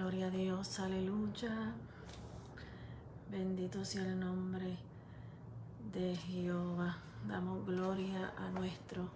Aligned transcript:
gloria 0.00 0.28
a 0.28 0.30
Dios, 0.30 0.80
aleluya. 0.80 1.74
Bendito 3.30 3.84
sea 3.84 4.00
el 4.00 4.18
nombre 4.18 4.78
de 5.92 6.16
Jehová. 6.16 6.96
Damos 7.28 7.66
gloria 7.66 8.32
a 8.38 8.48
nuestro 8.48 9.10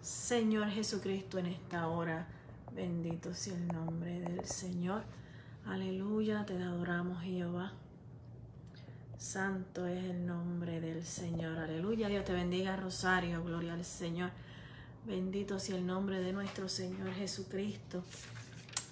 Señor 0.00 0.70
Jesucristo 0.70 1.36
en 1.36 1.44
esta 1.44 1.88
hora. 1.88 2.26
Bendito 2.74 3.34
sea 3.34 3.54
el 3.54 3.68
nombre 3.68 4.20
del 4.20 4.46
Señor. 4.46 5.02
Aleluya, 5.66 6.46
te 6.46 6.54
adoramos 6.56 7.22
Jehová. 7.22 7.74
Santo 9.18 9.86
es 9.86 10.04
el 10.04 10.24
nombre 10.24 10.80
del 10.80 11.04
Señor. 11.04 11.58
Aleluya, 11.58 12.08
Dios 12.08 12.24
te 12.24 12.32
bendiga, 12.32 12.76
Rosario. 12.76 13.44
Gloria 13.44 13.74
al 13.74 13.84
Señor. 13.84 14.30
Bendito 15.04 15.58
sea 15.58 15.76
el 15.76 15.86
nombre 15.86 16.20
de 16.20 16.32
nuestro 16.32 16.70
Señor 16.70 17.12
Jesucristo. 17.12 18.02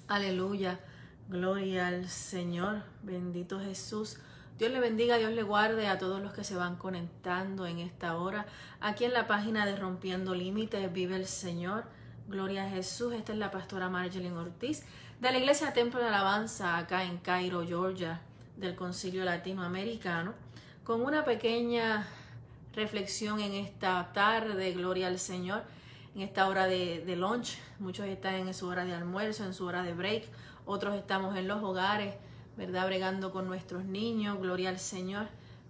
Aleluya. 0.08 0.78
Gloria 1.28 1.88
al 1.88 2.08
Señor. 2.08 2.82
Bendito 3.02 3.60
Jesús. 3.60 4.18
Dios 4.58 4.70
le 4.70 4.80
bendiga, 4.80 5.16
Dios 5.16 5.32
le 5.32 5.42
guarde 5.42 5.88
a 5.88 5.98
todos 5.98 6.20
los 6.20 6.32
que 6.32 6.44
se 6.44 6.54
van 6.54 6.76
conectando 6.76 7.66
en 7.66 7.78
esta 7.78 8.16
hora. 8.16 8.46
Aquí 8.80 9.04
en 9.04 9.12
la 9.12 9.26
página 9.26 9.64
de 9.66 9.76
Rompiendo 9.76 10.34
Límites 10.34 10.92
vive 10.92 11.16
el 11.16 11.26
Señor. 11.26 11.84
Gloria 12.28 12.64
a 12.64 12.68
Jesús. 12.68 13.14
Esta 13.14 13.32
es 13.32 13.38
la 13.38 13.50
pastora 13.50 13.88
Marjorie 13.88 14.30
Ortiz 14.30 14.84
de 15.20 15.32
la 15.32 15.38
Iglesia 15.38 15.72
Templo 15.72 16.00
de 16.00 16.06
Alabanza 16.06 16.76
acá 16.76 17.04
en 17.04 17.18
Cairo, 17.18 17.64
Georgia, 17.66 18.20
del 18.56 18.74
Concilio 18.74 19.24
Latinoamericano, 19.24 20.34
con 20.84 21.02
una 21.02 21.24
pequeña 21.24 22.06
reflexión 22.74 23.40
en 23.40 23.54
esta 23.54 24.12
tarde. 24.12 24.72
Gloria 24.72 25.06
al 25.06 25.18
Señor. 25.18 25.62
En 26.14 26.20
esta 26.20 26.46
hora 26.46 26.66
de 26.66 27.14
lunch, 27.16 27.56
muchos 27.78 28.06
están 28.06 28.34
en 28.34 28.52
su 28.52 28.66
hora 28.68 28.84
de 28.84 28.94
almuerzo, 28.94 29.44
en 29.44 29.54
su 29.54 29.64
hora 29.64 29.82
de 29.82 29.94
break, 29.94 30.24
otros 30.66 30.94
estamos 30.96 31.36
en 31.36 31.48
los 31.48 31.62
hogares 31.62 32.14
¿verdad? 32.56 32.86
Bregando 32.86 33.32
con 33.32 33.46
nuestros 33.46 33.84
niños, 33.84 34.38
gloria 34.40 34.68
al 34.68 34.78
Señor. 34.78 35.26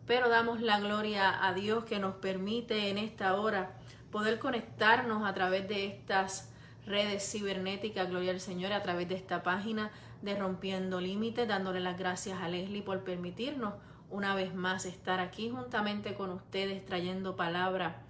Pero 0.07 0.29
damos 0.29 0.61
la 0.61 0.81
gloria 0.81 1.47
a 1.47 1.55
Dios 1.55 1.85
que 1.85 1.99
nos 1.99 2.15
permite 2.17 2.91
en 2.91 2.99
esta 2.99 3.37
hora 3.37 3.73
poder 4.11 4.39
conectarnos 4.39 5.25
a 5.25 5.33
través 5.33 5.69
de 5.69 5.87
estas 5.87 6.51
redes 6.87 7.31
cibernéticas, 7.31 8.11
gloria 8.11 8.33
al 8.33 8.41
Señor, 8.41 8.73
a 8.73 8.83
través 8.83 9.09
de 9.09 9.15
esta 9.15 9.43
página 9.43 9.91
de 10.23 10.37
Rompiendo 10.37 11.01
Límites, 11.01 11.47
dándole 11.47 11.81
las 11.81 11.99
gracias 11.99 12.41
a 12.41 12.49
Leslie 12.49 12.83
por 12.83 13.05
permitirnos 13.05 13.75
una 14.11 14.35
vez 14.35 14.55
más 14.55 14.85
estar 14.85 15.21
aquí 15.21 15.51
juntamente 15.51 16.15
con 16.15 16.31
ustedes 16.31 16.85
trayendo 16.85 17.37
palabra 17.37 18.03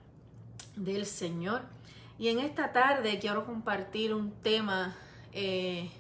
del 0.77 1.06
Señor. 1.06 1.62
Y 2.19 2.28
en 2.28 2.39
esta 2.39 2.73
tarde 2.73 3.19
quiero 3.21 3.45
compartir 3.45 4.15
un 4.15 4.33
tema 4.33 4.97
eh, 5.33 5.91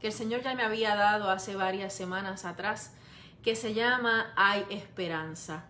que 0.00 0.08
el 0.08 0.12
Señor 0.12 0.42
ya 0.42 0.54
me 0.54 0.62
había 0.62 0.94
dado 0.96 1.30
hace 1.30 1.56
varias 1.56 1.92
semanas 1.92 2.44
atrás, 2.44 2.94
que 3.42 3.56
se 3.56 3.74
llama 3.74 4.32
Hay 4.36 4.64
esperanza. 4.70 5.64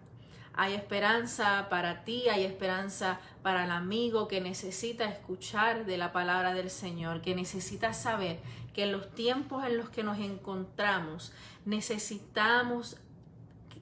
Hay 0.53 0.75
esperanza 0.75 1.69
para 1.71 2.05
ti, 2.05 2.29
hay 2.29 2.45
esperanza 2.45 3.21
para 3.43 3.65
el 3.65 3.71
amigo 3.71 4.29
que 4.29 4.41
necesita 4.41 5.05
escuchar 5.05 5.87
de 5.87 5.97
la 5.97 6.13
palabra 6.13 6.55
del 6.55 6.71
Señor, 6.71 7.23
que 7.23 7.35
necesita 7.35 7.93
saber 7.93 8.41
que 8.75 8.85
en 8.85 8.93
los 8.93 9.15
tiempos 9.15 9.65
en 9.65 9.77
los 9.77 9.91
que 9.91 10.03
nos 10.03 10.19
encontramos 10.19 11.33
necesitamos 11.65 12.97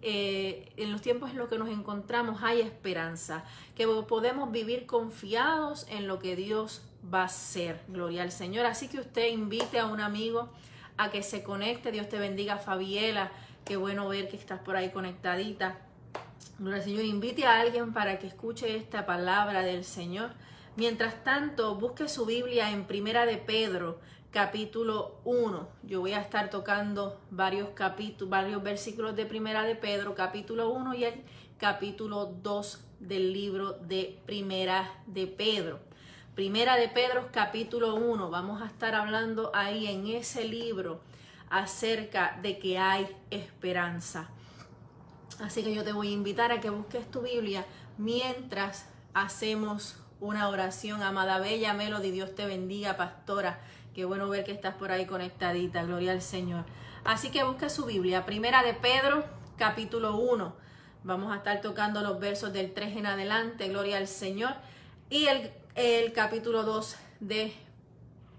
eh, 0.01 0.73
en 0.77 0.93
los 0.93 1.01
tiempos 1.01 1.31
en 1.31 1.39
los 1.39 1.49
que 1.49 1.59
nos 1.59 1.69
encontramos 1.69 2.43
hay 2.45 2.61
esperanza, 2.61 3.45
que 3.75 3.87
podemos 4.09 4.53
vivir 4.53 4.87
confiados 4.87 5.87
en 5.89 6.07
lo 6.07 6.21
que 6.21 6.37
Dios 6.37 6.83
va 7.03 7.25
a 7.25 7.29
ser. 7.29 7.81
Gloria 7.89 8.23
al 8.23 8.33
Señor. 8.33 8.67
Así 8.67 8.89
que 8.89 9.01
usted 9.01 9.29
invite 9.29 9.79
a 9.79 9.87
un 9.87 10.01
amigo 10.01 10.51
a 10.97 11.11
que 11.11 11.23
se 11.23 11.43
conecte. 11.43 11.93
Dios 11.93 12.09
te 12.09 12.19
bendiga, 12.19 12.59
Fabiela. 12.59 13.31
Qué 13.65 13.77
bueno 13.77 14.09
ver 14.09 14.29
que 14.29 14.37
estás 14.37 14.61
por 14.61 14.77
ahí 14.77 14.91
conectadita. 14.91 15.79
Gloria 16.59 16.79
al 16.79 16.85
Señor. 16.85 17.05
Invite 17.05 17.47
a 17.47 17.61
alguien 17.61 17.93
para 17.93 18.19
que 18.19 18.27
escuche 18.27 18.77
esta 18.77 19.07
palabra 19.07 19.63
del 19.63 19.85
Señor. 19.85 20.31
Mientras 20.77 21.25
tanto, 21.25 21.75
busque 21.75 22.09
su 22.09 22.25
Biblia 22.25 22.71
en 22.71 22.85
Primera 22.85 23.27
de 23.27 23.37
Pedro, 23.37 23.99
capítulo 24.31 25.17
1. 25.25 25.69
Yo 25.83 25.99
voy 25.99 26.13
a 26.13 26.21
estar 26.21 26.51
tocando 26.51 27.21
varios 27.31 27.71
capítulos, 27.71 28.31
varios 28.31 28.63
versículos 28.63 29.17
de 29.17 29.27
Primera 29.27 29.65
de 29.65 29.75
Pedro, 29.75 30.15
capítulo 30.15 30.71
1 30.71 30.95
y 30.95 31.05
el 31.05 31.15
capítulo 31.59 32.27
2 32.27 32.85
del 33.01 33.33
libro 33.33 33.73
de 33.73 34.21
Primera 34.25 35.03
de 35.07 35.27
Pedro. 35.27 35.88
Primera 36.39 36.77
de 36.77 36.89
Pedro 36.89 37.31
capítulo 37.33 37.97
1, 37.97 38.31
vamos 38.31 38.63
a 38.63 38.67
estar 38.67 38.95
hablando 38.95 39.51
ahí 39.55 39.89
en 39.89 40.07
ese 40.07 40.45
libro 40.45 41.01
acerca 41.51 42.39
de 42.41 42.61
que 42.61 42.79
hay 42.79 43.09
esperanza. 43.33 44.29
Así 45.41 45.65
que 45.65 45.75
yo 45.75 45.83
te 45.83 45.91
voy 45.91 46.11
a 46.11 46.13
invitar 46.13 46.53
a 46.53 46.61
que 46.61 46.71
busques 46.71 47.11
tu 47.11 47.23
Biblia 47.23 47.67
mientras 47.97 48.89
hacemos 49.15 49.97
una 50.21 50.49
oración. 50.49 51.03
Amada 51.03 51.41
Bella 51.41 51.75
Melody, 51.75 52.13
Dios 52.13 52.33
te 52.37 52.47
bendiga, 52.47 52.97
pastora. 52.97 53.59
Qué 53.93 54.05
bueno 54.05 54.29
ver 54.29 54.45
que 54.45 54.53
estás 54.53 54.77
por 54.77 54.93
ahí 54.93 55.07
conectadita, 55.07 55.83
gloria 55.83 56.13
al 56.13 56.23
Señor. 56.23 56.67
Así 57.03 57.33
que 57.33 57.43
busca 57.43 57.69
su 57.69 57.85
Biblia, 57.85 58.25
Primera 58.25 58.63
de 58.63 58.75
Pedro, 58.75 59.25
capítulo 59.57 60.17
1. 60.19 60.55
Vamos 61.03 61.33
a 61.33 61.39
estar 61.39 61.61
tocando 61.61 62.01
los 62.01 62.21
versos 62.21 62.53
del 62.53 62.75
3 62.75 62.97
en 62.97 63.07
adelante, 63.07 63.67
gloria 63.67 63.97
al 63.97 64.07
Señor. 64.07 64.55
Y 65.11 65.27
el 65.27 65.51
el 65.79 66.13
capítulo 66.13 66.65
2 66.65 66.97
de 67.21 67.53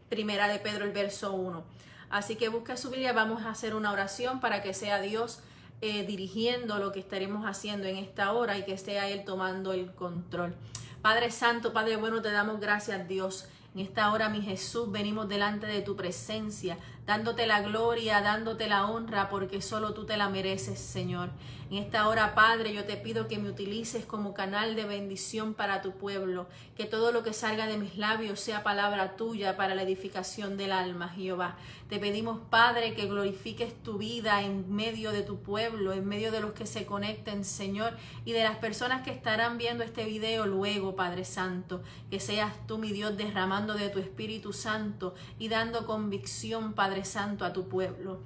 Primera 0.09 0.49
de 0.49 0.59
Pedro, 0.59 0.83
el 0.83 0.91
verso 0.91 1.31
1. 1.31 1.63
Así 2.09 2.35
que 2.35 2.49
busca 2.49 2.75
su 2.75 2.89
Biblia, 2.89 3.13
vamos 3.13 3.43
a 3.43 3.51
hacer 3.51 3.75
una 3.75 3.93
oración 3.93 4.41
para 4.41 4.61
que 4.61 4.73
sea 4.73 4.99
Dios 4.99 5.39
eh, 5.79 6.05
dirigiendo 6.05 6.79
lo 6.79 6.91
que 6.91 6.99
estaremos 6.99 7.45
haciendo 7.45 7.87
en 7.87 7.95
esta 7.95 8.33
hora 8.33 8.57
y 8.57 8.65
que 8.65 8.77
sea 8.77 9.07
Él 9.07 9.23
tomando 9.23 9.71
el 9.71 9.89
control. 9.93 10.53
Padre 11.01 11.31
Santo, 11.31 11.71
Padre 11.71 11.95
bueno, 11.95 12.21
te 12.21 12.29
damos 12.29 12.59
gracias 12.59 13.07
Dios. 13.07 13.47
En 13.73 13.79
esta 13.79 14.11
hora, 14.11 14.27
mi 14.27 14.41
Jesús, 14.41 14.91
venimos 14.91 15.29
delante 15.29 15.65
de 15.65 15.81
tu 15.81 15.95
presencia, 15.95 16.77
dándote 17.09 17.47
la 17.47 17.61
gloria, 17.61 18.21
dándote 18.21 18.67
la 18.67 18.85
honra, 18.85 19.29
porque 19.29 19.63
solo 19.63 19.95
tú 19.95 20.05
te 20.05 20.15
la 20.15 20.29
mereces, 20.29 20.77
Señor. 20.77 21.31
En 21.71 21.77
esta 21.77 22.07
hora, 22.07 22.33
Padre, 22.33 22.73
yo 22.73 22.85
te 22.85 22.97
pido 22.97 23.27
que 23.27 23.37
me 23.37 23.49
utilices 23.49 24.05
como 24.05 24.33
canal 24.33 24.75
de 24.75 24.85
bendición 24.85 25.53
para 25.55 25.83
tu 25.83 25.91
pueblo, 25.91 26.47
que 26.75 26.85
todo 26.85 27.11
lo 27.11 27.21
que 27.21 27.33
salga 27.33 27.67
de 27.67 27.77
mis 27.77 27.95
labios 27.97 28.39
sea 28.39 28.63
palabra 28.63 29.15
tuya 29.15 29.55
para 29.55 29.75
la 29.75 29.83
edificación 29.83 30.57
del 30.57 30.71
alma, 30.71 31.09
Jehová. 31.09 31.57
Te 31.87 31.99
pedimos, 31.99 32.39
Padre, 32.49 32.93
que 32.93 33.07
glorifiques 33.07 33.73
tu 33.83 33.97
vida 33.97 34.41
en 34.43 34.71
medio 34.73 35.11
de 35.11 35.21
tu 35.21 35.41
pueblo, 35.41 35.93
en 35.93 36.07
medio 36.07 36.31
de 36.31 36.41
los 36.41 36.53
que 36.53 36.65
se 36.65 36.85
conecten, 36.87 37.43
Señor, 37.43 37.97
y 38.25 38.31
de 38.31 38.43
las 38.43 38.57
personas 38.57 39.03
que 39.03 39.11
estarán 39.11 39.59
viendo 39.59 39.83
este 39.83 40.05
video 40.05 40.47
luego, 40.47 40.95
Padre 40.95 41.25
Santo. 41.25 41.83
Que 42.09 42.19
seas 42.19 42.53
tú, 42.67 42.79
mi 42.79 42.91
Dios, 42.91 43.17
derramando 43.17 43.75
de 43.75 43.89
tu 43.89 43.99
Espíritu 43.99 44.53
Santo 44.53 45.13
y 45.37 45.49
dando 45.49 45.85
convicción, 45.85 46.73
Padre 46.73 46.98
Santo, 47.05 47.45
a 47.45 47.53
tu 47.53 47.67
pueblo. 47.67 48.19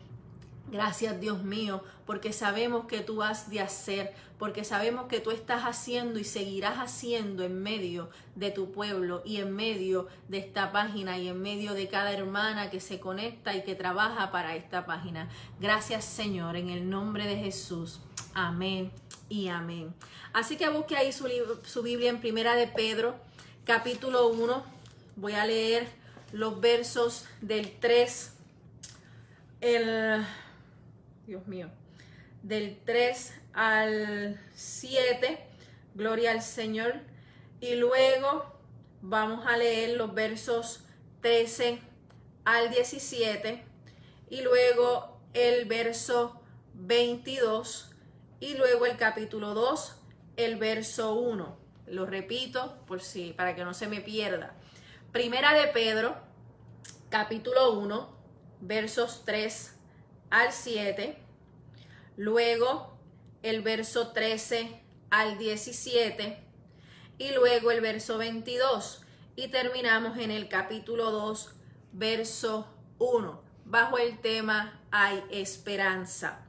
Gracias 0.72 1.20
Dios 1.20 1.44
mío, 1.44 1.84
porque 2.06 2.34
sabemos 2.34 2.86
que 2.86 3.02
tú 3.02 3.22
has 3.22 3.50
de 3.50 3.60
hacer, 3.60 4.14
porque 4.40 4.64
sabemos 4.64 5.08
que 5.08 5.20
tú 5.20 5.30
estás 5.30 5.64
haciendo 5.64 6.20
y 6.20 6.24
seguirás 6.24 6.78
haciendo 6.80 7.44
en 7.44 7.62
medio 7.62 8.10
de 8.36 8.50
tu 8.50 8.72
pueblo 8.72 9.22
y 9.24 9.38
en 9.38 9.56
medio 9.56 10.08
de 10.30 10.40
esta 10.40 10.72
página 10.72 11.20
y 11.20 11.28
en 11.28 11.42
medio 11.42 11.74
de 11.74 11.90
cada 11.90 12.12
hermana 12.12 12.72
que 12.72 12.80
se 12.80 13.00
conecta 13.00 13.56
y 13.56 13.64
que 13.64 13.76
trabaja 13.76 14.32
para 14.32 14.56
esta 14.56 14.86
página. 14.86 15.30
Gracias 15.60 16.06
Señor, 16.06 16.56
en 16.56 16.70
el 16.70 16.90
nombre 16.90 17.28
de 17.28 17.36
Jesús. 17.36 18.00
Amén 18.34 18.92
y 19.30 19.50
amén. 19.50 19.94
Así 20.32 20.58
que 20.58 20.70
busque 20.70 20.96
ahí 20.96 21.12
su, 21.12 21.28
su 21.64 21.84
Biblia 21.84 22.10
en 22.10 22.20
Primera 22.20 22.56
de 22.56 22.68
Pedro, 22.68 23.16
capítulo 23.66 24.30
1. 24.30 24.64
Voy 25.18 25.34
a 25.34 25.46
leer 25.46 25.88
los 26.32 26.60
versos 26.60 27.26
del 27.42 27.72
3, 27.80 28.34
el 29.64 30.26
Dios 31.26 31.48
mío, 31.48 31.70
del 32.42 32.82
3 32.86 33.34
al 33.54 34.40
7, 34.54 35.40
gloria 35.96 36.32
al 36.32 36.42
Señor. 36.42 36.96
Y 37.62 37.76
luego 37.76 38.60
vamos 39.02 39.48
a 39.48 39.56
leer 39.56 39.98
los 39.98 40.14
versos 40.14 40.84
13 41.22 41.80
al 42.44 42.72
17 42.72 43.64
y 44.30 44.42
luego 44.42 45.22
el 45.34 45.66
verso 45.66 46.42
22 46.74 47.96
y 48.42 48.56
luego 48.56 48.86
el 48.86 48.98
capítulo 48.98 49.54
2, 49.54 49.96
el 50.36 50.58
verso 50.58 51.14
1. 51.14 51.58
Lo 51.88 52.06
repito 52.06 52.84
por 52.86 53.02
si 53.02 53.32
para 53.32 53.56
que 53.56 53.64
no 53.64 53.74
se 53.74 53.88
me 53.88 54.02
pierda. 54.02 54.56
Primera 55.14 55.54
de 55.54 55.68
Pedro, 55.68 56.18
capítulo 57.10 57.80
1, 57.80 58.13
versos 58.66 59.24
3 59.26 59.76
al 60.30 60.52
7, 60.54 61.18
luego 62.16 62.98
el 63.42 63.62
verso 63.62 64.14
13 64.14 64.82
al 65.10 65.38
17 65.38 66.40
y 67.18 67.32
luego 67.32 67.72
el 67.72 67.82
verso 67.82 68.18
22 68.18 69.02
y 69.36 69.50
terminamos 69.50 70.18
en 70.18 70.32
el 70.32 70.48
capítulo 70.48 71.12
2, 71.12 71.56
verso 71.92 72.68
1. 73.00 73.44
bajo 73.66 73.98
el 73.98 74.20
tema 74.20 74.80
Hay 74.92 75.24
esperanza. 75.30 76.46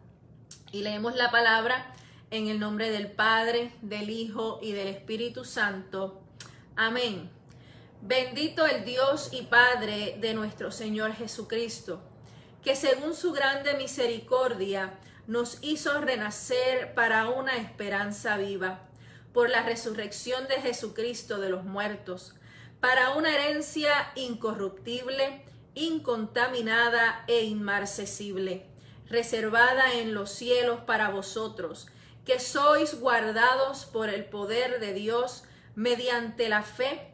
Y 0.73 0.83
leemos 0.83 1.17
la 1.17 1.31
palabra 1.31 1.93
en 2.31 2.49
el 2.49 2.61
nombre 2.61 2.91
del 2.91 3.11
Padre, 3.11 3.73
del 3.83 4.11
Hijo 4.11 4.59
y 4.63 4.73
del 4.73 4.89
Espíritu 4.89 5.45
Santo. 5.45 6.23
Amén. 6.77 7.31
Bendito 8.01 8.67
el 8.67 8.85
Dios 8.85 9.31
y 9.33 9.43
Padre 9.43 10.17
de 10.21 10.35
nuestro 10.35 10.71
Señor 10.71 11.15
Jesucristo, 11.15 12.03
que 12.63 12.77
según 12.77 13.15
su 13.15 13.33
grande 13.33 13.75
misericordia 13.75 14.99
nos 15.27 15.59
hizo 15.63 16.01
renacer 16.01 16.95
para 16.95 17.29
una 17.29 17.57
esperanza 17.57 18.37
viva, 18.37 18.81
por 19.33 19.49
la 19.49 19.63
resurrección 19.63 20.47
de 20.49 20.57
Jesucristo 20.61 21.39
de 21.41 21.49
los 21.49 21.65
muertos, 21.65 22.35
para 22.81 23.11
una 23.11 23.35
herencia 23.35 24.13
incorruptible, 24.15 25.45
incontaminada 25.75 27.25
e 27.27 27.45
inmarcesible, 27.45 28.67
reservada 29.09 29.95
en 29.95 30.13
los 30.13 30.31
cielos 30.31 30.81
para 30.81 31.09
vosotros, 31.09 31.89
que 32.27 32.39
sois 32.39 33.01
guardados 33.01 33.87
por 33.87 34.09
el 34.09 34.27
poder 34.27 34.81
de 34.81 34.93
Dios 34.93 35.45
mediante 35.75 36.49
la 36.49 36.63
fe 36.63 37.14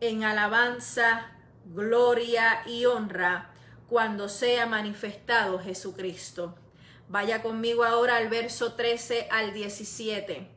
en 0.00 0.24
alabanza, 0.24 1.30
gloria 1.66 2.62
y 2.66 2.84
honra 2.86 3.50
cuando 3.88 4.28
sea 4.28 4.66
manifestado 4.66 5.58
Jesucristo. 5.58 6.54
Vaya 7.08 7.42
conmigo 7.42 7.84
ahora 7.84 8.16
al 8.16 8.28
verso 8.28 8.74
13 8.74 9.28
al 9.30 9.52
17. 9.52 10.48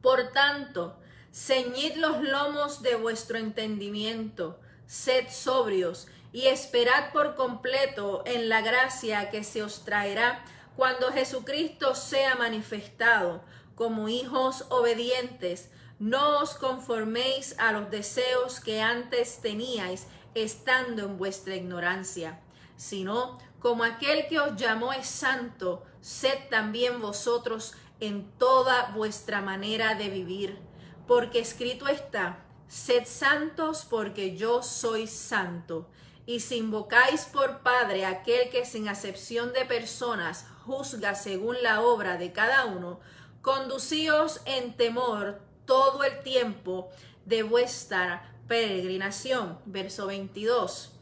Por 0.00 0.32
tanto, 0.32 0.98
ceñid 1.32 1.96
los 1.96 2.22
lomos 2.22 2.82
de 2.82 2.96
vuestro 2.96 3.38
entendimiento, 3.38 4.60
sed 4.86 5.28
sobrios 5.30 6.08
y 6.32 6.46
esperad 6.46 7.12
por 7.12 7.36
completo 7.36 8.22
en 8.26 8.48
la 8.48 8.60
gracia 8.60 9.30
que 9.30 9.44
se 9.44 9.62
os 9.62 9.84
traerá 9.84 10.44
cuando 10.76 11.12
Jesucristo 11.12 11.94
sea 11.94 12.34
manifestado 12.34 13.42
como 13.74 14.08
hijos 14.08 14.66
obedientes 14.70 15.70
no 16.02 16.40
os 16.40 16.54
conforméis 16.54 17.54
a 17.60 17.70
los 17.70 17.88
deseos 17.88 18.58
que 18.58 18.82
antes 18.82 19.40
teníais 19.40 20.08
estando 20.34 21.04
en 21.04 21.16
vuestra 21.16 21.54
ignorancia, 21.54 22.40
sino 22.76 23.38
como 23.60 23.84
aquel 23.84 24.26
que 24.26 24.40
os 24.40 24.56
llamó 24.56 24.92
es 24.92 25.06
santo, 25.06 25.84
sed 26.00 26.48
también 26.50 27.00
vosotros 27.00 27.74
en 28.00 28.32
toda 28.36 28.90
vuestra 28.96 29.42
manera 29.42 29.94
de 29.94 30.10
vivir, 30.10 30.58
porque 31.06 31.38
escrito 31.38 31.86
está, 31.86 32.44
sed 32.66 33.04
santos 33.06 33.86
porque 33.88 34.36
yo 34.36 34.64
soy 34.64 35.06
santo. 35.06 35.88
Y 36.26 36.40
si 36.40 36.56
invocáis 36.56 37.26
por 37.26 37.60
Padre 37.60 38.06
aquel 38.06 38.50
que 38.50 38.64
sin 38.64 38.88
acepción 38.88 39.52
de 39.52 39.66
personas 39.66 40.46
juzga 40.64 41.14
según 41.14 41.62
la 41.62 41.80
obra 41.80 42.16
de 42.16 42.32
cada 42.32 42.64
uno, 42.64 42.98
conducíos 43.40 44.40
en 44.46 44.76
temor 44.76 45.51
todo 45.64 46.04
el 46.04 46.22
tiempo 46.22 46.90
de 47.24 47.42
vuestra 47.42 48.34
peregrinación. 48.48 49.58
Verso 49.64 50.06
22. 50.06 50.92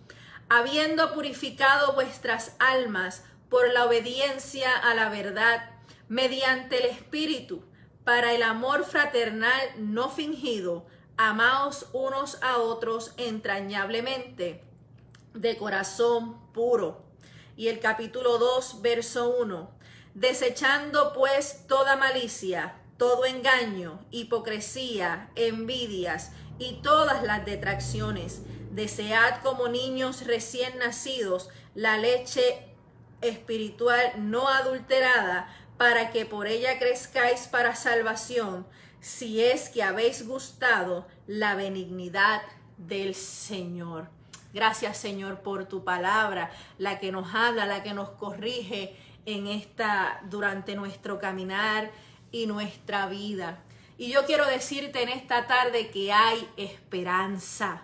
Habiendo 0.48 1.14
purificado 1.14 1.94
vuestras 1.94 2.56
almas 2.58 3.24
por 3.48 3.72
la 3.72 3.86
obediencia 3.86 4.76
a 4.76 4.94
la 4.94 5.08
verdad, 5.08 5.70
mediante 6.08 6.78
el 6.78 6.90
Espíritu, 6.90 7.64
para 8.04 8.32
el 8.32 8.42
amor 8.42 8.84
fraternal 8.84 9.60
no 9.76 10.08
fingido, 10.08 10.86
amaos 11.16 11.86
unos 11.92 12.42
a 12.42 12.58
otros 12.58 13.12
entrañablemente, 13.16 14.64
de 15.34 15.56
corazón 15.56 16.50
puro. 16.52 17.04
Y 17.56 17.68
el 17.68 17.78
capítulo 17.78 18.38
2, 18.38 18.80
verso 18.82 19.36
1. 19.38 19.70
Desechando 20.14 21.12
pues 21.12 21.66
toda 21.68 21.96
malicia, 21.96 22.79
todo 23.00 23.24
engaño, 23.24 23.98
hipocresía, 24.10 25.30
envidias 25.34 26.32
y 26.58 26.82
todas 26.82 27.22
las 27.22 27.46
detracciones. 27.46 28.42
Desead 28.72 29.40
como 29.42 29.68
niños 29.68 30.26
recién 30.26 30.78
nacidos 30.78 31.48
la 31.74 31.96
leche 31.96 32.76
espiritual 33.22 34.12
no 34.18 34.48
adulterada, 34.48 35.48
para 35.78 36.10
que 36.10 36.26
por 36.26 36.46
ella 36.46 36.78
crezcáis 36.78 37.48
para 37.48 37.74
salvación, 37.74 38.66
si 39.00 39.42
es 39.42 39.70
que 39.70 39.82
habéis 39.82 40.26
gustado 40.26 41.06
la 41.26 41.54
benignidad 41.54 42.42
del 42.76 43.14
Señor. 43.14 44.10
Gracias 44.52 44.98
Señor 44.98 45.40
por 45.40 45.64
tu 45.64 45.84
palabra, 45.84 46.50
la 46.76 46.98
que 46.98 47.12
nos 47.12 47.34
habla, 47.34 47.64
la 47.64 47.82
que 47.82 47.94
nos 47.94 48.10
corrige 48.10 48.94
en 49.24 49.46
esta 49.46 50.20
durante 50.28 50.74
nuestro 50.74 51.18
caminar 51.18 51.90
y 52.32 52.46
nuestra 52.46 53.06
vida. 53.06 53.62
Y 53.98 54.10
yo 54.10 54.24
quiero 54.24 54.46
decirte 54.46 55.02
en 55.02 55.10
esta 55.10 55.46
tarde 55.46 55.90
que 55.90 56.12
hay 56.12 56.48
esperanza. 56.56 57.82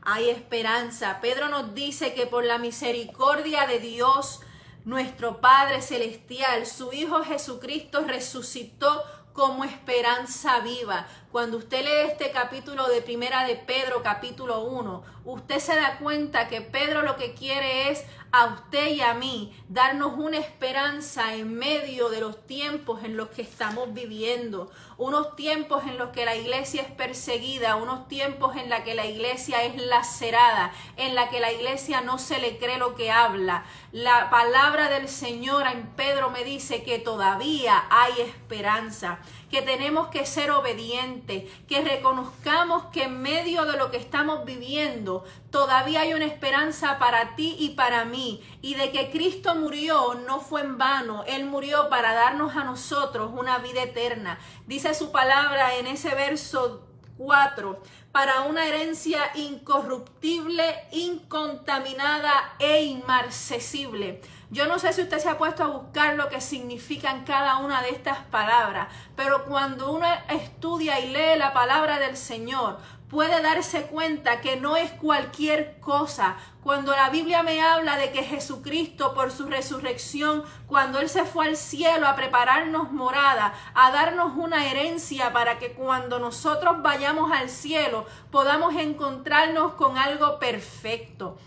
Hay 0.00 0.30
esperanza. 0.30 1.20
Pedro 1.20 1.48
nos 1.48 1.74
dice 1.74 2.14
que 2.14 2.26
por 2.26 2.44
la 2.44 2.58
misericordia 2.58 3.66
de 3.66 3.78
Dios, 3.78 4.40
nuestro 4.84 5.40
Padre 5.40 5.82
Celestial, 5.82 6.66
su 6.66 6.92
Hijo 6.92 7.22
Jesucristo 7.22 8.04
resucitó 8.06 9.02
como 9.32 9.64
esperanza 9.64 10.60
viva. 10.60 11.06
Cuando 11.30 11.56
usted 11.56 11.84
lee 11.84 12.10
este 12.10 12.30
capítulo 12.30 12.88
de 12.88 13.02
Primera 13.02 13.46
de 13.46 13.56
Pedro, 13.56 14.02
capítulo 14.02 14.64
1, 14.64 15.02
usted 15.24 15.58
se 15.58 15.74
da 15.74 15.98
cuenta 15.98 16.48
que 16.48 16.60
Pedro 16.60 17.02
lo 17.02 17.16
que 17.16 17.34
quiere 17.34 17.90
es 17.90 18.04
a 18.32 18.46
usted 18.46 18.92
y 18.92 19.02
a 19.02 19.12
mí 19.12 19.54
darnos 19.68 20.14
una 20.16 20.38
esperanza 20.38 21.34
en 21.34 21.54
medio 21.54 22.08
de 22.08 22.20
los 22.20 22.46
tiempos 22.46 23.04
en 23.04 23.18
los 23.18 23.28
que 23.28 23.42
estamos 23.42 23.92
viviendo, 23.92 24.70
unos 24.96 25.36
tiempos 25.36 25.84
en 25.84 25.98
los 25.98 26.10
que 26.10 26.24
la 26.24 26.34
iglesia 26.34 26.80
es 26.80 26.90
perseguida, 26.90 27.76
unos 27.76 28.08
tiempos 28.08 28.56
en 28.56 28.70
los 28.70 28.80
que 28.80 28.94
la 28.94 29.04
iglesia 29.04 29.62
es 29.64 29.76
lacerada, 29.76 30.72
en 30.96 31.14
la 31.14 31.28
que 31.28 31.40
la 31.40 31.52
iglesia 31.52 32.00
no 32.00 32.18
se 32.18 32.38
le 32.38 32.56
cree 32.56 32.78
lo 32.78 32.94
que 32.94 33.10
habla. 33.10 33.64
La 33.92 34.30
palabra 34.30 34.88
del 34.88 35.08
Señor 35.08 35.66
en 35.66 35.86
Pedro 35.88 36.30
me 36.30 36.42
dice 36.42 36.82
que 36.82 36.98
todavía 36.98 37.84
hay 37.90 38.22
esperanza 38.22 39.18
que 39.52 39.60
tenemos 39.60 40.08
que 40.08 40.24
ser 40.24 40.50
obedientes, 40.50 41.44
que 41.68 41.82
reconozcamos 41.82 42.84
que 42.86 43.02
en 43.02 43.20
medio 43.20 43.66
de 43.66 43.76
lo 43.76 43.90
que 43.90 43.98
estamos 43.98 44.46
viviendo 44.46 45.24
todavía 45.50 46.00
hay 46.00 46.14
una 46.14 46.24
esperanza 46.24 46.98
para 46.98 47.36
ti 47.36 47.54
y 47.58 47.74
para 47.74 48.06
mí, 48.06 48.42
y 48.62 48.76
de 48.76 48.90
que 48.90 49.10
Cristo 49.10 49.54
murió 49.54 50.14
no 50.26 50.40
fue 50.40 50.62
en 50.62 50.78
vano, 50.78 51.22
Él 51.26 51.44
murió 51.44 51.90
para 51.90 52.14
darnos 52.14 52.56
a 52.56 52.64
nosotros 52.64 53.30
una 53.34 53.58
vida 53.58 53.82
eterna. 53.82 54.38
Dice 54.66 54.94
su 54.94 55.12
palabra 55.12 55.76
en 55.76 55.86
ese 55.86 56.14
verso 56.14 56.86
4, 57.18 57.78
para 58.10 58.42
una 58.42 58.66
herencia 58.66 59.20
incorruptible, 59.34 60.64
incontaminada 60.92 62.54
e 62.58 62.84
inmarcesible 62.84 64.22
yo 64.52 64.66
no 64.66 64.78
sé 64.78 64.92
si 64.92 65.00
usted 65.00 65.18
se 65.18 65.30
ha 65.30 65.38
puesto 65.38 65.64
a 65.64 65.68
buscar 65.68 66.14
lo 66.14 66.28
que 66.28 66.42
significan 66.42 67.24
cada 67.24 67.56
una 67.56 67.80
de 67.80 67.88
estas 67.88 68.18
palabras, 68.18 68.88
pero 69.16 69.46
cuando 69.46 69.90
uno 69.90 70.06
estudia 70.28 71.00
y 71.00 71.08
lee 71.08 71.38
la 71.38 71.54
palabra 71.54 71.98
del 71.98 72.18
Señor, 72.18 72.76
puede 73.08 73.40
darse 73.40 73.86
cuenta 73.86 74.42
que 74.42 74.56
no 74.56 74.76
es 74.76 74.90
cualquier 74.90 75.80
cosa. 75.80 76.36
Cuando 76.62 76.92
la 76.92 77.08
Biblia 77.08 77.42
me 77.42 77.62
habla 77.62 77.96
de 77.96 78.12
que 78.12 78.22
Jesucristo 78.24 79.14
por 79.14 79.30
su 79.30 79.46
resurrección, 79.46 80.44
cuando 80.66 80.98
Él 80.98 81.08
se 81.08 81.24
fue 81.24 81.46
al 81.46 81.56
cielo 81.56 82.06
a 82.06 82.14
prepararnos 82.14 82.92
morada, 82.92 83.54
a 83.74 83.90
darnos 83.90 84.34
una 84.36 84.66
herencia 84.66 85.32
para 85.32 85.58
que 85.58 85.72
cuando 85.72 86.18
nosotros 86.18 86.82
vayamos 86.82 87.32
al 87.32 87.48
cielo 87.48 88.04
podamos 88.30 88.74
encontrarnos 88.76 89.72
con 89.74 89.96
algo 89.96 90.38
perfecto 90.38 91.38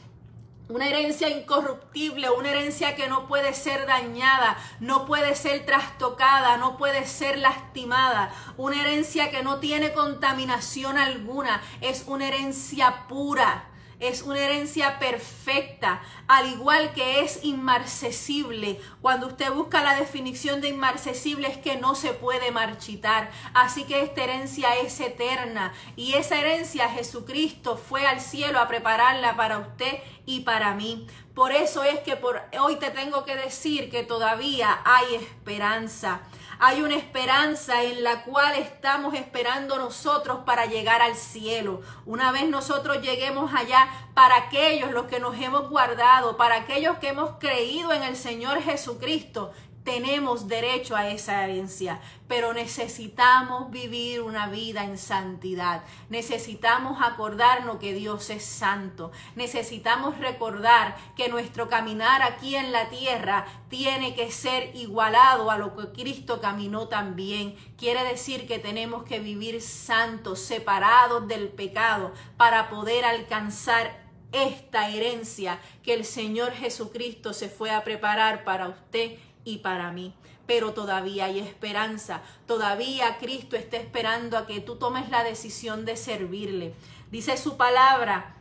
una 0.67 0.87
herencia 0.87 1.29
incorruptible, 1.29 2.29
una 2.31 2.49
herencia 2.49 2.95
que 2.95 3.07
no 3.07 3.27
puede 3.27 3.53
ser 3.53 3.85
dañada, 3.85 4.57
no 4.79 5.05
puede 5.05 5.35
ser 5.35 5.65
trastocada, 5.65 6.57
no 6.57 6.77
puede 6.77 7.05
ser 7.05 7.37
lastimada, 7.37 8.33
una 8.57 8.81
herencia 8.81 9.29
que 9.29 9.43
no 9.43 9.59
tiene 9.59 9.93
contaminación 9.93 10.97
alguna, 10.97 11.61
es 11.81 12.05
una 12.07 12.27
herencia 12.27 13.07
pura. 13.07 13.65
Es 13.99 14.21
una 14.21 14.39
herencia 14.39 14.99
perfecta, 14.99 16.01
al 16.27 16.49
igual 16.49 16.93
que 16.93 17.21
es 17.21 17.43
inmarcesible. 17.43 18.79
Cuando 19.01 19.27
usted 19.27 19.51
busca 19.51 19.83
la 19.83 19.95
definición 19.95 20.61
de 20.61 20.69
inmarcesible 20.69 21.47
es 21.47 21.57
que 21.57 21.77
no 21.77 21.95
se 21.95 22.13
puede 22.13 22.51
marchitar. 22.51 23.31
Así 23.53 23.83
que 23.83 24.01
esta 24.01 24.23
herencia 24.23 24.75
es 24.77 24.99
eterna 24.99 25.73
y 25.95 26.13
esa 26.13 26.39
herencia 26.39 26.89
Jesucristo 26.89 27.77
fue 27.77 28.05
al 28.05 28.21
cielo 28.21 28.59
a 28.59 28.67
prepararla 28.67 29.35
para 29.35 29.59
usted 29.59 29.99
y 30.25 30.41
para 30.41 30.73
mí. 30.73 31.07
Por 31.33 31.51
eso 31.51 31.83
es 31.83 31.99
que 31.99 32.15
por 32.15 32.41
hoy 32.59 32.77
te 32.77 32.91
tengo 32.91 33.25
que 33.25 33.35
decir 33.35 33.89
que 33.89 34.03
todavía 34.03 34.79
hay 34.85 35.15
esperanza. 35.15 36.21
Hay 36.59 36.81
una 36.81 36.95
esperanza 36.95 37.83
en 37.83 38.03
la 38.03 38.23
cual 38.23 38.55
estamos 38.55 39.13
esperando 39.13 39.77
nosotros 39.77 40.39
para 40.45 40.65
llegar 40.65 41.01
al 41.01 41.15
cielo. 41.15 41.81
Una 42.05 42.31
vez 42.31 42.47
nosotros 42.47 43.01
lleguemos 43.01 43.53
allá, 43.53 43.89
para 44.13 44.37
aquellos 44.37 44.91
los 44.91 45.07
que 45.07 45.19
nos 45.19 45.35
hemos 45.39 45.69
guardado, 45.69 46.37
para 46.37 46.55
aquellos 46.55 46.97
que 46.99 47.09
hemos 47.09 47.31
creído 47.39 47.91
en 47.91 48.03
el 48.03 48.15
Señor 48.15 48.61
Jesucristo, 48.61 49.51
tenemos 49.85 50.47
derecho 50.47 50.95
a 50.95 51.07
esa 51.07 51.43
herencia, 51.43 52.01
pero 52.27 52.53
necesitamos 52.53 53.69
vivir 53.69 54.21
una 54.21 54.47
vida 54.47 54.83
en 54.83 54.97
santidad. 54.97 55.83
Necesitamos 56.09 56.97
acordarnos 57.01 57.77
que 57.77 57.93
Dios 57.93 58.31
es 58.31 58.43
santo. 58.43 59.11
Necesitamos 59.35 60.17
recordar 60.17 60.97
que 61.15 61.29
nuestro 61.29 61.69
caminar 61.69 62.23
aquí 62.23 62.55
en 62.55 62.71
la 62.71 62.89
tierra 62.89 63.45
tiene 63.69 64.15
que 64.15 64.31
ser 64.31 64.75
igualado 64.75 65.51
a 65.51 65.59
lo 65.59 65.75
que 65.75 65.91
Cristo 65.91 66.41
caminó 66.41 66.87
también. 66.87 67.55
Quiere 67.77 68.03
decir 68.03 68.47
que 68.47 68.57
tenemos 68.57 69.03
que 69.03 69.19
vivir 69.19 69.61
santos, 69.61 70.39
separados 70.39 71.27
del 71.27 71.49
pecado, 71.49 72.11
para 72.37 72.71
poder 72.71 73.05
alcanzar 73.05 74.03
esta 74.31 74.89
herencia 74.89 75.59
que 75.83 75.93
el 75.93 76.03
Señor 76.03 76.51
Jesucristo 76.51 77.33
se 77.33 77.49
fue 77.49 77.71
a 77.71 77.83
preparar 77.83 78.43
para 78.43 78.67
usted 78.67 79.17
y 79.45 79.59
para 79.59 79.91
mí. 79.91 80.13
Pero 80.45 80.73
todavía 80.73 81.25
hay 81.25 81.39
esperanza, 81.39 82.21
todavía 82.45 83.17
Cristo 83.17 83.55
está 83.55 83.77
esperando 83.77 84.37
a 84.37 84.45
que 84.45 84.59
tú 84.59 84.75
tomes 84.75 85.09
la 85.09 85.23
decisión 85.23 85.85
de 85.85 85.95
servirle. 85.95 86.73
Dice 87.09 87.37
su 87.37 87.55
palabra 87.55 88.35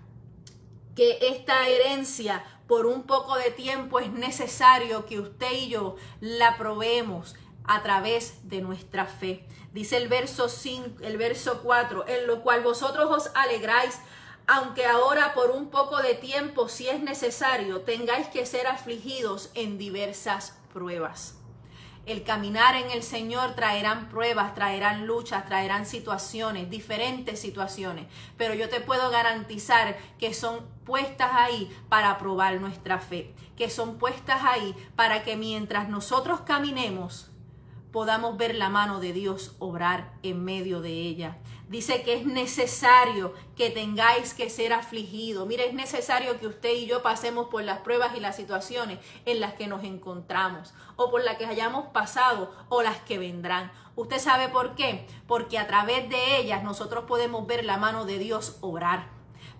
que 0.97 1.19
esta 1.21 1.69
herencia 1.69 2.45
por 2.67 2.87
un 2.87 3.05
poco 3.05 3.37
de 3.37 3.51
tiempo 3.51 4.01
es 4.01 4.11
necesario 4.11 5.07
que 5.07 5.21
usted 5.21 5.53
y 5.53 5.69
yo 5.69 5.97
la 6.21 6.57
probemos 6.57 7.37
a 7.65 7.83
través 7.83 8.49
de 8.49 8.61
nuestra 8.61 9.07
fe. 9.07 9.47
Dice 9.73 9.97
el 9.97 10.09
verso 10.09 10.49
5, 10.49 11.03
el 11.03 11.17
verso 11.17 11.61
4, 11.63 12.07
en 12.09 12.27
lo 12.27 12.43
cual 12.43 12.63
vosotros 12.63 13.11
os 13.11 13.31
alegráis 13.35 13.99
aunque 14.47 14.85
ahora 14.85 15.33
por 15.33 15.51
un 15.51 15.71
poco 15.71 16.03
de 16.03 16.15
tiempo, 16.15 16.69
si 16.69 16.89
es 16.89 17.01
necesario, 17.01 17.81
tengáis 17.81 18.29
que 18.29 18.45
ser 18.45 18.67
afligidos 18.67 19.51
en 19.55 19.79
diversas 19.79 20.55
pruebas. 20.75 21.39
El 22.05 22.23
caminar 22.23 22.77
en 22.77 22.91
el 22.91 23.03
Señor 23.03 23.55
traerán 23.55 24.11
pruebas, 24.11 24.55
traerán 24.55 25.07
luchas, 25.07 25.47
traerán 25.47 25.87
situaciones, 25.87 26.69
diferentes 26.69 27.41
situaciones. 27.41 28.09
Pero 28.37 28.53
yo 28.53 28.69
te 28.69 28.81
puedo 28.81 29.11
garantizar 29.11 29.97
que 30.19 30.35
son 30.35 30.67
puestas 30.85 31.31
ahí 31.33 31.75
para 31.89 32.19
probar 32.19 32.61
nuestra 32.61 32.99
fe, 32.99 33.35
que 33.57 33.71
son 33.71 33.97
puestas 33.97 34.43
ahí 34.45 34.75
para 34.97 35.23
que 35.23 35.37
mientras 35.37 35.89
nosotros 35.89 36.43
caminemos 36.43 37.31
podamos 37.95 38.37
ver 38.37 38.57
la 38.57 38.71
mano 38.71 38.99
de 38.99 39.13
Dios 39.13 39.55
obrar 39.61 40.15
en 40.25 40.45
medio 40.45 40.81
de 40.81 40.91
ella. 40.91 41.39
Dice 41.69 42.03
que 42.03 42.15
es 42.15 42.27
necesario 42.27 43.33
que 43.57 43.71
tengáis 43.71 44.35
que 44.35 44.51
ser 44.51 44.75
afligidos. 44.75 45.47
Mire, 45.47 45.67
es 45.67 45.75
necesario 45.75 46.39
que 46.39 46.47
usted 46.47 46.75
y 46.75 46.87
yo 46.87 47.03
pasemos 47.03 47.49
por 47.49 47.63
las 47.63 47.79
pruebas 47.79 48.15
y 48.17 48.21
las 48.21 48.37
situaciones 48.37 48.99
en 49.25 49.41
las 49.41 49.55
que 49.55 49.67
nos 49.67 49.83
encontramos, 49.83 50.75
o 50.97 51.11
por 51.11 51.25
las 51.25 51.37
que 51.37 51.47
hayamos 51.47 51.87
pasado, 51.87 52.55
o 52.69 52.83
las 52.83 52.99
que 52.99 53.19
vendrán. 53.19 53.73
¿Usted 53.97 54.19
sabe 54.19 54.49
por 54.49 54.75
qué? 54.75 55.07
Porque 55.27 55.59
a 55.59 55.67
través 55.67 56.09
de 56.11 56.37
ellas 56.37 56.63
nosotros 56.63 57.05
podemos 57.05 57.47
ver 57.47 57.65
la 57.65 57.79
mano 57.79 58.05
de 58.05 58.19
Dios 58.19 58.59
obrar. 58.61 59.14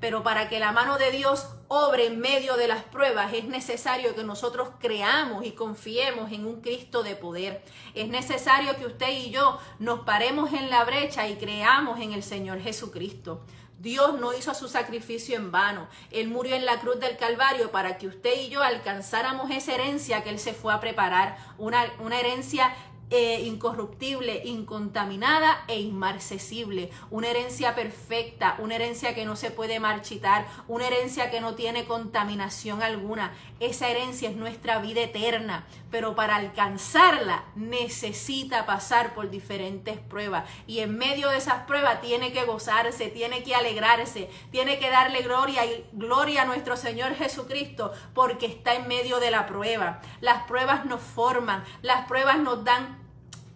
Pero 0.05 0.23
para 0.23 0.51
que 0.51 0.61
la 0.61 0.71
mano 0.71 0.99
de 0.99 1.11
Dios 1.11 1.49
obre 1.67 2.09
en 2.09 2.21
medio 2.21 2.59
de 2.59 2.69
las 2.69 2.83
pruebas 2.83 3.33
es 3.33 3.47
necesario 3.47 4.15
que 4.15 4.23
nosotros 4.23 4.69
creamos 4.79 5.47
y 5.47 5.53
confiemos 5.53 6.31
en 6.31 6.45
un 6.45 6.61
Cristo 6.61 7.03
de 7.03 7.17
poder. 7.17 7.65
Es 7.95 8.09
necesario 8.09 8.77
que 8.77 8.85
usted 8.85 9.09
y 9.09 9.31
yo 9.31 9.59
nos 9.79 10.01
paremos 10.01 10.53
en 10.53 10.69
la 10.69 10.85
brecha 10.85 11.27
y 11.27 11.37
creamos 11.37 12.01
en 12.01 12.13
el 12.13 12.23
Señor 12.23 12.61
Jesucristo. 12.61 13.47
Dios 13.79 14.21
no 14.21 14.35
hizo 14.35 14.53
su 14.53 14.69
sacrificio 14.69 15.37
en 15.37 15.51
vano. 15.51 15.89
Él 16.11 16.29
murió 16.29 16.55
en 16.55 16.67
la 16.67 16.81
cruz 16.81 17.01
del 17.01 17.17
Calvario 17.17 17.71
para 17.71 17.97
que 17.97 18.07
usted 18.07 18.39
y 18.39 18.51
yo 18.51 18.63
alcanzáramos 18.63 19.51
esa 19.51 19.73
herencia 19.73 20.23
que 20.23 20.29
Él 20.29 20.39
se 20.39 20.53
fue 20.53 20.75
a 20.75 20.81
preparar, 20.81 21.39
una, 21.57 21.87
una 21.99 22.21
herencia 22.21 22.75
eh, 23.11 23.43
incorruptible, 23.43 24.43
incontaminada 24.45 25.65
e 25.69 25.81
inmarcesible. 25.81 26.91
Una 27.11 27.29
herencia 27.29 27.75
perfecta, 27.75 28.57
una 28.59 28.77
herencia 28.77 29.15
que 29.15 29.25
no 29.25 29.37
se 29.37 29.51
puede 29.51 29.79
marchitar, 29.81 30.47
una 30.69 30.87
herencia 30.87 31.31
que 31.31 31.41
no 31.41 31.55
tiene 31.55 31.85
contaminación 31.85 32.83
alguna. 32.83 33.33
Esa 33.61 33.89
herencia 33.89 34.31
es 34.31 34.37
nuestra 34.37 34.79
vida 34.79 35.03
eterna, 35.03 35.67
pero 35.91 36.15
para 36.15 36.37
alcanzarla 36.37 37.45
necesita 37.55 38.67
pasar 38.67 39.15
por 39.15 39.31
diferentes 39.31 39.99
pruebas. 39.99 40.45
Y 40.67 40.81
en 40.81 40.97
medio 40.97 41.29
de 41.29 41.37
esas 41.37 41.65
pruebas 41.65 42.01
tiene 42.01 42.33
que 42.33 42.45
gozarse, 42.45 43.09
tiene 43.09 43.43
que 43.43 43.55
alegrarse, 43.55 44.29
tiene 44.51 44.79
que 44.79 44.91
darle 44.91 45.23
gloria 45.23 45.65
y 45.67 45.87
gloria 45.93 46.43
a 46.43 46.47
nuestro 46.47 46.77
Señor 46.77 47.15
Jesucristo 47.15 47.93
porque 48.13 48.47
está 48.47 48.75
en 48.75 48.89
medio 48.89 49.21
de 49.21 49.31
la 49.31 49.47
prueba. 49.47 50.01
Las 50.21 50.45
pruebas 50.45 50.85
nos 50.85 51.01
forman, 51.01 51.65
las 51.83 52.07
pruebas 52.07 52.39
nos 52.39 52.65
dan 52.65 52.94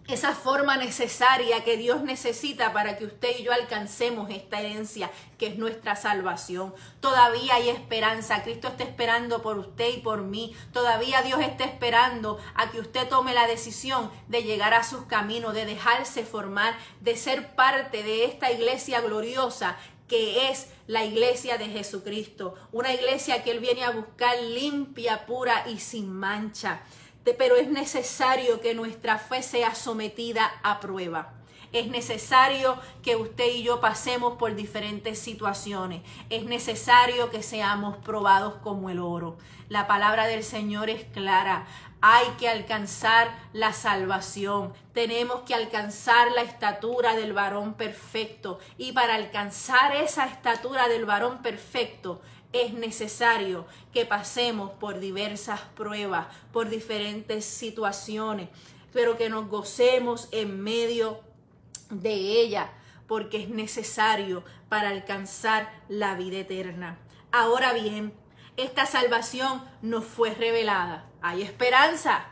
esa 0.09 0.33
forma 0.33 0.75
necesaria 0.77 1.63
que 1.63 1.77
Dios 1.77 2.01
necesita 2.01 2.73
para 2.73 2.97
que 2.97 3.05
usted 3.05 3.39
y 3.39 3.43
yo 3.43 3.53
alcancemos 3.53 4.29
esta 4.31 4.59
herencia 4.59 5.11
que 5.37 5.47
es 5.47 5.57
nuestra 5.57 5.95
salvación. 5.95 6.73
Todavía 6.99 7.55
hay 7.55 7.69
esperanza. 7.69 8.43
Cristo 8.43 8.67
está 8.69 8.83
esperando 8.83 9.41
por 9.41 9.59
usted 9.59 9.89
y 9.93 9.97
por 9.97 10.23
mí. 10.23 10.55
Todavía 10.73 11.21
Dios 11.21 11.39
está 11.41 11.63
esperando 11.65 12.39
a 12.55 12.71
que 12.71 12.79
usted 12.79 13.07
tome 13.07 13.33
la 13.33 13.47
decisión 13.47 14.11
de 14.27 14.43
llegar 14.43 14.73
a 14.73 14.83
sus 14.83 15.03
caminos, 15.03 15.53
de 15.53 15.65
dejarse 15.65 16.25
formar, 16.25 16.75
de 17.01 17.15
ser 17.15 17.55
parte 17.55 18.03
de 18.03 18.25
esta 18.25 18.51
iglesia 18.51 19.01
gloriosa 19.01 19.77
que 20.07 20.49
es 20.49 20.67
la 20.87 21.05
iglesia 21.05 21.59
de 21.59 21.67
Jesucristo. 21.67 22.55
Una 22.71 22.91
iglesia 22.91 23.43
que 23.43 23.51
Él 23.51 23.59
viene 23.59 23.83
a 23.83 23.91
buscar 23.91 24.41
limpia, 24.41 25.27
pura 25.27 25.65
y 25.67 25.79
sin 25.79 26.11
mancha 26.11 26.81
pero 27.37 27.55
es 27.55 27.69
necesario 27.69 28.61
que 28.61 28.73
nuestra 28.73 29.17
fe 29.17 29.43
sea 29.43 29.75
sometida 29.75 30.59
a 30.63 30.79
prueba. 30.79 31.33
Es 31.71 31.87
necesario 31.87 32.79
que 33.03 33.15
usted 33.15 33.53
y 33.53 33.63
yo 33.63 33.79
pasemos 33.79 34.37
por 34.37 34.55
diferentes 34.55 35.19
situaciones. 35.19 36.01
Es 36.31 36.43
necesario 36.45 37.29
que 37.29 37.43
seamos 37.43 37.97
probados 37.97 38.55
como 38.55 38.89
el 38.89 38.99
oro. 38.99 39.37
La 39.67 39.85
palabra 39.85 40.25
del 40.25 40.43
Señor 40.43 40.89
es 40.89 41.03
clara. 41.05 41.67
Hay 42.01 42.25
que 42.39 42.49
alcanzar 42.49 43.29
la 43.53 43.71
salvación. 43.73 44.73
Tenemos 44.93 45.41
que 45.41 45.53
alcanzar 45.53 46.31
la 46.31 46.41
estatura 46.41 47.15
del 47.15 47.33
varón 47.33 47.75
perfecto. 47.75 48.57
Y 48.79 48.93
para 48.93 49.13
alcanzar 49.13 49.95
esa 49.95 50.25
estatura 50.25 50.87
del 50.87 51.05
varón 51.05 51.43
perfecto 51.43 52.19
es 52.51 52.73
necesario 52.73 53.65
que 53.93 54.05
pasemos 54.05 54.71
por 54.71 54.99
diversas 54.99 55.61
pruebas, 55.75 56.27
por 56.51 56.69
diferentes 56.69 57.45
situaciones, 57.45 58.49
pero 58.91 59.17
que 59.17 59.29
nos 59.29 59.47
gocemos 59.47 60.29
en 60.31 60.61
medio 60.61 61.21
de 61.89 62.13
ella, 62.13 62.71
porque 63.07 63.43
es 63.43 63.49
necesario 63.49 64.43
para 64.67 64.89
alcanzar 64.89 65.71
la 65.87 66.15
vida 66.15 66.39
eterna. 66.39 66.97
Ahora 67.31 67.73
bien, 67.73 68.13
esta 68.57 68.85
salvación 68.85 69.63
nos 69.81 70.05
fue 70.05 70.33
revelada. 70.33 71.09
Hay 71.21 71.43
esperanza, 71.43 72.25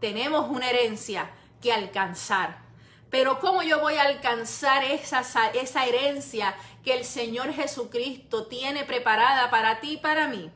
tenemos 0.00 0.50
una 0.50 0.70
herencia 0.70 1.30
que 1.60 1.72
alcanzar. 1.72 2.62
Pero 3.10 3.40
¿cómo 3.40 3.62
yo 3.62 3.80
voy 3.80 3.94
a 3.94 4.04
alcanzar 4.04 4.84
esa, 4.84 5.20
esa 5.54 5.84
herencia 5.86 6.54
que 6.82 6.94
el 6.96 7.04
Señor 7.04 7.52
Jesucristo 7.52 8.46
tiene 8.46 8.84
preparada 8.84 9.50
para 9.50 9.80
ti 9.80 9.92
y 9.92 9.96
para 9.98 10.28
mí? 10.28 10.50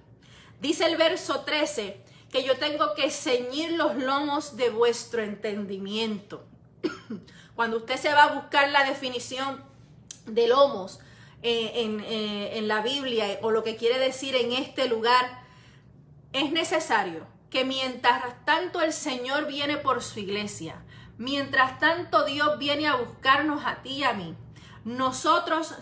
Dice 0.61 0.87
el 0.87 0.97
verso 0.97 1.41
13 1.41 2.03
que 2.31 2.43
yo 2.43 2.59
tengo 2.59 2.95
que 2.95 3.11
ceñir 3.11 3.73
los 3.73 3.97
lomos 3.97 4.57
de 4.57 4.71
vuestro 4.71 5.23
entendimiento. 5.23 6.45
Cuando 7.55 7.79
usted 7.79 7.97
se 7.97 8.13
va 8.13 8.25
a 8.25 8.35
buscar 8.35 8.71
la 8.71 8.85
definición 8.85 9.65
de 10.27 10.49
lomos 10.49 10.99
eh, 11.43 11.73
en, 11.77 12.01
eh, 12.01 12.59
en 12.59 12.69
la 12.69 12.83
Biblia 12.83 13.39
o 13.43 13.51
lo 13.51 13.63
que 13.63 13.77
quiere 13.77 13.99
decir 13.99 14.35
en 14.35 14.53
este 14.53 14.89
lugar, 14.89 15.45
es 16.33 16.51
necesario 16.53 17.27
que 17.51 17.65
mientras 17.65 18.45
tanto 18.45 18.83
el 18.83 18.93
Señor 18.93 19.47
viene 19.47 19.77
por 19.77 20.03
su 20.03 20.19
iglesia, 20.19 20.83
Mientras 21.19 21.79
tanto 21.79 22.25
Dios 22.25 22.59
viene 22.59 22.87
a 22.87 22.97
buscarnos 22.97 23.65
a 23.65 23.77
ti 23.83 23.91
y 23.91 24.05
a 24.05 24.13
mí. 24.13 24.37
Nosotros 24.87 25.75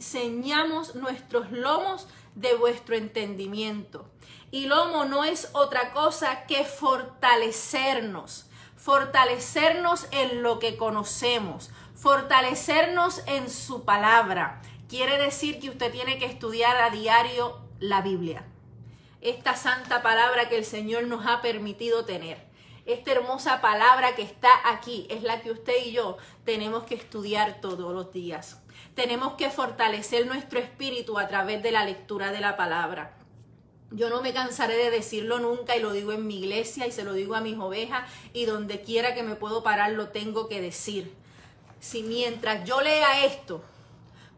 ceñamos 0.00 0.94
nuestros 0.94 1.52
lomos 1.52 2.08
de 2.34 2.54
vuestro 2.54 2.96
entendimiento. 2.96 4.08
Y 4.50 4.64
lomo 4.64 5.04
no 5.04 5.24
es 5.24 5.50
otra 5.52 5.92
cosa 5.92 6.46
que 6.46 6.64
fortalecernos, 6.64 8.46
fortalecernos 8.76 10.06
en 10.10 10.42
lo 10.42 10.58
que 10.58 10.78
conocemos, 10.78 11.68
fortalecernos 11.94 13.22
en 13.26 13.50
su 13.50 13.84
palabra. 13.84 14.62
Quiere 14.88 15.18
decir 15.18 15.60
que 15.60 15.68
usted 15.68 15.92
tiene 15.92 16.18
que 16.18 16.24
estudiar 16.24 16.78
a 16.78 16.88
diario 16.88 17.60
la 17.78 18.00
Biblia, 18.00 18.46
esta 19.20 19.54
santa 19.54 20.00
palabra 20.00 20.48
que 20.48 20.56
el 20.56 20.64
Señor 20.64 21.04
nos 21.08 21.26
ha 21.26 21.42
permitido 21.42 22.06
tener. 22.06 22.49
Esta 22.92 23.12
hermosa 23.12 23.60
palabra 23.60 24.16
que 24.16 24.22
está 24.22 24.50
aquí 24.64 25.06
es 25.10 25.22
la 25.22 25.42
que 25.42 25.52
usted 25.52 25.74
y 25.86 25.92
yo 25.92 26.16
tenemos 26.44 26.82
que 26.82 26.96
estudiar 26.96 27.60
todos 27.60 27.94
los 27.94 28.12
días. 28.12 28.60
Tenemos 28.96 29.34
que 29.34 29.48
fortalecer 29.48 30.26
nuestro 30.26 30.58
espíritu 30.58 31.16
a 31.16 31.28
través 31.28 31.62
de 31.62 31.70
la 31.70 31.84
lectura 31.84 32.32
de 32.32 32.40
la 32.40 32.56
palabra. 32.56 33.16
Yo 33.92 34.10
no 34.10 34.22
me 34.22 34.32
cansaré 34.32 34.74
de 34.74 34.90
decirlo 34.90 35.38
nunca 35.38 35.76
y 35.76 35.80
lo 35.80 35.92
digo 35.92 36.10
en 36.10 36.26
mi 36.26 36.40
iglesia 36.40 36.88
y 36.88 36.90
se 36.90 37.04
lo 37.04 37.12
digo 37.12 37.36
a 37.36 37.40
mis 37.40 37.56
ovejas 37.58 38.10
y 38.32 38.46
donde 38.46 38.80
quiera 38.80 39.14
que 39.14 39.22
me 39.22 39.36
puedo 39.36 39.62
parar 39.62 39.92
lo 39.92 40.08
tengo 40.08 40.48
que 40.48 40.60
decir. 40.60 41.14
Si 41.78 42.02
mientras 42.02 42.64
yo 42.64 42.80
lea 42.80 43.24
esto 43.24 43.62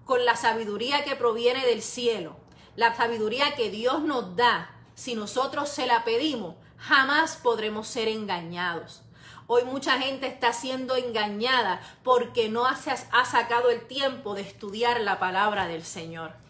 con 0.04 0.26
la 0.26 0.36
sabiduría 0.36 1.04
que 1.04 1.16
proviene 1.16 1.64
del 1.64 1.80
cielo, 1.80 2.36
la 2.76 2.94
sabiduría 2.94 3.54
que 3.54 3.70
Dios 3.70 4.02
nos 4.02 4.36
da, 4.36 4.76
si 4.94 5.14
nosotros 5.14 5.70
se 5.70 5.86
la 5.86 6.04
pedimos, 6.04 6.56
jamás 6.82 7.36
podremos 7.36 7.86
ser 7.86 8.08
engañados. 8.08 9.02
Hoy 9.46 9.64
mucha 9.64 9.98
gente 9.98 10.26
está 10.26 10.52
siendo 10.52 10.96
engañada 10.96 11.80
porque 12.02 12.48
no 12.48 12.66
ha, 12.66 12.76
ha 13.12 13.24
sacado 13.24 13.70
el 13.70 13.86
tiempo 13.86 14.34
de 14.34 14.42
estudiar 14.42 15.00
la 15.00 15.18
palabra 15.18 15.66
del 15.66 15.84
Señor. 15.84 16.41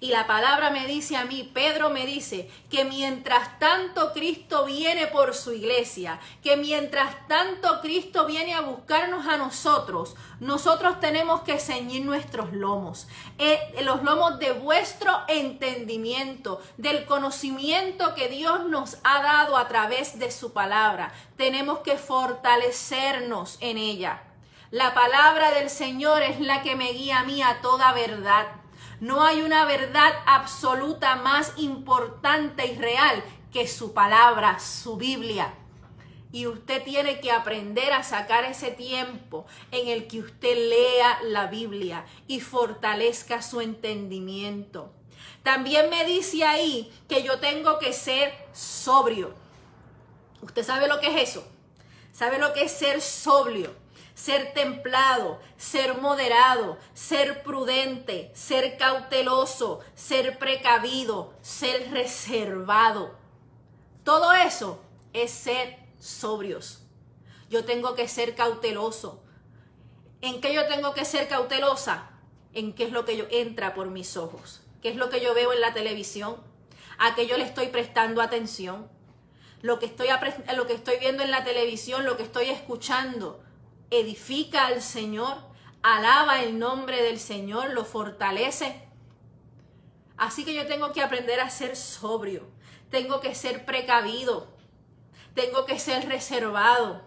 Y 0.00 0.10
la 0.10 0.28
palabra 0.28 0.70
me 0.70 0.86
dice 0.86 1.16
a 1.16 1.24
mí, 1.24 1.50
Pedro 1.52 1.90
me 1.90 2.06
dice, 2.06 2.48
que 2.70 2.84
mientras 2.84 3.58
tanto 3.58 4.12
Cristo 4.12 4.64
viene 4.64 5.08
por 5.08 5.34
su 5.34 5.52
iglesia, 5.52 6.20
que 6.40 6.56
mientras 6.56 7.26
tanto 7.26 7.80
Cristo 7.80 8.24
viene 8.24 8.54
a 8.54 8.60
buscarnos 8.60 9.26
a 9.26 9.36
nosotros, 9.36 10.14
nosotros 10.38 11.00
tenemos 11.00 11.40
que 11.40 11.58
ceñir 11.58 12.04
nuestros 12.04 12.52
lomos, 12.52 13.08
eh, 13.38 13.58
los 13.82 14.04
lomos 14.04 14.38
de 14.38 14.52
vuestro 14.52 15.12
entendimiento, 15.26 16.62
del 16.76 17.04
conocimiento 17.04 18.14
que 18.14 18.28
Dios 18.28 18.66
nos 18.66 18.98
ha 19.02 19.20
dado 19.22 19.56
a 19.56 19.66
través 19.66 20.20
de 20.20 20.30
su 20.30 20.52
palabra. 20.52 21.12
Tenemos 21.36 21.80
que 21.80 21.96
fortalecernos 21.96 23.58
en 23.60 23.78
ella. 23.78 24.22
La 24.70 24.94
palabra 24.94 25.50
del 25.50 25.70
Señor 25.70 26.22
es 26.22 26.40
la 26.40 26.62
que 26.62 26.76
me 26.76 26.92
guía 26.92 27.20
a 27.20 27.24
mí 27.24 27.42
a 27.42 27.60
toda 27.62 27.92
verdad. 27.92 28.46
No 29.00 29.22
hay 29.22 29.42
una 29.42 29.64
verdad 29.64 30.12
absoluta 30.26 31.16
más 31.16 31.52
importante 31.56 32.66
y 32.66 32.76
real 32.76 33.22
que 33.52 33.68
su 33.68 33.92
palabra, 33.92 34.58
su 34.58 34.96
Biblia. 34.96 35.54
Y 36.32 36.46
usted 36.46 36.82
tiene 36.82 37.20
que 37.20 37.30
aprender 37.30 37.92
a 37.92 38.02
sacar 38.02 38.44
ese 38.44 38.70
tiempo 38.70 39.46
en 39.70 39.88
el 39.88 40.08
que 40.08 40.20
usted 40.20 40.68
lea 40.68 41.20
la 41.22 41.46
Biblia 41.46 42.04
y 42.26 42.40
fortalezca 42.40 43.40
su 43.40 43.60
entendimiento. 43.60 44.92
También 45.42 45.88
me 45.88 46.04
dice 46.04 46.44
ahí 46.44 46.92
que 47.08 47.22
yo 47.22 47.38
tengo 47.38 47.78
que 47.78 47.92
ser 47.92 48.34
sobrio. 48.52 49.32
¿Usted 50.42 50.64
sabe 50.64 50.88
lo 50.88 51.00
que 51.00 51.06
es 51.06 51.30
eso? 51.30 51.46
¿Sabe 52.12 52.38
lo 52.38 52.52
que 52.52 52.64
es 52.64 52.72
ser 52.72 53.00
sobrio? 53.00 53.74
Ser 54.18 54.52
templado, 54.52 55.38
ser 55.56 56.00
moderado, 56.00 56.76
ser 56.92 57.44
prudente, 57.44 58.32
ser 58.34 58.76
cauteloso, 58.76 59.78
ser 59.94 60.40
precavido, 60.40 61.32
ser 61.40 61.92
reservado. 61.92 63.14
Todo 64.02 64.32
eso 64.32 64.82
es 65.12 65.30
ser 65.30 65.78
sobrios. 66.00 66.80
Yo 67.48 67.64
tengo 67.64 67.94
que 67.94 68.08
ser 68.08 68.34
cauteloso. 68.34 69.22
¿En 70.20 70.40
qué 70.40 70.52
yo 70.52 70.66
tengo 70.66 70.94
que 70.94 71.04
ser 71.04 71.28
cautelosa? 71.28 72.10
En 72.52 72.72
qué 72.72 72.84
es 72.84 72.92
lo 72.92 73.04
que 73.04 73.16
yo 73.16 73.26
entra 73.30 73.72
por 73.72 73.86
mis 73.86 74.16
ojos. 74.16 74.62
¿Qué 74.82 74.88
es 74.88 74.96
lo 74.96 75.10
que 75.10 75.20
yo 75.20 75.32
veo 75.32 75.52
en 75.52 75.60
la 75.60 75.74
televisión? 75.74 76.38
¿A 76.98 77.14
qué 77.14 77.28
yo 77.28 77.36
le 77.36 77.44
estoy 77.44 77.68
prestando 77.68 78.20
atención? 78.20 78.88
Lo 79.62 79.78
que 79.78 79.86
estoy, 79.86 80.08
lo 80.56 80.66
que 80.66 80.74
estoy 80.74 80.98
viendo 80.98 81.22
en 81.22 81.30
la 81.30 81.44
televisión, 81.44 82.04
lo 82.04 82.16
que 82.16 82.24
estoy 82.24 82.50
escuchando, 82.50 83.44
edifica 83.90 84.66
al 84.66 84.82
Señor, 84.82 85.36
alaba 85.82 86.42
el 86.42 86.58
nombre 86.58 87.02
del 87.02 87.18
Señor, 87.18 87.70
lo 87.70 87.84
fortalece. 87.84 88.88
Así 90.16 90.44
que 90.44 90.54
yo 90.54 90.66
tengo 90.66 90.92
que 90.92 91.02
aprender 91.02 91.40
a 91.40 91.48
ser 91.48 91.76
sobrio, 91.76 92.48
tengo 92.90 93.20
que 93.20 93.34
ser 93.34 93.64
precavido, 93.64 94.48
tengo 95.34 95.64
que 95.64 95.78
ser 95.78 96.08
reservado. 96.08 97.02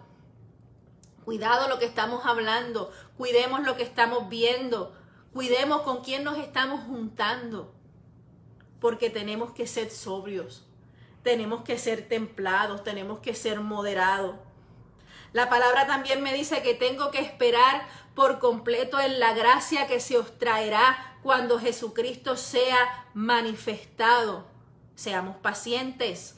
Cuidado 1.24 1.68
lo 1.68 1.78
que 1.78 1.84
estamos 1.84 2.24
hablando, 2.24 2.90
cuidemos 3.16 3.62
lo 3.62 3.76
que 3.76 3.82
estamos 3.82 4.28
viendo, 4.28 4.96
cuidemos 5.32 5.82
con 5.82 6.02
quién 6.02 6.24
nos 6.24 6.38
estamos 6.38 6.84
juntando, 6.84 7.74
porque 8.80 9.10
tenemos 9.10 9.52
que 9.52 9.66
ser 9.66 9.90
sobrios, 9.90 10.66
tenemos 11.22 11.62
que 11.62 11.78
ser 11.78 12.08
templados, 12.08 12.82
tenemos 12.82 13.20
que 13.20 13.34
ser 13.34 13.60
moderados. 13.60 14.36
La 15.32 15.48
palabra 15.48 15.86
también 15.86 16.22
me 16.22 16.34
dice 16.34 16.62
que 16.62 16.74
tengo 16.74 17.10
que 17.10 17.20
esperar 17.20 17.86
por 18.14 18.38
completo 18.38 19.00
en 19.00 19.18
la 19.18 19.32
gracia 19.32 19.86
que 19.86 20.00
se 20.00 20.18
os 20.18 20.38
traerá 20.38 21.16
cuando 21.22 21.58
Jesucristo 21.58 22.36
sea 22.36 23.06
manifestado. 23.14 24.46
Seamos 24.94 25.36
pacientes. 25.36 26.36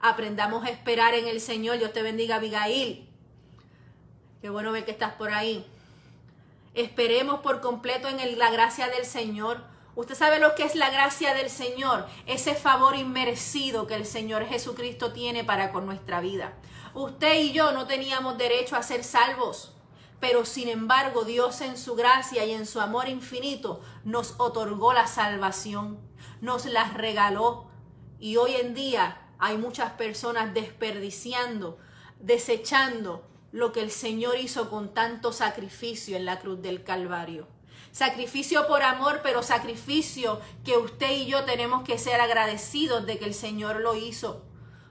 Aprendamos 0.00 0.64
a 0.64 0.70
esperar 0.70 1.14
en 1.14 1.28
el 1.28 1.40
Señor. 1.40 1.78
Dios 1.78 1.92
te 1.92 2.02
bendiga, 2.02 2.36
Abigail. 2.36 3.08
Qué 4.40 4.50
bueno 4.50 4.72
ver 4.72 4.84
que 4.84 4.90
estás 4.90 5.12
por 5.14 5.32
ahí. 5.32 5.64
Esperemos 6.74 7.40
por 7.40 7.60
completo 7.60 8.08
en 8.08 8.38
la 8.38 8.50
gracia 8.50 8.88
del 8.88 9.04
Señor. 9.06 9.62
Usted 9.94 10.14
sabe 10.14 10.38
lo 10.40 10.54
que 10.54 10.64
es 10.64 10.74
la 10.74 10.90
gracia 10.90 11.32
del 11.32 11.48
Señor, 11.48 12.06
ese 12.26 12.54
favor 12.54 12.96
inmerecido 12.96 13.86
que 13.86 13.94
el 13.94 14.04
Señor 14.04 14.44
Jesucristo 14.44 15.12
tiene 15.12 15.42
para 15.42 15.72
con 15.72 15.86
nuestra 15.86 16.20
vida. 16.20 16.52
Usted 16.96 17.40
y 17.40 17.52
yo 17.52 17.72
no 17.72 17.86
teníamos 17.86 18.38
derecho 18.38 18.74
a 18.74 18.82
ser 18.82 19.04
salvos, 19.04 19.74
pero 20.18 20.46
sin 20.46 20.70
embargo 20.70 21.24
Dios 21.24 21.60
en 21.60 21.76
su 21.76 21.94
gracia 21.94 22.46
y 22.46 22.52
en 22.52 22.64
su 22.64 22.80
amor 22.80 23.10
infinito 23.10 23.82
nos 24.02 24.36
otorgó 24.38 24.94
la 24.94 25.06
salvación, 25.06 26.00
nos 26.40 26.64
la 26.64 26.90
regaló 26.94 27.66
y 28.18 28.38
hoy 28.38 28.54
en 28.54 28.72
día 28.72 29.28
hay 29.38 29.58
muchas 29.58 29.92
personas 29.92 30.54
desperdiciando, 30.54 31.76
desechando 32.18 33.28
lo 33.52 33.72
que 33.72 33.82
el 33.82 33.90
Señor 33.90 34.38
hizo 34.38 34.70
con 34.70 34.94
tanto 34.94 35.34
sacrificio 35.34 36.16
en 36.16 36.24
la 36.24 36.38
cruz 36.38 36.62
del 36.62 36.82
Calvario. 36.82 37.46
Sacrificio 37.92 38.66
por 38.66 38.82
amor, 38.82 39.20
pero 39.22 39.42
sacrificio 39.42 40.40
que 40.64 40.78
usted 40.78 41.10
y 41.10 41.26
yo 41.26 41.44
tenemos 41.44 41.84
que 41.84 41.98
ser 41.98 42.22
agradecidos 42.22 43.04
de 43.04 43.18
que 43.18 43.26
el 43.26 43.34
Señor 43.34 43.80
lo 43.80 43.94
hizo 43.96 44.46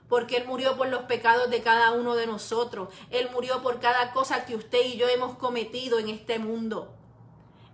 porque 0.09 0.37
Él 0.37 0.45
murió 0.47 0.77
por 0.77 0.87
los 0.87 1.03
pecados 1.03 1.49
de 1.49 1.61
cada 1.61 1.91
uno 1.91 2.15
de 2.15 2.27
nosotros. 2.27 2.89
Él 3.09 3.29
murió 3.31 3.61
por 3.61 3.79
cada 3.79 4.11
cosa 4.11 4.45
que 4.45 4.55
usted 4.55 4.85
y 4.85 4.97
yo 4.97 5.07
hemos 5.07 5.37
cometido 5.37 5.99
en 5.99 6.09
este 6.09 6.39
mundo. 6.39 6.93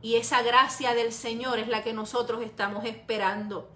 Y 0.02 0.16
esa 0.16 0.42
gracia 0.42 0.94
del 0.94 1.12
Señor 1.12 1.60
es 1.60 1.68
la 1.68 1.84
que 1.84 1.94
nosotros 1.94 2.42
estamos 2.42 2.86
esperando. 2.86 3.70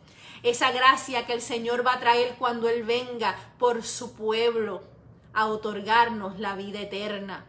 Esa 0.43 0.71
gracia 0.71 1.25
que 1.25 1.33
el 1.33 1.41
Señor 1.41 1.85
va 1.85 1.93
a 1.93 1.99
traer 1.99 2.35
cuando 2.37 2.69
Él 2.69 2.83
venga 2.83 3.35
por 3.57 3.83
su 3.83 4.15
pueblo 4.15 4.83
a 5.33 5.47
otorgarnos 5.47 6.39
la 6.39 6.55
vida 6.55 6.79
eterna. 6.79 7.45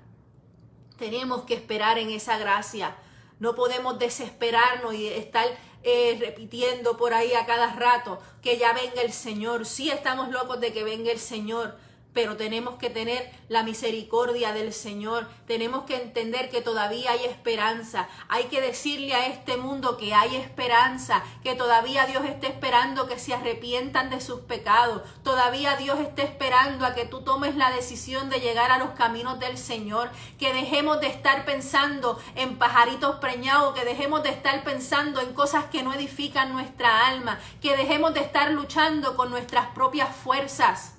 Tenemos 0.99 1.43
que 1.43 1.55
esperar 1.55 1.99
en 1.99 2.11
esa 2.11 2.39
gracia. 2.39 2.97
No 3.39 3.55
podemos 3.55 3.99
desesperarnos 3.99 4.95
y 4.95 5.09
estar 5.09 5.47
eh, 5.83 6.17
repitiendo 6.21 6.97
por 6.97 7.15
ahí 7.15 7.33
a 7.35 7.47
cada 7.47 7.73
rato 7.75 8.21
que 8.43 8.59
ya 8.59 8.73
venga 8.73 9.03
el 9.03 9.13
Señor. 9.13 9.67
Sí 9.67 9.91
estamos 9.91 10.31
locos 10.31 10.61
de 10.61 10.73
que 10.73 10.85
venga 10.85 11.13
el 11.13 11.19
Señor, 11.19 11.77
pero 12.17 12.39
tenemos 12.39 12.77
que 12.77 12.89
tener 12.89 13.31
la 13.51 13.63
misericordia 13.63 14.55
del 14.55 14.73
Señor, 14.73 15.29
tenemos 15.47 15.85
que 15.85 15.97
entender 15.97 16.49
que 16.49 16.63
todavía 16.63 17.11
hay 17.11 17.27
esperanza, 17.27 18.09
hay 18.29 18.45
que 18.45 18.63
decirle 18.63 19.13
a 19.13 19.27
este 19.27 19.59
mundo 19.59 19.99
que 19.99 20.15
hay 20.15 20.35
esperanza, 20.37 21.23
que 21.43 21.55
todavía 21.55 22.07
Dios 22.07 22.25
está 22.25 22.47
esperando 22.47 23.07
que 23.07 23.19
se 23.19 23.35
arrepientan 23.35 24.09
de 24.09 24.23
sus 24.23 24.41
pecados, 24.41 25.03
todavía 25.23 25.77
Dios 25.77 26.01
está 26.01 26.23
esperando 26.23 26.87
a 26.87 26.95
que 26.95 27.05
tú 27.05 27.21
tomes 27.21 27.55
la 27.55 27.71
decisión 27.71 28.31
de 28.31 28.41
llegar 28.41 28.71
a 28.71 28.79
los 28.79 28.93
caminos 28.93 29.39
del 29.39 29.59
Señor, 29.59 30.09
que 30.39 30.55
dejemos 30.55 31.03
de 31.03 31.09
estar 31.09 31.45
pensando 31.45 32.19
en 32.35 32.57
pajaritos 32.57 33.17
preñados, 33.17 33.75
que 33.75 33.85
dejemos 33.85 34.23
de 34.23 34.31
estar 34.31 34.65
pensando 34.65 35.21
en 35.21 35.35
cosas 35.35 35.67
que 35.67 35.83
no 35.83 35.93
edifican 35.93 36.55
nuestra 36.55 37.09
alma, 37.09 37.39
que 37.61 37.77
dejemos 37.77 38.15
de 38.15 38.21
estar 38.21 38.53
luchando 38.53 39.17
con 39.17 39.29
nuestras 39.29 39.67
propias 39.75 40.17
fuerzas 40.17 40.96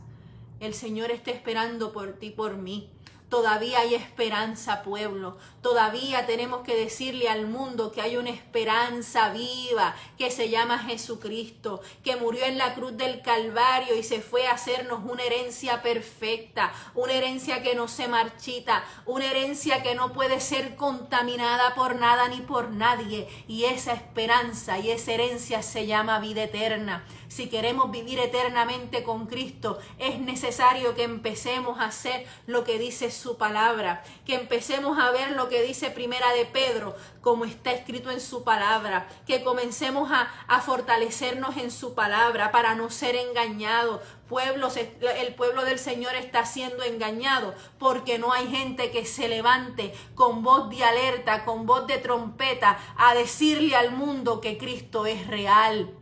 el 0.60 0.74
Señor 0.74 1.12
está 1.12 1.32
esperando 1.32 1.91
por 1.93 2.13
ti, 2.13 2.30
por 2.30 2.58
mí. 2.58 2.91
Todavía 3.30 3.80
hay 3.80 3.94
esperanza, 3.94 4.84
pueblo. 4.84 5.38
Todavía 5.62 6.26
tenemos 6.26 6.62
que 6.62 6.78
decirle 6.78 7.28
al 7.28 7.46
mundo 7.46 7.92
que 7.92 8.02
hay 8.02 8.16
una 8.16 8.30
esperanza 8.30 9.32
viva 9.34 9.96
que 10.18 10.32
se 10.32 10.50
llama 10.50 10.80
Jesucristo, 10.80 11.82
que 12.06 12.16
murió 12.16 12.46
en 12.46 12.58
la 12.58 12.74
cruz 12.74 12.96
del 12.96 13.22
Calvario 13.22 13.98
y 13.98 14.04
se 14.04 14.22
fue 14.22 14.48
a 14.48 14.54
hacernos 14.54 15.02
una 15.04 15.24
herencia 15.24 15.82
perfecta, 15.82 16.72
una 16.96 17.16
herencia 17.16 17.62
que 17.62 17.76
no 17.76 17.90
se 17.90 18.08
marchita, 18.08 18.86
una 19.06 19.26
herencia 19.26 19.84
que 19.84 19.94
no 19.94 20.13
puede 20.13 20.40
ser 20.40 20.78
contaminada 20.78 21.76
por 21.76 21.98
nada 21.98 22.30
ni 22.30 22.38
por 22.38 22.70
nadie. 22.70 23.28
Y 23.50 23.66
esa 23.66 23.92
esperanza 23.92 24.80
y 24.80 24.92
esa 24.92 25.12
herencia 25.12 25.63
se 25.63 25.86
llama 25.86 26.20
vida 26.20 26.44
eterna. 26.44 27.06
Si 27.28 27.50
queremos 27.50 27.92
vivir 27.92 28.20
eternamente 28.20 29.04
con 29.04 29.28
Cristo, 29.28 29.80
es 30.00 30.18
necesario 30.20 30.96
que 30.96 31.04
empecemos 31.04 31.80
a 31.80 31.86
hacer 31.88 32.26
lo 32.46 32.63
que 32.63 32.80
dice 32.80 33.12
su 33.17 33.38
palabra, 33.38 34.03
que 34.25 34.36
empecemos 34.36 34.97
a 34.99 35.12
ver 35.12 35.32
lo 35.32 35.49
que 35.49 35.63
dice 35.63 35.91
Primera 35.91 36.32
de 36.34 36.45
Pedro, 36.45 36.95
como 37.21 37.43
está 37.43 37.71
escrito 37.71 38.12
en 38.12 38.21
su 38.21 38.43
palabra, 38.43 39.08
que 39.25 39.43
comencemos 39.43 40.12
a, 40.12 40.32
a 40.47 40.62
fortalecernos 40.62 41.58
en 41.58 41.71
su 41.71 41.93
palabra 41.95 42.51
para 42.51 42.75
no 42.75 42.89
ser 42.89 43.15
engañados, 43.15 44.01
pueblos, 44.30 44.77
el 44.77 45.36
pueblo 45.36 45.65
del 45.65 45.80
Señor 45.80 46.15
está 46.15 46.45
siendo 46.45 46.84
engañado 46.84 47.56
porque 47.80 48.19
no 48.19 48.32
hay 48.32 48.47
gente 48.47 48.91
que 48.91 49.06
se 49.06 49.27
levante 49.27 49.93
con 50.15 50.43
voz 50.43 50.69
de 50.69 50.84
alerta, 50.84 51.45
con 51.45 51.65
voz 51.65 51.88
de 51.88 51.97
trompeta, 51.97 52.77
a 52.97 53.13
decirle 53.15 53.75
al 53.75 53.91
mundo 53.91 54.41
que 54.41 54.58
Cristo 54.58 55.06
es 55.06 55.27
real. 55.27 55.96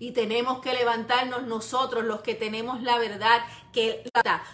Y 0.00 0.12
tenemos 0.12 0.60
que 0.60 0.74
levantarnos 0.74 1.42
nosotros, 1.42 2.04
los 2.04 2.20
que 2.20 2.34
tenemos 2.34 2.82
la 2.82 2.98
verdad, 2.98 3.42
que 3.72 4.08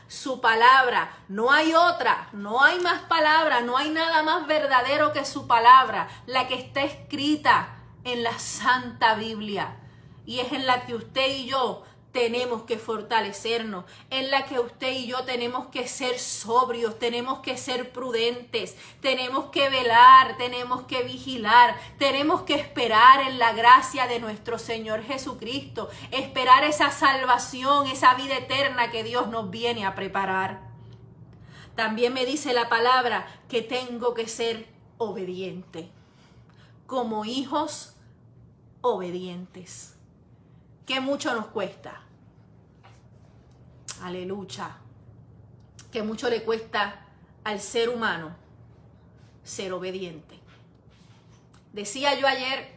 su 0.08 0.40
palabra, 0.40 1.10
no 1.28 1.52
hay 1.52 1.74
otra, 1.74 2.28
no 2.32 2.62
hay 2.62 2.80
más 2.80 3.02
palabra, 3.02 3.60
no 3.60 3.76
hay 3.76 3.90
nada 3.90 4.22
más 4.22 4.46
verdadero 4.46 5.12
que 5.12 5.24
su 5.24 5.46
palabra, 5.46 6.08
la 6.26 6.48
que 6.48 6.54
está 6.54 6.82
escrita 6.82 7.76
en 8.04 8.22
la 8.22 8.38
Santa 8.38 9.14
Biblia. 9.16 9.76
Y 10.26 10.40
es 10.40 10.52
en 10.52 10.66
la 10.66 10.86
que 10.86 10.94
usted 10.94 11.28
y 11.28 11.46
yo 11.46 11.84
tenemos 12.14 12.62
que 12.62 12.78
fortalecernos, 12.78 13.84
en 14.08 14.30
la 14.30 14.46
que 14.46 14.60
usted 14.60 14.92
y 14.92 15.08
yo 15.08 15.24
tenemos 15.24 15.66
que 15.66 15.88
ser 15.88 16.20
sobrios, 16.20 16.96
tenemos 17.00 17.40
que 17.40 17.56
ser 17.56 17.90
prudentes, 17.92 18.76
tenemos 19.00 19.46
que 19.46 19.68
velar, 19.68 20.36
tenemos 20.36 20.82
que 20.82 21.02
vigilar, 21.02 21.76
tenemos 21.98 22.42
que 22.42 22.54
esperar 22.54 23.20
en 23.28 23.40
la 23.40 23.52
gracia 23.52 24.06
de 24.06 24.20
nuestro 24.20 24.60
Señor 24.60 25.02
Jesucristo, 25.02 25.90
esperar 26.12 26.62
esa 26.62 26.92
salvación, 26.92 27.88
esa 27.88 28.14
vida 28.14 28.38
eterna 28.38 28.92
que 28.92 29.02
Dios 29.02 29.26
nos 29.26 29.50
viene 29.50 29.84
a 29.84 29.96
preparar. 29.96 30.60
También 31.74 32.14
me 32.14 32.24
dice 32.24 32.54
la 32.54 32.68
palabra 32.68 33.26
que 33.48 33.60
tengo 33.60 34.14
que 34.14 34.28
ser 34.28 34.68
obediente, 34.98 35.90
como 36.86 37.24
hijos 37.24 37.96
obedientes 38.82 39.94
que 40.86 41.00
mucho 41.00 41.34
nos 41.34 41.46
cuesta. 41.46 42.03
Aleluya. 44.02 44.76
Que 45.92 46.02
mucho 46.02 46.28
le 46.28 46.42
cuesta 46.42 47.06
al 47.44 47.60
ser 47.60 47.88
humano 47.88 48.36
ser 49.42 49.72
obediente. 49.72 50.40
Decía 51.72 52.18
yo 52.18 52.26
ayer 52.26 52.72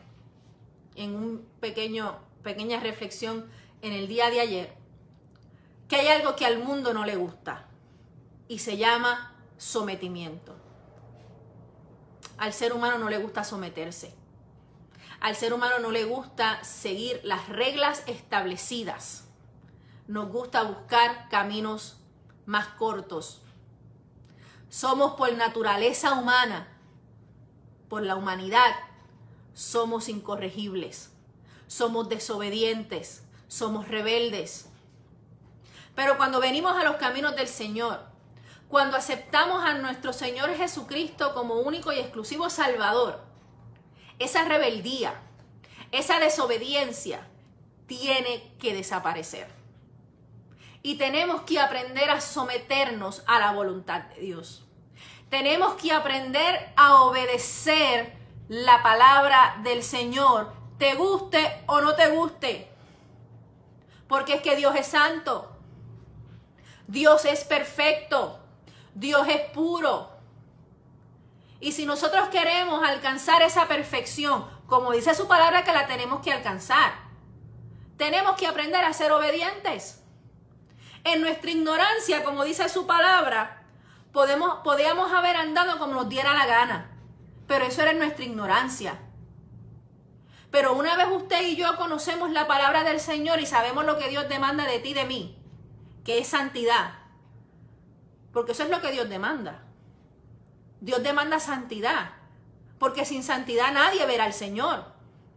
en 0.96 1.16
un 1.16 1.48
pequeño 1.60 2.20
pequeña 2.44 2.80
reflexión 2.80 3.46
en 3.82 3.92
el 3.92 4.08
día 4.08 4.30
de 4.30 4.40
ayer 4.40 4.74
que 5.90 5.98
hay 5.98 6.08
algo 6.08 6.36
que 6.36 6.46
al 6.46 6.60
mundo 6.60 6.94
no 6.94 7.06
le 7.06 7.16
gusta 7.16 7.66
y 8.48 8.60
se 8.60 8.78
llama 8.78 9.36
sometimiento. 9.58 10.56
Al 12.38 12.54
ser 12.54 12.74
humano 12.74 12.98
no 12.98 13.10
le 13.10 13.18
gusta 13.18 13.44
someterse. 13.44 14.14
Al 15.20 15.36
ser 15.36 15.54
humano 15.54 15.80
no 15.80 15.92
le 15.92 16.06
gusta 16.06 16.64
seguir 16.64 17.20
las 17.24 17.50
reglas 17.50 18.04
establecidas 18.08 19.27
nos 20.08 20.30
gusta 20.30 20.64
buscar 20.64 21.28
caminos 21.30 21.98
más 22.46 22.68
cortos. 22.68 23.42
Somos 24.70 25.14
por 25.14 25.32
naturaleza 25.34 26.14
humana, 26.14 26.68
por 27.90 28.04
la 28.04 28.16
humanidad, 28.16 28.74
somos 29.54 30.08
incorregibles, 30.08 31.12
somos 31.68 32.10
desobedientes, 32.10 33.24
somos 33.48 33.88
rebeldes. 33.88 34.70
Pero 35.96 36.18
cuando 36.18 36.40
venimos 36.40 36.76
a 36.76 36.84
los 36.84 36.96
caminos 36.98 37.36
del 37.36 37.48
Señor, 37.48 38.00
cuando 38.70 38.98
aceptamos 38.98 39.64
a 39.64 39.74
nuestro 39.76 40.14
Señor 40.14 40.54
Jesucristo 40.56 41.34
como 41.34 41.56
único 41.56 41.92
y 41.92 42.00
exclusivo 42.00 42.50
Salvador, 42.50 43.22
esa 44.20 44.46
rebeldía, 44.46 45.22
esa 45.92 46.20
desobediencia 46.20 47.28
tiene 47.88 48.54
que 48.60 48.74
desaparecer 48.74 49.57
y 50.88 50.96
tenemos 50.96 51.42
que 51.42 51.60
aprender 51.60 52.10
a 52.10 52.22
someternos 52.22 53.22
a 53.28 53.40
la 53.40 53.52
voluntad 53.52 54.04
de 54.04 54.22
Dios. 54.22 54.64
Tenemos 55.30 55.74
que 55.74 55.92
aprender 55.92 56.72
a 56.78 57.02
obedecer 57.02 58.16
la 58.48 58.82
palabra 58.82 59.58
del 59.64 59.84
Señor, 59.84 60.54
te 60.78 60.96
guste 60.96 61.62
o 61.66 61.82
no 61.82 61.94
te 61.96 62.08
guste. 62.08 62.72
Porque 64.08 64.36
es 64.36 64.42
que 64.42 64.56
Dios 64.56 64.78
es 64.78 64.88
santo. 64.88 65.58
Dios 66.88 67.26
es 67.26 67.44
perfecto. 67.44 68.40
Dios 68.94 69.28
es 69.28 69.42
puro. 69.50 70.10
Y 71.60 71.74
si 71.74 71.86
nosotros 71.86 72.30
queremos 72.30 72.82
alcanzar 72.82 73.42
esa 73.42 73.68
perfección, 73.68 74.50
como 74.68 74.94
dice 74.94 75.14
su 75.16 75.28
palabra 75.28 75.66
que 75.66 75.74
la 75.74 75.86
tenemos 75.86 76.22
que 76.22 76.32
alcanzar, 76.32 76.94
tenemos 77.98 78.38
que 78.38 78.48
aprender 78.48 78.86
a 78.86 78.94
ser 78.94 79.12
obedientes 79.12 80.07
en 81.14 81.22
nuestra 81.22 81.52
ignorancia, 81.52 82.24
como 82.24 82.44
dice 82.44 82.68
su 82.70 82.86
palabra, 82.86 83.64
podemos, 84.12 84.60
podíamos 84.64 85.12
haber 85.12 85.36
andado 85.36 85.80
como 85.80 85.94
nos 85.94 86.10
diera 86.10 86.34
la 86.34 86.46
gana. 86.46 86.92
Pero 87.48 87.66
eso 87.66 87.82
era 87.82 87.92
en 87.92 88.00
nuestra 88.00 88.26
ignorancia. 88.26 89.00
Pero 90.52 90.74
una 90.74 90.96
vez 90.96 91.08
usted 91.12 91.42
y 91.48 91.56
yo 91.56 91.76
conocemos 91.78 92.32
la 92.32 92.48
palabra 92.48 92.84
del 92.84 93.00
Señor 93.00 93.40
y 93.40 93.46
sabemos 93.46 93.86
lo 93.86 93.98
que 93.98 94.10
Dios 94.10 94.28
demanda 94.30 94.66
de 94.66 94.80
ti 94.80 94.90
y 94.90 94.94
de 94.94 95.06
mí, 95.06 95.38
que 96.04 96.20
es 96.20 96.28
santidad. 96.28 96.96
Porque 98.34 98.52
eso 98.52 98.64
es 98.64 98.70
lo 98.70 98.82
que 98.82 98.92
Dios 98.92 99.10
demanda. 99.10 99.64
Dios 100.80 101.04
demanda 101.04 101.40
santidad. 101.40 102.12
Porque 102.80 103.06
sin 103.06 103.24
santidad 103.24 103.72
nadie 103.72 104.06
verá 104.06 104.26
al 104.26 104.34
Señor. 104.34 104.86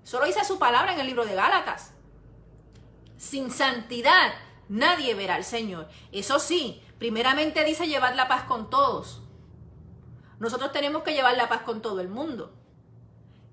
Solo 0.04 0.26
dice 0.26 0.44
su 0.44 0.58
palabra 0.58 0.92
en 0.92 1.00
el 1.00 1.06
libro 1.06 1.24
de 1.24 1.34
Gálatas. 1.34 1.92
Sin 3.16 3.50
santidad 3.50 4.32
nadie 4.70 5.14
verá 5.14 5.34
al 5.34 5.44
Señor. 5.44 5.88
Eso 6.12 6.38
sí, 6.38 6.82
primeramente 6.98 7.64
dice 7.64 7.88
llevar 7.88 8.14
la 8.14 8.28
paz 8.28 8.44
con 8.44 8.70
todos. 8.70 9.20
Nosotros 10.38 10.72
tenemos 10.72 11.02
que 11.02 11.12
llevar 11.12 11.36
la 11.36 11.48
paz 11.48 11.62
con 11.62 11.82
todo 11.82 12.00
el 12.00 12.08
mundo. 12.08 12.54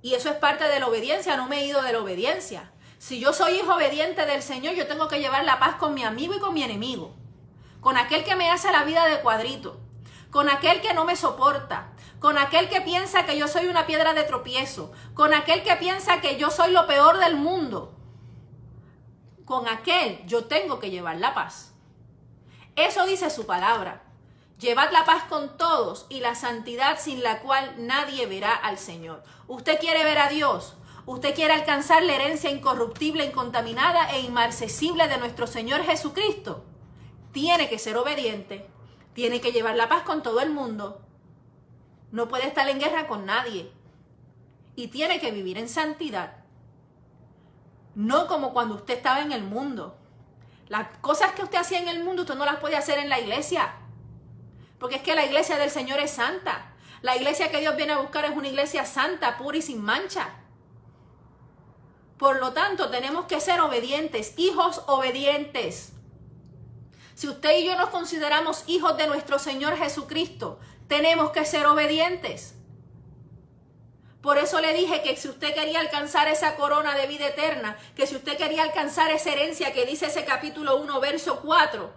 Y 0.02 0.14
eso 0.14 0.30
es 0.30 0.36
parte 0.36 0.66
de 0.66 0.80
la 0.80 0.88
obediencia, 0.88 1.36
no 1.36 1.48
me 1.48 1.60
he 1.60 1.66
ido 1.66 1.82
de 1.82 1.92
la 1.92 2.00
obediencia. 2.00 2.72
Si 3.00 3.20
yo 3.20 3.34
soy 3.34 3.56
hijo 3.56 3.76
obediente 3.76 4.26
del 4.26 4.42
Señor, 4.42 4.76
yo 4.76 4.88
tengo 4.88 5.08
que 5.08 5.20
llevar 5.20 5.44
la 5.44 5.60
paz 5.60 5.76
con 5.76 5.96
mi 5.96 6.04
amigo 6.04 6.36
y 6.36 6.40
con 6.40 6.54
mi 6.54 6.64
enemigo. 6.64 7.16
Con 7.82 7.98
aquel 7.98 8.24
que 8.24 8.36
me 8.36 8.50
hace 8.52 8.72
la 8.72 8.84
vida 8.84 9.06
de 9.06 9.20
cuadrito. 9.22 9.80
Con 10.32 10.50
aquel 10.50 10.82
que 10.82 10.94
no 10.94 11.04
me 11.04 11.16
soporta. 11.16 11.94
Con 12.20 12.38
aquel 12.38 12.70
que 12.70 12.82
piensa 12.82 13.26
que 13.26 13.38
yo 13.38 13.48
soy 13.48 13.68
una 13.68 13.88
piedra 13.88 14.14
de 14.14 14.24
tropiezo. 14.24 14.92
Con 15.16 15.34
aquel 15.34 15.64
que 15.64 15.76
piensa 15.78 16.22
que 16.22 16.38
yo 16.38 16.52
soy 16.52 16.72
lo 16.72 16.86
peor 16.86 17.18
del 17.18 17.36
mundo 17.36 17.97
con 19.48 19.66
aquel 19.70 20.24
yo 20.28 20.46
tengo 20.46 20.78
que 20.78 20.92
llevar 20.92 21.16
la 21.18 21.34
paz. 21.34 21.74
Eso 22.76 23.08
dice 23.08 23.30
su 23.30 23.48
palabra. 23.48 24.04
Llevad 24.60 24.92
la 24.92 25.06
paz 25.06 25.24
con 25.24 25.58
todos 25.58 26.06
y 26.10 26.20
la 26.20 26.36
santidad 26.36 27.00
sin 27.00 27.24
la 27.24 27.40
cual 27.40 27.76
nadie 27.78 28.26
verá 28.26 28.54
al 28.54 28.78
Señor. 28.78 29.24
Usted 29.48 29.80
quiere 29.80 30.04
ver 30.04 30.18
a 30.18 30.28
Dios. 30.28 30.76
Usted 31.06 31.34
quiere 31.34 31.54
alcanzar 31.54 32.04
la 32.04 32.14
herencia 32.14 32.52
incorruptible, 32.52 33.24
incontaminada 33.24 34.12
e 34.12 34.20
inmarcesible 34.20 35.08
de 35.08 35.18
nuestro 35.18 35.48
Señor 35.48 35.84
Jesucristo. 35.84 36.66
Tiene 37.32 37.70
que 37.70 37.80
ser 37.80 37.96
obediente. 37.96 38.68
Tiene 39.14 39.40
que 39.40 39.54
llevar 39.54 39.78
la 39.78 39.88
paz 39.88 40.04
con 40.04 40.24
todo 40.24 40.42
el 40.42 40.50
mundo. 40.50 41.02
No 42.12 42.28
puede 42.28 42.48
estar 42.48 42.68
en 42.68 42.80
guerra 42.80 43.08
con 43.08 43.26
nadie. 43.26 43.72
Y 44.76 44.88
tiene 44.88 45.22
que 45.22 45.32
vivir 45.32 45.58
en 45.58 45.70
santidad. 45.70 46.37
No 47.98 48.28
como 48.28 48.54
cuando 48.54 48.76
usted 48.76 48.94
estaba 48.94 49.22
en 49.22 49.32
el 49.32 49.42
mundo. 49.42 49.98
Las 50.68 50.88
cosas 51.00 51.32
que 51.32 51.42
usted 51.42 51.58
hacía 51.58 51.80
en 51.80 51.88
el 51.88 52.04
mundo, 52.04 52.22
usted 52.22 52.36
no 52.36 52.46
las 52.46 52.58
puede 52.58 52.76
hacer 52.76 53.00
en 53.00 53.10
la 53.10 53.20
iglesia. 53.20 53.74
Porque 54.78 54.98
es 54.98 55.02
que 55.02 55.16
la 55.16 55.26
iglesia 55.26 55.58
del 55.58 55.72
Señor 55.72 56.00
es 56.00 56.12
santa. 56.12 56.76
La 57.02 57.16
iglesia 57.16 57.50
que 57.50 57.60
Dios 57.60 57.76
viene 57.76 57.94
a 57.94 57.98
buscar 57.98 58.24
es 58.26 58.38
una 58.38 58.50
iglesia 58.50 58.86
santa, 58.86 59.36
pura 59.40 59.58
y 59.58 59.64
sin 59.64 59.82
mancha. 59.82 60.30
Por 62.20 62.40
lo 62.40 62.54
tanto, 62.54 62.92
tenemos 62.92 63.26
que 63.26 63.40
ser 63.40 63.62
obedientes, 63.62 64.36
hijos 64.38 64.84
obedientes. 64.86 65.94
Si 67.16 67.28
usted 67.28 67.58
y 67.58 67.66
yo 67.66 67.76
nos 67.78 67.90
consideramos 67.90 68.64
hijos 68.68 68.96
de 68.98 69.08
nuestro 69.08 69.40
Señor 69.40 69.76
Jesucristo, 69.76 70.60
tenemos 70.88 71.32
que 71.32 71.46
ser 71.46 71.66
obedientes. 71.66 72.57
Por 74.28 74.38
eso 74.38 74.60
le 74.60 74.74
dije 74.74 75.02
que 75.04 75.16
si 75.16 75.30
usted 75.30 75.54
quería 75.54 75.80
alcanzar 75.80 76.28
esa 76.28 76.58
corona 76.58 76.96
de 76.96 77.08
vida 77.08 77.28
eterna, 77.28 77.78
que 77.96 78.06
si 78.06 78.18
usted 78.18 78.36
quería 78.36 78.64
alcanzar 78.64 79.10
esa 79.10 79.32
herencia 79.32 79.72
que 79.72 79.86
dice 79.86 80.08
ese 80.08 80.26
capítulo 80.26 80.76
1, 80.82 81.00
verso 81.00 81.40
4 81.40 81.90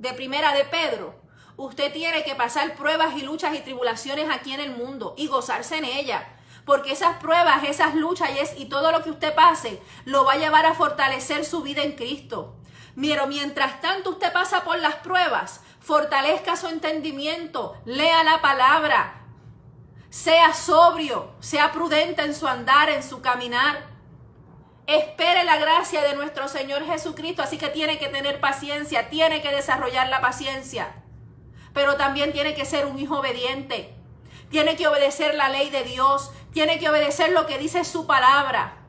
de 0.00 0.12
Primera 0.12 0.52
de 0.52 0.64
Pedro, 0.64 1.14
usted 1.56 1.92
tiene 1.92 2.24
que 2.24 2.34
pasar 2.34 2.74
pruebas 2.74 3.16
y 3.16 3.22
luchas 3.22 3.54
y 3.54 3.60
tribulaciones 3.60 4.28
aquí 4.28 4.52
en 4.52 4.58
el 4.58 4.72
mundo 4.72 5.14
y 5.16 5.28
gozarse 5.28 5.76
en 5.76 5.84
ella. 5.84 6.26
Porque 6.64 6.90
esas 6.90 7.18
pruebas, 7.18 7.62
esas 7.62 7.94
luchas 7.94 8.30
y, 8.56 8.64
todo 8.64 8.90
lo 8.90 9.04
que 9.04 9.10
usted 9.10 9.32
pase, 9.36 9.80
lo 10.06 10.24
va 10.24 10.32
a 10.32 10.38
llevar 10.38 10.66
a 10.66 10.74
fortalecer 10.74 11.44
su 11.44 11.62
vida 11.62 11.84
en 11.84 11.92
Cristo. 11.92 12.56
Pero 13.00 13.28
mientras 13.28 13.80
tanto 13.80 14.10
usted 14.10 14.32
pasa 14.32 14.64
por 14.64 14.80
las 14.80 14.96
pruebas, 14.96 15.60
fortalezca 15.78 16.56
su 16.56 16.66
entendimiento, 16.66 17.80
lea 17.84 18.24
la 18.24 18.42
palabra, 18.42 19.15
sea 20.10 20.54
sobrio, 20.54 21.32
sea 21.40 21.72
prudente 21.72 22.22
en 22.22 22.34
su 22.34 22.46
andar, 22.46 22.88
en 22.90 23.02
su 23.02 23.20
caminar. 23.20 23.86
Espere 24.86 25.44
la 25.44 25.56
gracia 25.56 26.02
de 26.02 26.14
nuestro 26.14 26.48
Señor 26.48 26.84
Jesucristo, 26.86 27.42
así 27.42 27.58
que 27.58 27.68
tiene 27.68 27.98
que 27.98 28.08
tener 28.08 28.40
paciencia, 28.40 29.08
tiene 29.08 29.42
que 29.42 29.50
desarrollar 29.50 30.08
la 30.08 30.20
paciencia, 30.20 31.02
pero 31.72 31.96
también 31.96 32.32
tiene 32.32 32.54
que 32.54 32.64
ser 32.64 32.86
un 32.86 32.98
hijo 32.98 33.18
obediente, 33.18 33.94
tiene 34.48 34.76
que 34.76 34.86
obedecer 34.86 35.34
la 35.34 35.48
ley 35.48 35.70
de 35.70 35.82
Dios, 35.82 36.30
tiene 36.52 36.78
que 36.78 36.88
obedecer 36.88 37.32
lo 37.32 37.46
que 37.46 37.58
dice 37.58 37.84
su 37.84 38.06
palabra, 38.06 38.86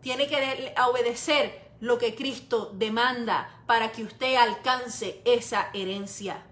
tiene 0.00 0.28
que 0.28 0.74
obedecer 0.88 1.72
lo 1.80 1.98
que 1.98 2.14
Cristo 2.14 2.70
demanda 2.74 3.62
para 3.66 3.90
que 3.90 4.04
usted 4.04 4.36
alcance 4.36 5.22
esa 5.24 5.70
herencia. 5.72 6.44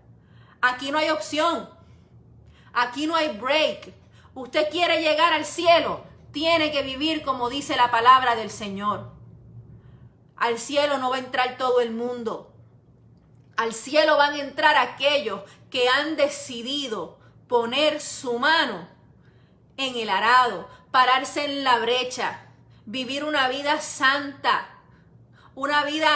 Aquí 0.61 0.91
no 0.91 0.99
hay 0.99 1.11
opción. 1.11 1.78
Aquí 2.73 3.07
no 3.07 3.15
hay 3.17 3.37
break. 3.37 3.93
Usted 4.35 4.71
quiere 4.71 5.03
llegar 5.03 5.33
al 5.33 5.45
cielo, 5.45 6.05
tiene 6.33 6.71
que 6.71 6.83
vivir 6.83 7.23
como 7.23 7.49
dice 7.49 7.77
la 7.77 7.91
palabra 7.91 8.37
del 8.37 8.51
Señor. 8.51 9.11
Al 10.37 10.59
cielo 10.59 10.99
no 10.99 11.11
va 11.11 11.17
a 11.17 11.21
entrar 11.21 11.57
todo 11.59 11.81
el 11.81 11.91
mundo. 11.91 12.53
Al 13.57 13.73
cielo 13.73 14.17
van 14.17 14.35
a 14.35 14.41
entrar 14.41 14.77
aquellos 14.77 15.41
que 15.71 15.89
han 15.89 16.17
decidido 16.17 17.19
poner 17.49 18.01
su 18.01 18.39
mano 18.39 18.89
en 19.77 19.97
el 19.97 20.11
arado, 20.11 20.69
pararse 20.91 21.45
en 21.45 21.65
la 21.65 21.79
brecha, 21.79 22.47
vivir 22.87 23.25
una 23.25 23.49
vida 23.49 23.81
santa, 23.81 24.69
una 25.55 25.85
vida 25.85 26.09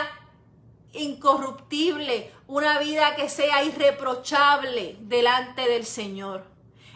incorruptible, 0.92 2.32
una 2.52 2.78
vida 2.80 3.16
que 3.16 3.30
sea 3.30 3.64
irreprochable 3.64 4.96
delante 5.00 5.62
del 5.62 5.86
Señor. 5.86 6.44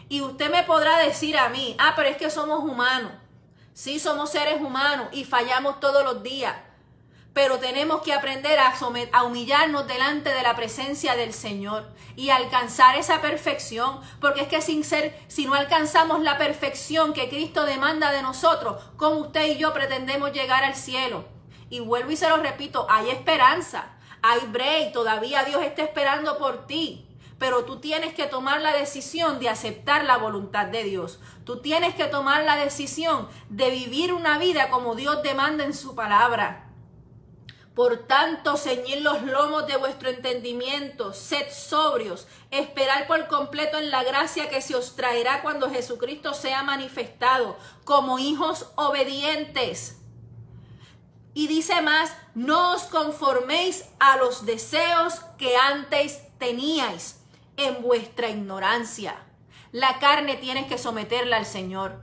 Y 0.07 0.21
usted 0.21 0.51
me 0.51 0.61
podrá 0.61 0.99
decir 0.99 1.35
a 1.35 1.49
mí, 1.49 1.75
ah, 1.79 1.93
pero 1.95 2.09
es 2.09 2.17
que 2.17 2.29
somos 2.29 2.59
humanos. 2.59 3.11
Sí, 3.73 3.99
somos 3.99 4.29
seres 4.29 4.61
humanos 4.61 5.07
y 5.13 5.25
fallamos 5.25 5.79
todos 5.79 6.03
los 6.03 6.21
días. 6.21 6.55
Pero 7.33 7.57
tenemos 7.57 8.03
que 8.03 8.13
aprender 8.13 8.59
a, 8.59 8.71
a 9.13 9.23
humillarnos 9.23 9.87
delante 9.87 10.31
de 10.31 10.43
la 10.43 10.55
presencia 10.55 11.15
del 11.15 11.33
Señor 11.33 11.91
y 12.15 12.29
alcanzar 12.29 12.95
esa 12.95 13.19
perfección. 13.19 13.99
Porque 14.21 14.41
es 14.41 14.47
que 14.49 14.61
sin 14.61 14.83
ser, 14.83 15.19
si 15.27 15.47
no 15.47 15.55
alcanzamos 15.55 16.21
la 16.21 16.37
perfección 16.37 17.13
que 17.13 17.29
Cristo 17.29 17.65
demanda 17.65 18.11
de 18.11 18.21
nosotros, 18.21 18.79
¿cómo 18.95 19.21
usted 19.21 19.47
y 19.47 19.57
yo 19.57 19.73
pretendemos 19.73 20.33
llegar 20.33 20.63
al 20.63 20.75
cielo? 20.75 21.25
Y 21.71 21.79
vuelvo 21.79 22.11
y 22.11 22.15
se 22.15 22.29
lo 22.29 22.37
repito, 22.37 22.85
hay 22.91 23.09
esperanza, 23.09 23.96
hay 24.21 24.41
break, 24.47 24.93
todavía 24.93 25.43
Dios 25.43 25.63
está 25.63 25.83
esperando 25.83 26.37
por 26.37 26.67
ti. 26.67 27.03
Pero 27.39 27.65
tú 27.65 27.79
tienes 27.79 28.13
que 28.13 28.25
tomar 28.25 28.61
la 28.61 28.73
decisión 28.73 29.39
de 29.39 29.49
aceptar 29.49 30.05
la 30.05 30.17
voluntad 30.17 30.65
de 30.67 30.83
Dios. 30.83 31.19
Tú 31.43 31.61
tienes 31.61 31.93
que 31.93 32.05
tomar 32.05 32.43
la 32.43 32.55
decisión 32.55 33.27
de 33.49 33.69
vivir 33.69 34.11
una 34.11 34.39
vida 34.39 34.69
como 34.69 34.95
Dios 34.95 35.21
demanda 35.21 35.63
en 35.63 35.75
su 35.75 35.93
palabra. 35.93 36.63
Por 37.75 38.07
tanto, 38.07 38.57
ceñid 38.57 39.01
los 39.01 39.21
lomos 39.21 39.67
de 39.67 39.77
vuestro 39.77 40.09
entendimiento, 40.09 41.13
sed 41.13 41.45
sobrios, 41.51 42.27
esperar 42.49 43.05
por 43.05 43.27
completo 43.27 43.77
en 43.77 43.91
la 43.91 44.03
gracia 44.03 44.49
que 44.49 44.61
se 44.61 44.75
os 44.75 44.95
traerá 44.95 45.43
cuando 45.43 45.69
Jesucristo 45.69 46.33
sea 46.33 46.63
manifestado, 46.63 47.55
como 47.83 48.17
hijos 48.17 48.71
obedientes 48.77 50.01
y 51.37 51.45
dice 51.45 51.83
más, 51.83 52.11
no 52.33 52.73
os 52.73 52.85
conforméis 52.85 53.85
a 53.99 54.17
los 54.17 54.47
deseos 54.47 55.19
que 55.37 55.55
antes 55.55 56.23
teníais 56.39 57.19
en 57.57 57.83
vuestra 57.83 58.31
ignorancia. 58.31 59.15
La 59.71 59.99
carne 59.99 60.37
tienes 60.37 60.65
que 60.65 60.79
someterla 60.79 61.37
al 61.37 61.45
Señor. 61.45 62.01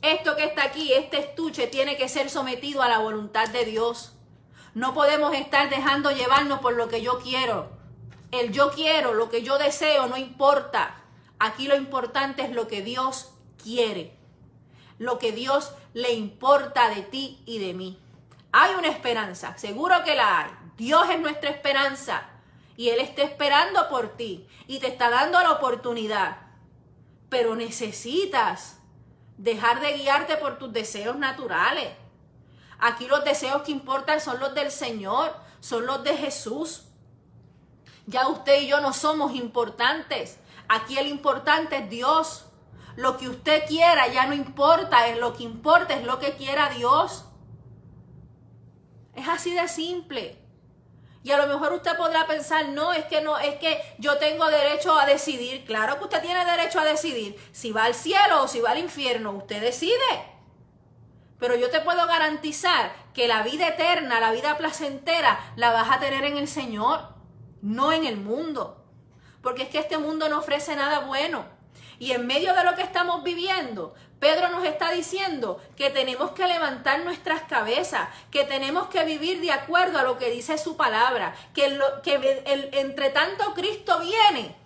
Esto 0.00 0.34
que 0.34 0.44
está 0.44 0.64
aquí, 0.64 0.94
este 0.94 1.18
estuche, 1.18 1.66
tiene 1.66 1.98
que 1.98 2.08
ser 2.08 2.30
sometido 2.30 2.80
a 2.80 2.88
la 2.88 3.00
voluntad 3.00 3.50
de 3.50 3.66
Dios. 3.66 4.14
No 4.72 4.94
podemos 4.94 5.34
estar 5.34 5.68
dejando 5.68 6.10
llevarnos 6.10 6.60
por 6.60 6.72
lo 6.72 6.88
que 6.88 7.02
yo 7.02 7.18
quiero. 7.18 7.68
El 8.32 8.50
yo 8.50 8.70
quiero, 8.70 9.12
lo 9.12 9.28
que 9.28 9.42
yo 9.42 9.58
deseo, 9.58 10.06
no 10.06 10.16
importa. 10.16 11.04
Aquí 11.38 11.68
lo 11.68 11.76
importante 11.76 12.40
es 12.40 12.52
lo 12.52 12.66
que 12.66 12.80
Dios 12.80 13.34
quiere. 13.62 14.16
Lo 14.98 15.18
que 15.18 15.32
Dios 15.32 15.74
le 15.92 16.14
importa 16.14 16.88
de 16.88 17.02
ti 17.02 17.42
y 17.44 17.58
de 17.58 17.74
mí. 17.74 18.00
Hay 18.58 18.74
una 18.74 18.88
esperanza, 18.88 19.54
seguro 19.58 20.02
que 20.02 20.14
la 20.14 20.38
hay. 20.38 20.50
Dios 20.78 21.10
es 21.10 21.20
nuestra 21.20 21.50
esperanza 21.50 22.22
y 22.74 22.88
Él 22.88 23.00
está 23.00 23.20
esperando 23.20 23.86
por 23.90 24.16
ti 24.16 24.48
y 24.66 24.78
te 24.78 24.86
está 24.86 25.10
dando 25.10 25.38
la 25.42 25.52
oportunidad. 25.52 26.38
Pero 27.28 27.54
necesitas 27.54 28.78
dejar 29.36 29.80
de 29.80 29.98
guiarte 29.98 30.38
por 30.38 30.56
tus 30.56 30.72
deseos 30.72 31.18
naturales. 31.18 31.90
Aquí 32.78 33.06
los 33.06 33.26
deseos 33.26 33.60
que 33.60 33.72
importan 33.72 34.22
son 34.22 34.40
los 34.40 34.54
del 34.54 34.70
Señor, 34.70 35.36
son 35.60 35.84
los 35.84 36.02
de 36.02 36.16
Jesús. 36.16 36.84
Ya 38.06 38.26
usted 38.26 38.62
y 38.62 38.68
yo 38.68 38.80
no 38.80 38.94
somos 38.94 39.34
importantes. 39.34 40.38
Aquí 40.66 40.96
el 40.96 41.08
importante 41.08 41.76
es 41.76 41.90
Dios. 41.90 42.46
Lo 42.96 43.18
que 43.18 43.28
usted 43.28 43.66
quiera 43.68 44.08
ya 44.08 44.26
no 44.26 44.32
importa, 44.32 45.08
es 45.08 45.18
lo 45.18 45.36
que 45.36 45.42
importa 45.42 45.92
es 45.92 46.06
lo 46.06 46.18
que 46.18 46.36
quiera 46.36 46.70
Dios. 46.70 47.25
Es 49.16 49.26
así 49.26 49.52
de 49.52 49.66
simple. 49.66 50.38
Y 51.24 51.32
a 51.32 51.38
lo 51.38 51.48
mejor 51.48 51.72
usted 51.72 51.96
podrá 51.96 52.26
pensar, 52.28 52.68
no, 52.68 52.92
es 52.92 53.04
que 53.06 53.20
no, 53.20 53.36
es 53.36 53.56
que 53.56 53.82
yo 53.98 54.16
tengo 54.18 54.46
derecho 54.46 54.96
a 54.96 55.06
decidir. 55.06 55.64
Claro 55.64 55.98
que 55.98 56.04
usted 56.04 56.22
tiene 56.22 56.44
derecho 56.44 56.78
a 56.78 56.84
decidir 56.84 57.36
si 57.50 57.72
va 57.72 57.84
al 57.84 57.94
cielo 57.94 58.44
o 58.44 58.48
si 58.48 58.60
va 58.60 58.70
al 58.70 58.78
infierno. 58.78 59.32
Usted 59.32 59.60
decide. 59.60 59.96
Pero 61.40 61.56
yo 61.56 61.68
te 61.68 61.80
puedo 61.80 62.06
garantizar 62.06 62.92
que 63.12 63.26
la 63.26 63.42
vida 63.42 63.66
eterna, 63.66 64.20
la 64.20 64.30
vida 64.30 64.56
placentera, 64.56 65.52
la 65.56 65.72
vas 65.72 65.90
a 65.90 65.98
tener 65.98 66.24
en 66.24 66.36
el 66.36 66.46
Señor, 66.46 67.08
no 67.60 67.92
en 67.92 68.06
el 68.06 68.18
mundo. 68.18 68.84
Porque 69.42 69.64
es 69.64 69.68
que 69.68 69.78
este 69.78 69.98
mundo 69.98 70.28
no 70.28 70.38
ofrece 70.38 70.76
nada 70.76 71.00
bueno. 71.00 71.55
Y 71.98 72.12
en 72.12 72.26
medio 72.26 72.54
de 72.54 72.64
lo 72.64 72.74
que 72.74 72.82
estamos 72.82 73.22
viviendo, 73.22 73.94
Pedro 74.18 74.48
nos 74.48 74.64
está 74.64 74.90
diciendo 74.92 75.60
que 75.76 75.90
tenemos 75.90 76.32
que 76.32 76.46
levantar 76.46 77.04
nuestras 77.04 77.42
cabezas, 77.42 78.08
que 78.30 78.44
tenemos 78.44 78.88
que 78.88 79.04
vivir 79.04 79.40
de 79.40 79.52
acuerdo 79.52 79.98
a 79.98 80.02
lo 80.02 80.18
que 80.18 80.30
dice 80.30 80.56
su 80.58 80.76
palabra, 80.76 81.34
que, 81.54 81.78
que 82.02 82.42
entre 82.72 83.10
tanto 83.10 83.52
Cristo 83.54 84.00
viene, 84.00 84.56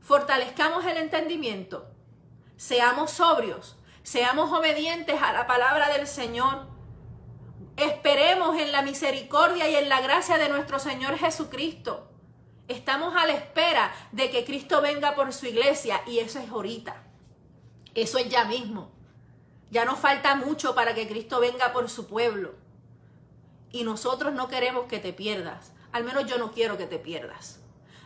fortalezcamos 0.00 0.86
el 0.86 0.96
entendimiento, 0.96 1.86
seamos 2.56 3.10
sobrios, 3.10 3.76
seamos 4.02 4.50
obedientes 4.50 5.20
a 5.20 5.32
la 5.34 5.46
palabra 5.46 5.88
del 5.90 6.06
Señor, 6.06 6.66
esperemos 7.76 8.58
en 8.58 8.72
la 8.72 8.80
misericordia 8.80 9.68
y 9.68 9.76
en 9.76 9.90
la 9.90 10.00
gracia 10.00 10.38
de 10.38 10.48
nuestro 10.48 10.78
Señor 10.78 11.18
Jesucristo. 11.18 12.08
Estamos 12.68 13.16
a 13.16 13.26
la 13.26 13.32
espera 13.32 13.92
de 14.12 14.30
que 14.30 14.44
Cristo 14.44 14.82
venga 14.82 15.14
por 15.14 15.32
su 15.32 15.46
iglesia 15.46 16.02
y 16.06 16.18
eso 16.18 16.38
es 16.38 16.50
ahorita. 16.50 17.02
Eso 17.94 18.18
es 18.18 18.28
ya 18.28 18.44
mismo. 18.44 18.92
Ya 19.70 19.84
nos 19.84 19.98
falta 19.98 20.34
mucho 20.34 20.74
para 20.74 20.94
que 20.94 21.08
Cristo 21.08 21.40
venga 21.40 21.72
por 21.72 21.88
su 21.88 22.06
pueblo. 22.06 22.54
Y 23.72 23.84
nosotros 23.84 24.34
no 24.34 24.48
queremos 24.48 24.84
que 24.84 24.98
te 24.98 25.12
pierdas. 25.12 25.72
Al 25.92 26.04
menos 26.04 26.26
yo 26.26 26.38
no 26.38 26.52
quiero 26.52 26.76
que 26.76 26.86
te 26.86 26.98
pierdas. 26.98 27.60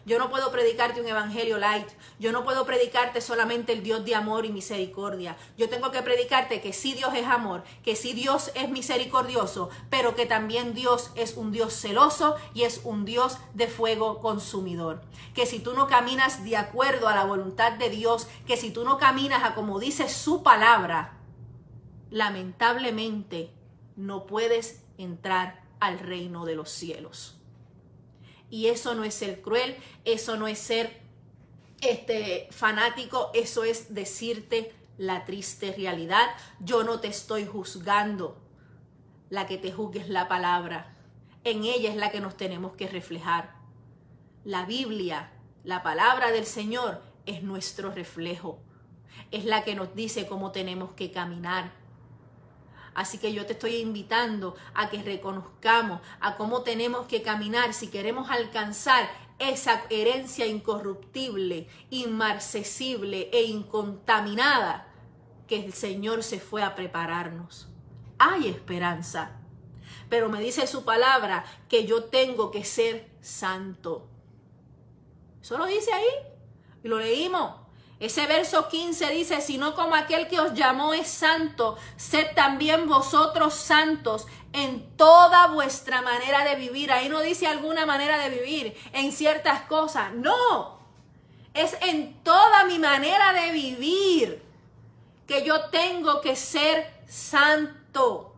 Yo 0.04 0.18
no 0.18 0.30
puedo 0.30 0.50
predicarte 0.50 1.00
un 1.00 1.06
evangelio 1.06 1.58
light. 1.58 1.86
Yo 2.18 2.32
no 2.32 2.42
puedo 2.42 2.66
predicarte 2.66 3.20
solamente 3.20 3.72
el 3.72 3.84
Dios 3.84 4.04
de 4.04 4.16
amor 4.16 4.44
y 4.44 4.50
misericordia. 4.50 5.36
Yo 5.56 5.68
tengo 5.68 5.92
que 5.92 6.02
predicarte 6.02 6.60
que 6.60 6.72
sí 6.72 6.94
Dios 6.94 7.14
es 7.14 7.26
amor, 7.26 7.62
que 7.84 7.94
sí 7.94 8.12
Dios 8.12 8.50
es 8.54 8.68
misericordioso, 8.68 9.70
pero 9.90 10.16
que 10.16 10.26
también 10.26 10.74
Dios 10.74 11.12
es 11.14 11.36
un 11.36 11.52
Dios 11.52 11.74
celoso 11.74 12.34
y 12.52 12.62
es 12.62 12.80
un 12.82 13.04
Dios 13.04 13.38
de 13.54 13.68
fuego 13.68 14.20
consumidor. 14.20 15.02
Que 15.34 15.46
si 15.46 15.60
tú 15.60 15.72
no 15.74 15.86
caminas 15.86 16.42
de 16.42 16.56
acuerdo 16.56 17.06
a 17.06 17.14
la 17.14 17.24
voluntad 17.24 17.72
de 17.72 17.88
Dios, 17.88 18.26
que 18.46 18.56
si 18.56 18.70
tú 18.70 18.84
no 18.84 18.98
caminas 18.98 19.44
a 19.44 19.54
como 19.54 19.78
dice 19.78 20.08
su 20.08 20.42
palabra, 20.42 21.18
lamentablemente 22.10 23.52
no 23.94 24.26
puedes 24.26 24.82
entrar 24.98 25.62
al 25.78 26.00
reino 26.00 26.44
de 26.44 26.56
los 26.56 26.70
cielos. 26.70 27.41
Y 28.52 28.66
eso 28.66 28.94
no 28.94 29.02
es 29.02 29.14
ser 29.14 29.40
cruel, 29.40 29.74
eso 30.04 30.36
no 30.36 30.46
es 30.46 30.58
ser 30.58 31.00
este, 31.80 32.48
fanático, 32.50 33.30
eso 33.32 33.64
es 33.64 33.94
decirte 33.94 34.74
la 34.98 35.24
triste 35.24 35.72
realidad. 35.72 36.26
Yo 36.60 36.84
no 36.84 37.00
te 37.00 37.08
estoy 37.08 37.46
juzgando. 37.46 38.36
La 39.30 39.46
que 39.46 39.56
te 39.56 39.72
juzgue 39.72 40.00
es 40.00 40.10
la 40.10 40.28
palabra. 40.28 40.94
En 41.44 41.64
ella 41.64 41.88
es 41.88 41.96
la 41.96 42.10
que 42.10 42.20
nos 42.20 42.36
tenemos 42.36 42.76
que 42.76 42.88
reflejar. 42.88 43.54
La 44.44 44.66
Biblia, 44.66 45.32
la 45.64 45.82
palabra 45.82 46.30
del 46.30 46.44
Señor, 46.44 47.00
es 47.24 47.42
nuestro 47.42 47.90
reflejo. 47.90 48.58
Es 49.30 49.46
la 49.46 49.64
que 49.64 49.74
nos 49.74 49.94
dice 49.94 50.26
cómo 50.26 50.52
tenemos 50.52 50.92
que 50.92 51.10
caminar. 51.10 51.72
Así 52.94 53.18
que 53.18 53.32
yo 53.32 53.46
te 53.46 53.54
estoy 53.54 53.76
invitando 53.76 54.54
a 54.74 54.90
que 54.90 55.02
reconozcamos 55.02 56.00
a 56.20 56.36
cómo 56.36 56.62
tenemos 56.62 57.06
que 57.06 57.22
caminar 57.22 57.72
si 57.72 57.88
queremos 57.88 58.30
alcanzar 58.30 59.08
esa 59.38 59.82
herencia 59.90 60.46
incorruptible, 60.46 61.68
inmarcesible 61.90 63.30
e 63.32 63.44
incontaminada 63.44 64.88
que 65.48 65.64
el 65.64 65.72
Señor 65.72 66.22
se 66.22 66.38
fue 66.38 66.62
a 66.62 66.74
prepararnos. 66.74 67.68
Hay 68.18 68.48
esperanza, 68.48 69.40
pero 70.08 70.28
me 70.28 70.40
dice 70.40 70.66
su 70.66 70.84
palabra 70.84 71.44
que 71.68 71.86
yo 71.86 72.04
tengo 72.04 72.50
que 72.50 72.64
ser 72.64 73.10
santo. 73.20 74.08
Eso 75.40 75.58
lo 75.58 75.66
dice 75.66 75.92
ahí 75.92 76.06
y 76.84 76.88
lo 76.88 76.98
leímos. 76.98 77.61
Ese 78.02 78.26
verso 78.26 78.68
15 78.68 79.10
dice, 79.10 79.40
sino 79.40 79.76
como 79.76 79.94
aquel 79.94 80.26
que 80.26 80.40
os 80.40 80.54
llamó 80.54 80.92
es 80.92 81.06
santo, 81.06 81.78
sed 81.96 82.34
también 82.34 82.88
vosotros 82.88 83.54
santos 83.54 84.26
en 84.52 84.96
toda 84.96 85.46
vuestra 85.46 86.02
manera 86.02 86.44
de 86.44 86.56
vivir. 86.56 86.90
Ahí 86.90 87.08
no 87.08 87.20
dice 87.20 87.46
alguna 87.46 87.86
manera 87.86 88.18
de 88.18 88.30
vivir, 88.30 88.76
en 88.92 89.12
ciertas 89.12 89.60
cosas. 89.62 90.12
No, 90.14 90.80
es 91.54 91.76
en 91.80 92.20
toda 92.24 92.64
mi 92.64 92.80
manera 92.80 93.34
de 93.34 93.52
vivir 93.52 94.42
que 95.28 95.44
yo 95.44 95.70
tengo 95.70 96.20
que 96.20 96.34
ser 96.34 97.04
santo. 97.06 98.34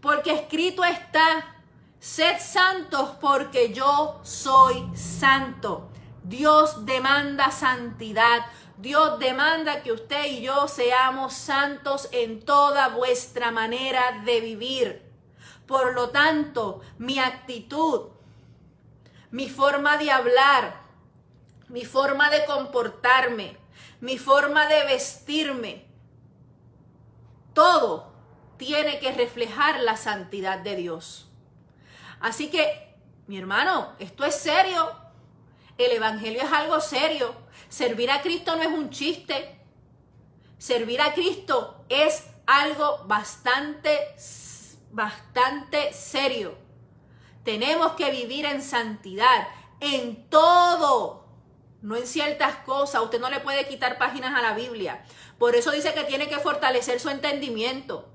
Porque 0.00 0.32
escrito 0.32 0.82
está, 0.82 1.56
sed 2.00 2.38
santos 2.40 3.10
porque 3.20 3.74
yo 3.74 4.18
soy 4.22 4.96
santo. 4.96 5.90
Dios 6.24 6.86
demanda 6.86 7.50
santidad. 7.50 8.46
Dios 8.82 9.20
demanda 9.20 9.80
que 9.84 9.92
usted 9.92 10.26
y 10.26 10.42
yo 10.42 10.66
seamos 10.66 11.34
santos 11.34 12.08
en 12.10 12.44
toda 12.44 12.88
vuestra 12.88 13.52
manera 13.52 14.22
de 14.24 14.40
vivir. 14.40 15.02
Por 15.68 15.94
lo 15.94 16.10
tanto, 16.10 16.80
mi 16.98 17.20
actitud, 17.20 18.08
mi 19.30 19.48
forma 19.48 19.98
de 19.98 20.10
hablar, 20.10 20.80
mi 21.68 21.84
forma 21.84 22.28
de 22.28 22.44
comportarme, 22.44 23.56
mi 24.00 24.18
forma 24.18 24.66
de 24.66 24.84
vestirme, 24.86 25.86
todo 27.54 28.12
tiene 28.56 28.98
que 28.98 29.12
reflejar 29.12 29.78
la 29.78 29.96
santidad 29.96 30.58
de 30.58 30.74
Dios. 30.74 31.30
Así 32.18 32.50
que, 32.50 32.96
mi 33.28 33.38
hermano, 33.38 33.92
esto 34.00 34.24
es 34.24 34.34
serio. 34.34 34.90
El 35.78 35.92
Evangelio 35.92 36.42
es 36.42 36.52
algo 36.52 36.80
serio. 36.80 37.41
Servir 37.72 38.10
a 38.10 38.20
Cristo 38.20 38.54
no 38.54 38.60
es 38.60 38.68
un 38.68 38.90
chiste. 38.90 39.58
Servir 40.58 41.00
a 41.00 41.14
Cristo 41.14 41.86
es 41.88 42.22
algo 42.44 43.04
bastante, 43.06 43.98
bastante 44.90 45.90
serio. 45.94 46.54
Tenemos 47.44 47.92
que 47.92 48.10
vivir 48.10 48.44
en 48.44 48.60
santidad, 48.60 49.48
en 49.80 50.28
todo, 50.28 51.24
no 51.80 51.96
en 51.96 52.06
ciertas 52.06 52.56
cosas. 52.56 53.04
Usted 53.04 53.18
no 53.18 53.30
le 53.30 53.40
puede 53.40 53.66
quitar 53.66 53.96
páginas 53.96 54.38
a 54.38 54.42
la 54.42 54.52
Biblia. 54.52 55.02
Por 55.38 55.56
eso 55.56 55.70
dice 55.70 55.94
que 55.94 56.04
tiene 56.04 56.28
que 56.28 56.40
fortalecer 56.40 57.00
su 57.00 57.08
entendimiento. 57.08 58.06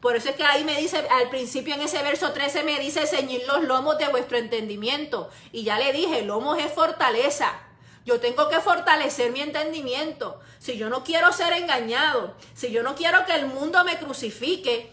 Por 0.00 0.16
eso 0.16 0.30
es 0.30 0.36
que 0.36 0.44
ahí 0.44 0.64
me 0.64 0.80
dice, 0.80 0.96
al 0.96 1.28
principio 1.28 1.74
en 1.74 1.82
ese 1.82 2.02
verso 2.02 2.32
13 2.32 2.64
me 2.64 2.78
dice, 2.78 3.06
ceñir 3.06 3.42
los 3.48 3.64
lomos 3.64 3.98
de 3.98 4.08
vuestro 4.08 4.38
entendimiento. 4.38 5.28
Y 5.52 5.64
ya 5.64 5.78
le 5.78 5.92
dije, 5.92 6.22
lomos 6.22 6.58
es 6.58 6.72
fortaleza. 6.72 7.67
Yo 8.08 8.20
tengo 8.20 8.48
que 8.48 8.58
fortalecer 8.60 9.32
mi 9.32 9.42
entendimiento. 9.42 10.40
Si 10.58 10.78
yo 10.78 10.88
no 10.88 11.04
quiero 11.04 11.30
ser 11.30 11.52
engañado, 11.52 12.34
si 12.54 12.70
yo 12.70 12.82
no 12.82 12.94
quiero 12.94 13.26
que 13.26 13.34
el 13.34 13.44
mundo 13.44 13.84
me 13.84 13.98
crucifique, 13.98 14.90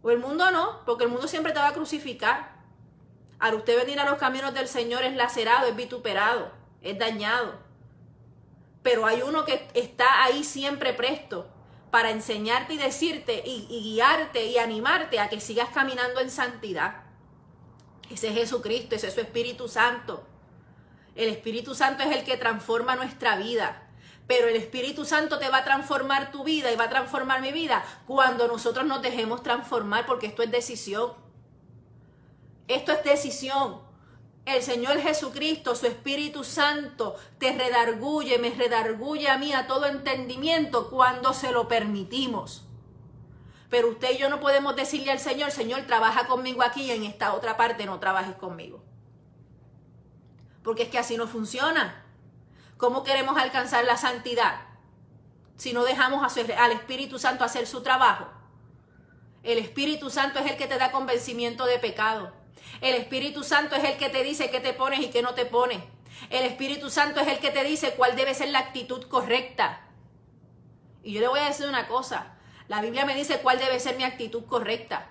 o 0.00 0.12
el 0.12 0.18
mundo 0.18 0.48
no, 0.52 0.84
porque 0.86 1.02
el 1.02 1.10
mundo 1.10 1.26
siempre 1.26 1.52
te 1.52 1.58
va 1.58 1.66
a 1.66 1.72
crucificar. 1.72 2.52
Al 3.40 3.56
usted 3.56 3.76
venir 3.76 3.98
a 3.98 4.08
los 4.08 4.16
caminos 4.16 4.54
del 4.54 4.68
Señor 4.68 5.02
es 5.02 5.16
lacerado, 5.16 5.66
es 5.66 5.74
vituperado, 5.74 6.52
es 6.82 6.96
dañado. 6.96 7.58
Pero 8.84 9.04
hay 9.04 9.22
uno 9.22 9.44
que 9.44 9.66
está 9.74 10.22
ahí 10.22 10.44
siempre 10.44 10.92
presto 10.92 11.48
para 11.90 12.10
enseñarte 12.10 12.74
y 12.74 12.78
decirte 12.78 13.42
y, 13.44 13.66
y 13.68 13.94
guiarte 13.94 14.46
y 14.46 14.58
animarte 14.58 15.18
a 15.18 15.28
que 15.28 15.40
sigas 15.40 15.70
caminando 15.70 16.20
en 16.20 16.30
santidad. 16.30 17.02
Ese 18.08 18.28
es 18.28 18.34
Jesucristo, 18.34 18.94
ese 18.94 19.08
es 19.08 19.14
su 19.14 19.20
Espíritu 19.20 19.66
Santo. 19.66 20.29
El 21.14 21.28
Espíritu 21.28 21.74
Santo 21.74 22.02
es 22.02 22.16
el 22.16 22.24
que 22.24 22.36
transforma 22.36 22.96
nuestra 22.96 23.36
vida. 23.36 23.86
Pero 24.26 24.48
el 24.48 24.56
Espíritu 24.56 25.04
Santo 25.04 25.38
te 25.38 25.48
va 25.48 25.58
a 25.58 25.64
transformar 25.64 26.30
tu 26.30 26.44
vida 26.44 26.70
y 26.70 26.76
va 26.76 26.84
a 26.84 26.90
transformar 26.90 27.40
mi 27.40 27.50
vida 27.50 27.84
cuando 28.06 28.46
nosotros 28.46 28.86
nos 28.86 29.02
dejemos 29.02 29.42
transformar, 29.42 30.06
porque 30.06 30.28
esto 30.28 30.42
es 30.42 30.50
decisión. 30.50 31.12
Esto 32.68 32.92
es 32.92 33.02
decisión. 33.02 33.80
El 34.46 34.62
Señor 34.62 35.00
Jesucristo, 35.00 35.74
su 35.74 35.86
Espíritu 35.86 36.44
Santo, 36.44 37.16
te 37.38 37.52
redarguye, 37.52 38.38
me 38.38 38.50
redarguye 38.50 39.28
a 39.28 39.36
mí 39.36 39.52
a 39.52 39.66
todo 39.66 39.86
entendimiento 39.86 40.90
cuando 40.90 41.32
se 41.32 41.50
lo 41.50 41.66
permitimos. 41.66 42.64
Pero 43.68 43.88
usted 43.88 44.12
y 44.12 44.18
yo 44.18 44.28
no 44.28 44.40
podemos 44.40 44.76
decirle 44.76 45.12
al 45.12 45.20
Señor, 45.20 45.50
Señor, 45.50 45.82
trabaja 45.82 46.26
conmigo 46.26 46.62
aquí 46.62 46.82
y 46.82 46.90
en 46.90 47.04
esta 47.04 47.34
otra 47.34 47.56
parte 47.56 47.86
no 47.86 48.00
trabajes 48.00 48.36
conmigo. 48.36 48.82
Porque 50.62 50.84
es 50.84 50.88
que 50.88 50.98
así 50.98 51.16
no 51.16 51.26
funciona. 51.26 52.04
¿Cómo 52.76 53.04
queremos 53.04 53.36
alcanzar 53.36 53.84
la 53.84 53.98
santidad 53.98 54.62
si 55.56 55.74
no 55.74 55.84
dejamos 55.84 56.24
al 56.56 56.72
Espíritu 56.72 57.18
Santo 57.18 57.44
hacer 57.44 57.66
su 57.66 57.82
trabajo? 57.82 58.26
El 59.42 59.58
Espíritu 59.58 60.08
Santo 60.08 60.38
es 60.38 60.50
el 60.50 60.56
que 60.56 60.66
te 60.66 60.78
da 60.78 60.90
convencimiento 60.90 61.66
de 61.66 61.78
pecado. 61.78 62.32
El 62.80 62.94
Espíritu 62.94 63.42
Santo 63.42 63.74
es 63.76 63.84
el 63.84 63.96
que 63.96 64.08
te 64.08 64.22
dice 64.22 64.50
qué 64.50 64.60
te 64.60 64.72
pones 64.72 65.00
y 65.00 65.10
qué 65.10 65.22
no 65.22 65.34
te 65.34 65.46
pones. 65.46 65.78
El 66.28 66.44
Espíritu 66.44 66.90
Santo 66.90 67.20
es 67.20 67.28
el 67.28 67.38
que 67.38 67.50
te 67.50 67.64
dice 67.64 67.94
cuál 67.96 68.16
debe 68.16 68.34
ser 68.34 68.48
la 68.48 68.60
actitud 68.60 69.02
correcta. 69.04 69.86
Y 71.02 71.12
yo 71.12 71.20
le 71.20 71.28
voy 71.28 71.40
a 71.40 71.48
decir 71.48 71.66
una 71.66 71.88
cosa. 71.88 72.34
La 72.68 72.82
Biblia 72.82 73.04
me 73.04 73.14
dice 73.14 73.40
cuál 73.40 73.58
debe 73.58 73.80
ser 73.80 73.96
mi 73.96 74.04
actitud 74.04 74.44
correcta. 74.44 75.10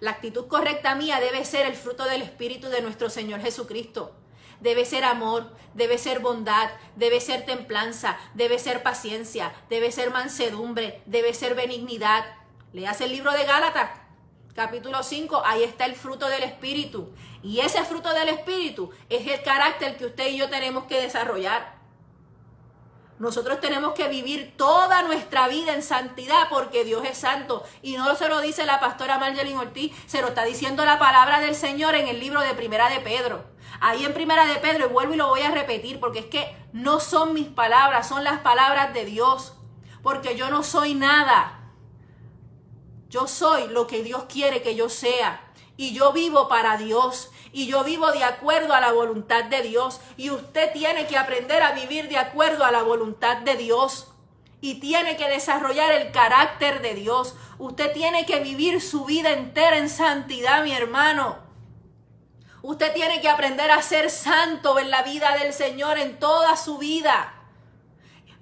La 0.00 0.12
actitud 0.12 0.46
correcta 0.48 0.94
mía 0.94 1.20
debe 1.20 1.44
ser 1.44 1.66
el 1.66 1.74
fruto 1.74 2.04
del 2.04 2.22
Espíritu 2.22 2.68
de 2.68 2.82
nuestro 2.82 3.10
Señor 3.10 3.40
Jesucristo 3.40 4.21
debe 4.62 4.84
ser 4.84 5.04
amor, 5.04 5.52
debe 5.74 5.98
ser 5.98 6.20
bondad, 6.20 6.70
debe 6.96 7.20
ser 7.20 7.44
templanza, 7.44 8.16
debe 8.34 8.58
ser 8.58 8.82
paciencia, 8.82 9.52
debe 9.68 9.90
ser 9.90 10.10
mansedumbre, 10.10 11.02
debe 11.06 11.34
ser 11.34 11.54
benignidad. 11.54 12.24
Leas 12.72 13.00
el 13.00 13.10
libro 13.10 13.32
de 13.32 13.44
Gálatas, 13.44 13.90
capítulo 14.54 15.02
5, 15.02 15.42
ahí 15.44 15.64
está 15.64 15.84
el 15.84 15.96
fruto 15.96 16.28
del 16.28 16.44
Espíritu. 16.44 17.12
Y 17.42 17.58
ese 17.58 17.82
fruto 17.84 18.14
del 18.14 18.28
Espíritu 18.28 18.90
es 19.08 19.26
el 19.26 19.42
carácter 19.42 19.96
que 19.96 20.06
usted 20.06 20.28
y 20.28 20.38
yo 20.38 20.48
tenemos 20.48 20.84
que 20.84 21.02
desarrollar. 21.02 21.81
Nosotros 23.22 23.60
tenemos 23.60 23.92
que 23.92 24.08
vivir 24.08 24.54
toda 24.56 25.02
nuestra 25.02 25.46
vida 25.46 25.74
en 25.74 25.84
santidad 25.84 26.48
porque 26.50 26.82
Dios 26.82 27.04
es 27.08 27.18
santo. 27.18 27.62
Y 27.80 27.92
no 27.92 28.16
se 28.16 28.28
lo 28.28 28.40
dice 28.40 28.66
la 28.66 28.80
pastora 28.80 29.16
Marjorie 29.16 29.56
Ortiz, 29.56 29.94
se 30.06 30.20
lo 30.22 30.26
está 30.26 30.42
diciendo 30.42 30.84
la 30.84 30.98
palabra 30.98 31.38
del 31.38 31.54
Señor 31.54 31.94
en 31.94 32.08
el 32.08 32.18
libro 32.18 32.40
de 32.40 32.52
Primera 32.54 32.88
de 32.88 32.98
Pedro. 32.98 33.44
Ahí 33.80 34.04
en 34.04 34.12
Primera 34.12 34.44
de 34.46 34.56
Pedro, 34.56 34.86
y 34.86 34.92
vuelvo 34.92 35.14
y 35.14 35.18
lo 35.18 35.28
voy 35.28 35.42
a 35.42 35.52
repetir, 35.52 36.00
porque 36.00 36.18
es 36.18 36.26
que 36.26 36.56
no 36.72 36.98
son 36.98 37.32
mis 37.32 37.46
palabras, 37.46 38.08
son 38.08 38.24
las 38.24 38.40
palabras 38.40 38.92
de 38.92 39.04
Dios. 39.04 39.54
Porque 40.02 40.36
yo 40.36 40.50
no 40.50 40.64
soy 40.64 40.94
nada. 40.94 41.70
Yo 43.08 43.28
soy 43.28 43.68
lo 43.68 43.86
que 43.86 44.02
Dios 44.02 44.24
quiere 44.28 44.62
que 44.62 44.74
yo 44.74 44.88
sea. 44.88 45.52
Y 45.76 45.94
yo 45.94 46.12
vivo 46.12 46.48
para 46.48 46.76
Dios. 46.76 47.30
Y 47.52 47.66
yo 47.66 47.84
vivo 47.84 48.10
de 48.12 48.24
acuerdo 48.24 48.72
a 48.74 48.80
la 48.80 48.92
voluntad 48.92 49.44
de 49.44 49.62
Dios. 49.62 50.00
Y 50.16 50.30
usted 50.30 50.72
tiene 50.72 51.06
que 51.06 51.18
aprender 51.18 51.62
a 51.62 51.72
vivir 51.72 52.08
de 52.08 52.16
acuerdo 52.16 52.64
a 52.64 52.72
la 52.72 52.82
voluntad 52.82 53.38
de 53.38 53.56
Dios. 53.56 54.08
Y 54.60 54.80
tiene 54.80 55.16
que 55.16 55.28
desarrollar 55.28 55.92
el 55.92 56.12
carácter 56.12 56.80
de 56.80 56.94
Dios. 56.94 57.36
Usted 57.58 57.92
tiene 57.92 58.24
que 58.24 58.40
vivir 58.40 58.80
su 58.80 59.04
vida 59.04 59.30
entera 59.30 59.76
en 59.76 59.88
santidad, 59.88 60.64
mi 60.64 60.72
hermano. 60.72 61.38
Usted 62.62 62.94
tiene 62.94 63.20
que 63.20 63.28
aprender 63.28 63.70
a 63.70 63.82
ser 63.82 64.08
santo 64.08 64.78
en 64.78 64.90
la 64.90 65.02
vida 65.02 65.36
del 65.36 65.52
Señor 65.52 65.98
en 65.98 66.18
toda 66.18 66.56
su 66.56 66.78
vida. 66.78 67.34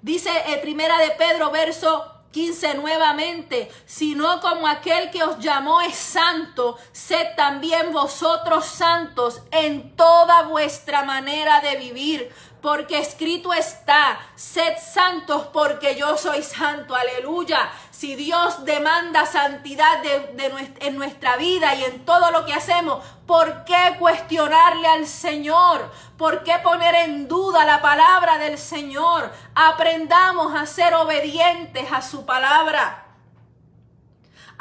Dice 0.01 0.29
en 0.47 0.61
Primera 0.61 0.99
de 0.99 1.11
Pedro, 1.11 1.49
verso 1.49 2.20
15 2.31 2.75
nuevamente, 2.75 3.69
sino 3.85 4.39
como 4.39 4.67
aquel 4.67 5.11
que 5.11 5.23
os 5.23 5.39
llamó 5.39 5.81
es 5.81 5.95
santo, 5.95 6.77
sed 6.91 7.27
también 7.35 7.91
vosotros 7.91 8.65
santos 8.65 9.41
en 9.51 9.95
toda 9.95 10.43
vuestra 10.43 11.03
manera 11.03 11.61
de 11.61 11.75
vivir 11.77 12.31
porque 12.61 12.99
escrito 12.99 13.53
está, 13.53 14.19
sed 14.35 14.77
santos 14.77 15.47
porque 15.51 15.95
yo 15.95 16.17
soy 16.17 16.43
santo, 16.43 16.95
aleluya. 16.95 17.71
Si 17.89 18.15
Dios 18.15 18.65
demanda 18.65 19.25
santidad 19.25 20.01
en 20.05 20.97
nuestra 20.97 21.37
vida 21.37 21.75
y 21.75 21.83
en 21.83 22.05
todo 22.05 22.31
lo 22.31 22.45
que 22.45 22.53
hacemos, 22.53 23.03
¿por 23.27 23.63
qué 23.65 23.95
cuestionarle 23.99 24.87
al 24.87 25.07
Señor? 25.07 25.91
¿Por 26.17 26.43
qué 26.43 26.59
poner 26.63 26.95
en 26.95 27.27
duda 27.27 27.65
la 27.65 27.81
palabra 27.81 28.37
del 28.37 28.57
Señor? 28.57 29.31
Aprendamos 29.55 30.55
a 30.55 30.65
ser 30.65 30.93
obedientes 30.95 31.91
a 31.91 32.01
su 32.01 32.25
palabra. 32.25 33.00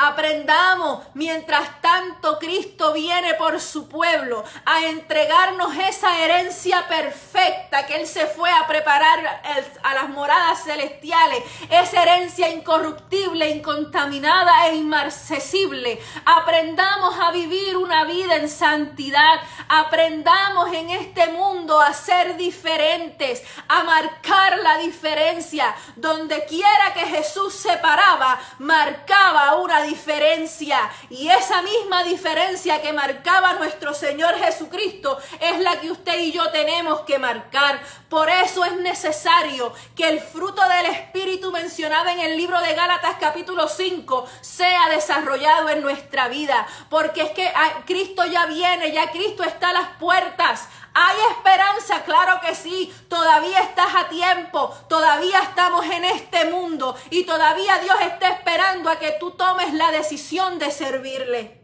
Aprendamos 0.03 1.05
mientras 1.13 1.83
tanto 1.83 2.39
Cristo 2.39 2.95
viene 2.95 3.35
por 3.35 3.61
su 3.61 3.87
pueblo 3.87 4.43
a 4.65 4.87
entregarnos 4.87 5.77
esa 5.77 6.25
herencia 6.25 6.89
perfecta 6.89 7.85
que 7.85 7.97
Él 7.97 8.07
se 8.07 8.27
fue 8.27 8.51
a 8.51 8.67
preparar 8.67 9.43
a 9.83 9.95
las 9.95 10.09
moradas 10.09 10.65
celestiales, 10.65 11.45
esa 11.69 12.03
herencia 12.03 12.49
incorruptible, 12.49 13.51
incontaminada 13.51 14.69
e 14.69 14.77
inmarcesible. 14.77 16.01
Aprendamos 16.25 17.21
a 17.21 17.31
vivir 17.31 17.77
una 17.77 18.05
vida 18.05 18.37
en 18.37 18.49
santidad. 18.49 19.43
Aprendamos 19.69 20.73
en 20.73 20.89
este 20.89 21.27
mundo 21.27 21.79
a 21.79 21.93
ser 21.93 22.39
diferentes, 22.39 23.43
a 23.69 23.85
marcar 23.85 24.61
la 24.61 24.79
diferencia. 24.79 25.75
Donde 25.97 26.47
quiera 26.47 26.95
que 26.95 27.05
Jesús 27.05 27.53
se 27.53 27.77
paraba, 27.77 28.41
marcaba 28.59 29.57
una 29.57 29.83
diferencia 29.83 29.90
diferencia. 29.91 30.79
Y 31.11 31.29
esa 31.29 31.63
misma 31.63 32.05
diferencia 32.05 32.81
que 32.81 32.93
marcaba 32.93 33.55
nuestro 33.55 33.93
Señor 33.93 34.35
Jesucristo 34.39 35.19
es 35.41 35.59
la 35.61 35.81
que 35.81 35.91
usted 35.91 36.19
y 36.21 36.33
yo 36.33 36.51
tenemos 36.51 37.01
que 37.01 37.19
marcar. 37.19 37.81
Por 38.09 38.29
eso 38.29 38.65
es 38.65 38.77
necesario 38.77 39.73
que 39.97 40.09
el 40.09 40.21
fruto 40.21 40.63
del 40.69 40.87
Espíritu 40.87 41.51
mencionado 41.53 42.09
en 42.09 42.21
el 42.21 42.37
libro 42.37 42.61
de 42.61 42.75
Gálatas 42.75 43.17
capítulo 43.21 43.69
5 43.69 44.27
sea 44.41 44.89
desarrollado 44.89 45.69
en 45.69 45.83
nuestra 45.83 46.29
vida. 46.29 46.67
Porque 46.89 47.23
es 47.23 47.31
que 47.31 47.49
ah, 47.49 47.83
Cristo 47.87 48.25
ya 48.27 48.47
viene, 48.47 48.93
ya 48.93 49.11
Cristo 49.11 49.43
está 49.43 49.71
a 49.71 49.75
las 49.75 49.89
puertas. 49.99 50.69
¿Hay 50.93 51.17
esperanza? 51.37 52.03
Claro 52.05 52.41
que 52.41 52.55
sí. 52.55 52.93
Todavía 53.09 53.61
estás 53.61 53.95
a 53.95 54.09
tiempo. 54.09 54.69
Todavía 54.89 55.41
estamos 55.41 55.85
en 55.87 56.05
este 56.05 56.47
mundo. 56.47 56.97
Y 57.11 57.25
todavía 57.25 57.79
Dios 57.79 57.97
está 58.03 58.31
esperando 58.31 58.91
a 58.91 58.99
que 58.99 59.17
tú 59.21 59.33
tomes 59.33 59.73
la 59.75 59.91
decisión 59.93 60.59
de 60.59 60.71
servirle. 60.71 61.61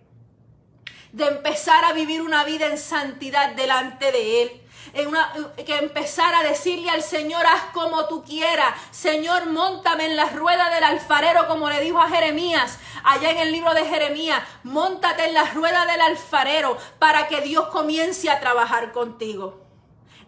De 1.12 1.26
empezar 1.26 1.84
a 1.84 1.92
vivir 1.92 2.22
una 2.22 2.44
vida 2.44 2.66
en 2.66 2.78
santidad 2.78 3.52
delante 3.52 4.12
de 4.12 4.42
Él 4.42 4.65
que 4.92 5.76
empezar 5.78 6.34
a 6.34 6.42
decirle 6.42 6.90
al 6.90 7.02
Señor, 7.02 7.44
haz 7.46 7.64
como 7.72 8.06
tú 8.06 8.24
quieras. 8.24 8.74
Señor, 8.90 9.46
montame 9.46 10.06
en 10.06 10.16
la 10.16 10.26
rueda 10.26 10.70
del 10.70 10.84
alfarero, 10.84 11.46
como 11.48 11.68
le 11.68 11.80
dijo 11.80 12.00
a 12.00 12.08
Jeremías, 12.08 12.78
allá 13.04 13.30
en 13.30 13.38
el 13.38 13.52
libro 13.52 13.74
de 13.74 13.84
Jeremías, 13.84 14.42
montate 14.62 15.26
en 15.26 15.34
la 15.34 15.44
rueda 15.50 15.86
del 15.86 16.00
alfarero 16.00 16.76
para 16.98 17.28
que 17.28 17.40
Dios 17.40 17.68
comience 17.68 18.30
a 18.30 18.40
trabajar 18.40 18.92
contigo. 18.92 19.66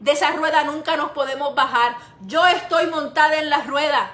De 0.00 0.12
esa 0.12 0.30
rueda 0.30 0.64
nunca 0.64 0.96
nos 0.96 1.10
podemos 1.10 1.54
bajar. 1.54 1.96
Yo 2.20 2.46
estoy 2.46 2.86
montada 2.86 3.36
en 3.36 3.50
la 3.50 3.62
rueda. 3.62 4.12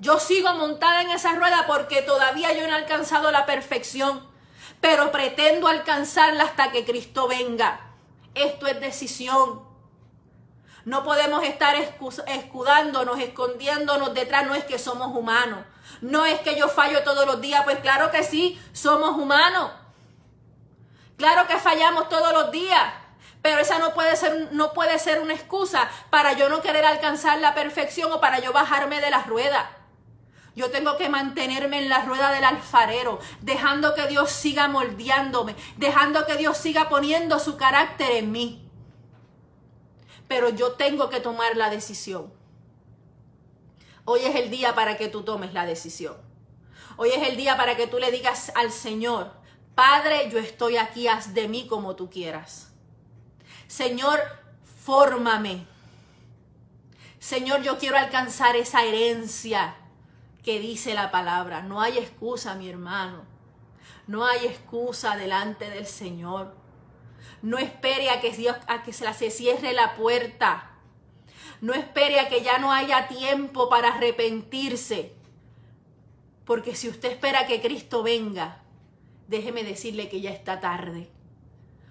Yo 0.00 0.18
sigo 0.18 0.52
montada 0.54 1.02
en 1.02 1.10
esa 1.10 1.34
rueda 1.34 1.64
porque 1.66 2.02
todavía 2.02 2.52
yo 2.52 2.66
no 2.66 2.72
he 2.72 2.78
alcanzado 2.78 3.30
la 3.30 3.46
perfección, 3.46 4.26
pero 4.80 5.12
pretendo 5.12 5.68
alcanzarla 5.68 6.44
hasta 6.44 6.72
que 6.72 6.84
Cristo 6.84 7.28
venga. 7.28 7.91
Esto 8.34 8.66
es 8.66 8.80
decisión. 8.80 9.62
No 10.84 11.04
podemos 11.04 11.44
estar 11.44 11.76
escudándonos, 12.26 13.18
escondiéndonos 13.20 14.14
detrás. 14.14 14.46
No 14.46 14.54
es 14.54 14.64
que 14.64 14.78
somos 14.78 15.16
humanos. 15.16 15.64
No 16.00 16.26
es 16.26 16.40
que 16.40 16.56
yo 16.56 16.68
fallo 16.68 17.04
todos 17.04 17.26
los 17.26 17.40
días. 17.40 17.62
Pues 17.64 17.78
claro 17.80 18.10
que 18.10 18.22
sí, 18.22 18.60
somos 18.72 19.16
humanos. 19.16 19.70
Claro 21.16 21.46
que 21.46 21.58
fallamos 21.58 22.08
todos 22.08 22.32
los 22.32 22.50
días. 22.50 22.94
Pero 23.42 23.58
esa 23.58 23.78
no 23.78 23.92
puede 23.92 24.16
ser, 24.16 24.48
no 24.52 24.72
puede 24.72 24.98
ser 24.98 25.20
una 25.20 25.34
excusa 25.34 25.88
para 26.10 26.32
yo 26.32 26.48
no 26.48 26.62
querer 26.62 26.84
alcanzar 26.84 27.38
la 27.38 27.54
perfección 27.54 28.12
o 28.12 28.20
para 28.20 28.38
yo 28.38 28.52
bajarme 28.52 29.00
de 29.00 29.10
la 29.10 29.22
rueda. 29.24 29.81
Yo 30.54 30.70
tengo 30.70 30.98
que 30.98 31.08
mantenerme 31.08 31.78
en 31.78 31.88
la 31.88 32.04
rueda 32.04 32.30
del 32.30 32.44
alfarero, 32.44 33.18
dejando 33.40 33.94
que 33.94 34.06
Dios 34.06 34.30
siga 34.30 34.68
moldeándome, 34.68 35.56
dejando 35.78 36.26
que 36.26 36.36
Dios 36.36 36.58
siga 36.58 36.88
poniendo 36.88 37.38
su 37.38 37.56
carácter 37.56 38.10
en 38.12 38.32
mí. 38.32 38.68
Pero 40.28 40.50
yo 40.50 40.72
tengo 40.72 41.08
que 41.08 41.20
tomar 41.20 41.56
la 41.56 41.70
decisión. 41.70 42.32
Hoy 44.04 44.20
es 44.24 44.34
el 44.34 44.50
día 44.50 44.74
para 44.74 44.98
que 44.98 45.08
tú 45.08 45.22
tomes 45.22 45.54
la 45.54 45.64
decisión. 45.64 46.16
Hoy 46.96 47.10
es 47.10 47.26
el 47.26 47.36
día 47.36 47.56
para 47.56 47.76
que 47.76 47.86
tú 47.86 47.98
le 47.98 48.10
digas 48.10 48.52
al 48.54 48.70
Señor, 48.70 49.32
Padre, 49.74 50.28
yo 50.30 50.38
estoy 50.38 50.76
aquí, 50.76 51.08
haz 51.08 51.32
de 51.32 51.48
mí 51.48 51.66
como 51.66 51.96
tú 51.96 52.10
quieras. 52.10 52.72
Señor, 53.68 54.20
fórmame. 54.84 55.66
Señor, 57.18 57.62
yo 57.62 57.78
quiero 57.78 57.96
alcanzar 57.96 58.54
esa 58.56 58.84
herencia 58.84 59.76
que 60.42 60.60
dice 60.60 60.94
la 60.94 61.10
palabra. 61.10 61.62
No 61.62 61.80
hay 61.80 61.98
excusa, 61.98 62.54
mi 62.54 62.68
hermano. 62.68 63.24
No 64.06 64.26
hay 64.26 64.46
excusa 64.46 65.16
delante 65.16 65.70
del 65.70 65.86
Señor. 65.86 66.54
No 67.40 67.58
espere 67.58 68.10
a 68.10 68.20
que, 68.20 68.30
Dios, 68.30 68.56
a 68.66 68.82
que 68.82 68.92
se 68.92 69.30
cierre 69.30 69.72
la 69.72 69.94
puerta. 69.94 70.70
No 71.60 71.74
espere 71.74 72.20
a 72.20 72.28
que 72.28 72.42
ya 72.42 72.58
no 72.58 72.72
haya 72.72 73.08
tiempo 73.08 73.68
para 73.68 73.94
arrepentirse. 73.94 75.14
Porque 76.44 76.74
si 76.74 76.88
usted 76.88 77.12
espera 77.12 77.46
que 77.46 77.60
Cristo 77.60 78.02
venga, 78.02 78.62
déjeme 79.28 79.62
decirle 79.62 80.08
que 80.08 80.20
ya 80.20 80.30
está 80.30 80.60
tarde. 80.60 81.08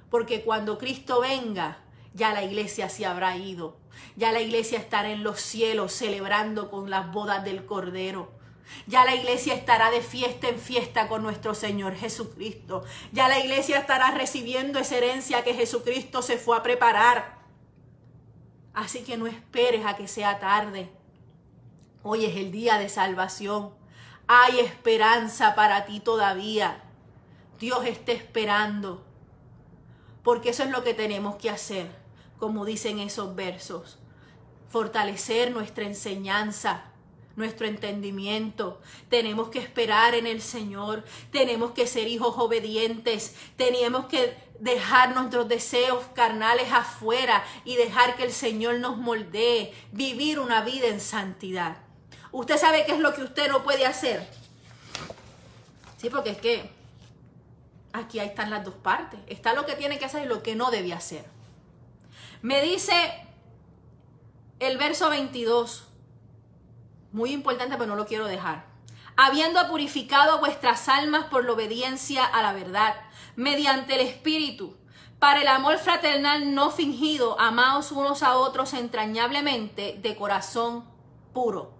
Porque 0.10 0.44
cuando 0.44 0.78
Cristo 0.78 1.22
venga, 1.22 1.78
ya 2.14 2.34
la 2.34 2.44
iglesia 2.44 2.90
se 2.90 3.06
habrá 3.06 3.38
ido. 3.38 3.78
Ya 4.16 4.32
la 4.32 4.42
iglesia 4.42 4.78
estará 4.78 5.10
en 5.12 5.24
los 5.24 5.40
cielos 5.40 5.94
celebrando 5.94 6.70
con 6.70 6.90
las 6.90 7.12
bodas 7.12 7.44
del 7.46 7.66
Cordero. 7.66 8.41
Ya 8.88 9.06
la 9.06 9.16
iglesia 9.16 9.54
estará 9.54 9.92
de 9.92 10.02
fiesta 10.02 10.50
en 10.50 10.60
fiesta 10.60 11.08
con 11.08 11.24
nuestro 11.24 11.54
Señor 11.54 11.96
Jesucristo. 11.96 12.84
Ya 13.12 13.28
la 13.28 13.40
iglesia 13.40 13.80
estará 13.80 14.12
recibiendo 14.12 14.80
esa 14.80 14.98
herencia 14.98 15.44
que 15.44 15.54
Jesucristo 15.54 16.22
se 16.22 16.38
fue 16.38 16.58
a 16.58 16.64
preparar. 16.64 17.40
Así 18.74 19.04
que 19.04 19.18
no 19.18 19.28
esperes 19.28 19.86
a 19.86 19.96
que 19.96 20.08
sea 20.08 20.40
tarde. 20.40 20.90
Hoy 22.04 22.26
es 22.26 22.36
el 22.36 22.52
día 22.52 22.78
de 22.78 22.90
salvación. 22.90 23.74
Hay 24.28 24.60
esperanza 24.60 25.56
para 25.56 25.86
ti 25.86 26.00
todavía. 26.00 26.84
Dios 27.60 27.86
está 27.86 28.12
esperando. 28.12 29.06
Porque 30.24 30.50
eso 30.50 30.64
es 30.64 30.70
lo 30.70 30.84
que 30.84 30.94
tenemos 30.94 31.36
que 31.36 31.50
hacer, 31.50 31.88
como 32.38 32.66
dicen 32.66 33.00
esos 33.00 33.36
versos. 33.36 34.00
Fortalecer 34.70 35.52
nuestra 35.52 35.86
enseñanza 35.86 36.91
nuestro 37.36 37.68
entendimiento. 37.68 38.82
Tenemos 39.10 39.50
que 39.50 39.60
esperar 39.60 40.16
en 40.16 40.28
el 40.28 40.42
Señor. 40.42 41.04
Tenemos 41.32 41.72
que 41.72 41.88
ser 41.88 42.08
hijos 42.08 42.36
obedientes. 42.38 43.36
Tenemos 43.58 44.06
que 44.06 44.36
dejar 44.60 45.16
nuestros 45.16 45.48
deseos 45.48 46.06
carnales 46.14 46.72
afuera 46.72 47.44
y 47.66 47.76
dejar 47.76 48.16
que 48.16 48.24
el 48.24 48.32
Señor 48.32 48.80
nos 48.80 48.98
moldee. 48.98 49.74
Vivir 49.92 50.40
una 50.40 50.62
vida 50.62 50.88
en 50.88 51.00
santidad. 51.00 51.78
¿Usted 52.32 52.58
sabe 52.58 52.86
qué 52.86 52.94
es 52.94 53.00
lo 53.00 53.14
que 53.14 53.24
usted 53.24 53.50
no 53.50 53.64
puede 53.64 53.86
hacer? 53.86 54.26
Sí, 55.98 56.10
porque 56.10 56.32
es 56.32 56.38
que 56.38 56.70
aquí 57.94 58.20
están 58.20 58.50
las 58.50 58.64
dos 58.64 58.76
partes. 58.76 59.20
Está 59.28 59.54
lo 59.54 59.66
que 59.66 59.76
tiene 59.76 60.00
que 60.00 60.06
hacer 60.06 60.26
y 60.26 60.28
lo 60.28 60.42
que 60.42 60.56
no 60.56 60.72
debe 60.72 60.94
hacer. 60.94 61.26
Me 62.42 62.62
dice 62.62 62.94
el 64.60 64.78
verso 64.78 65.10
22 65.10 65.91
muy 67.12 67.32
importante, 67.32 67.76
pero 67.78 67.90
no 67.90 67.96
lo 67.96 68.06
quiero 68.06 68.26
dejar. 68.26 68.66
Habiendo 69.18 69.68
purificado 69.68 70.40
vuestras 70.40 70.88
almas 70.90 71.26
por 71.26 71.46
la 71.46 71.54
obediencia 71.54 72.26
a 72.26 72.42
la 72.42 72.54
verdad, 72.54 72.96
mediante 73.36 73.96
el 73.96 74.02
Espíritu, 74.02 74.78
para 75.20 75.42
el 75.42 75.48
amor 75.48 75.78
fraternal 75.78 76.56
no 76.56 76.72
fingido, 76.72 77.40
amaos 77.40 77.92
unos 77.92 78.24
a 78.24 78.38
otros 78.38 78.74
entrañablemente 78.74 80.00
de 80.02 80.16
corazón 80.16 80.86
puro. 81.34 81.74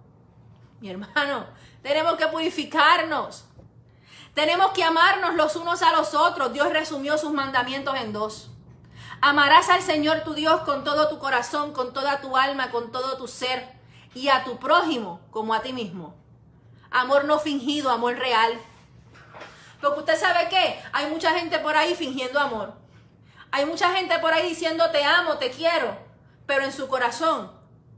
Mi 0.80 0.90
hermano, 0.90 1.46
tenemos 1.82 2.14
que 2.16 2.28
purificarnos. 2.28 3.44
Tenemos 4.34 4.70
que 4.72 4.84
amarnos 4.84 5.34
los 5.34 5.56
unos 5.56 5.82
a 5.82 5.92
los 5.92 6.14
otros. 6.14 6.52
Dios 6.52 6.72
resumió 6.72 7.18
sus 7.18 7.32
mandamientos 7.32 7.96
en 7.96 8.12
dos. 8.12 8.50
Amarás 9.20 9.68
al 9.68 9.82
Señor 9.82 10.22
tu 10.24 10.34
Dios 10.34 10.62
con 10.62 10.84
todo 10.84 11.08
tu 11.08 11.18
corazón, 11.18 11.72
con 11.72 11.92
toda 11.92 12.20
tu 12.20 12.36
alma, 12.36 12.70
con 12.70 12.92
todo 12.92 13.16
tu 13.16 13.28
ser 13.28 13.81
y 14.14 14.28
a 14.28 14.44
tu 14.44 14.58
prójimo 14.58 15.20
como 15.30 15.54
a 15.54 15.62
ti 15.62 15.72
mismo. 15.72 16.14
Amor 16.90 17.24
no 17.24 17.38
fingido, 17.38 17.90
amor 17.90 18.16
real. 18.16 18.52
Porque 19.80 20.00
usted 20.00 20.18
sabe 20.18 20.48
qué, 20.48 20.80
hay 20.92 21.10
mucha 21.10 21.32
gente 21.32 21.58
por 21.58 21.76
ahí 21.76 21.94
fingiendo 21.94 22.38
amor. 22.38 22.74
Hay 23.50 23.66
mucha 23.66 23.92
gente 23.94 24.18
por 24.18 24.32
ahí 24.32 24.48
diciendo 24.48 24.90
te 24.90 25.04
amo, 25.04 25.38
te 25.38 25.50
quiero, 25.50 25.96
pero 26.46 26.64
en 26.64 26.72
su 26.72 26.88
corazón 26.88 27.50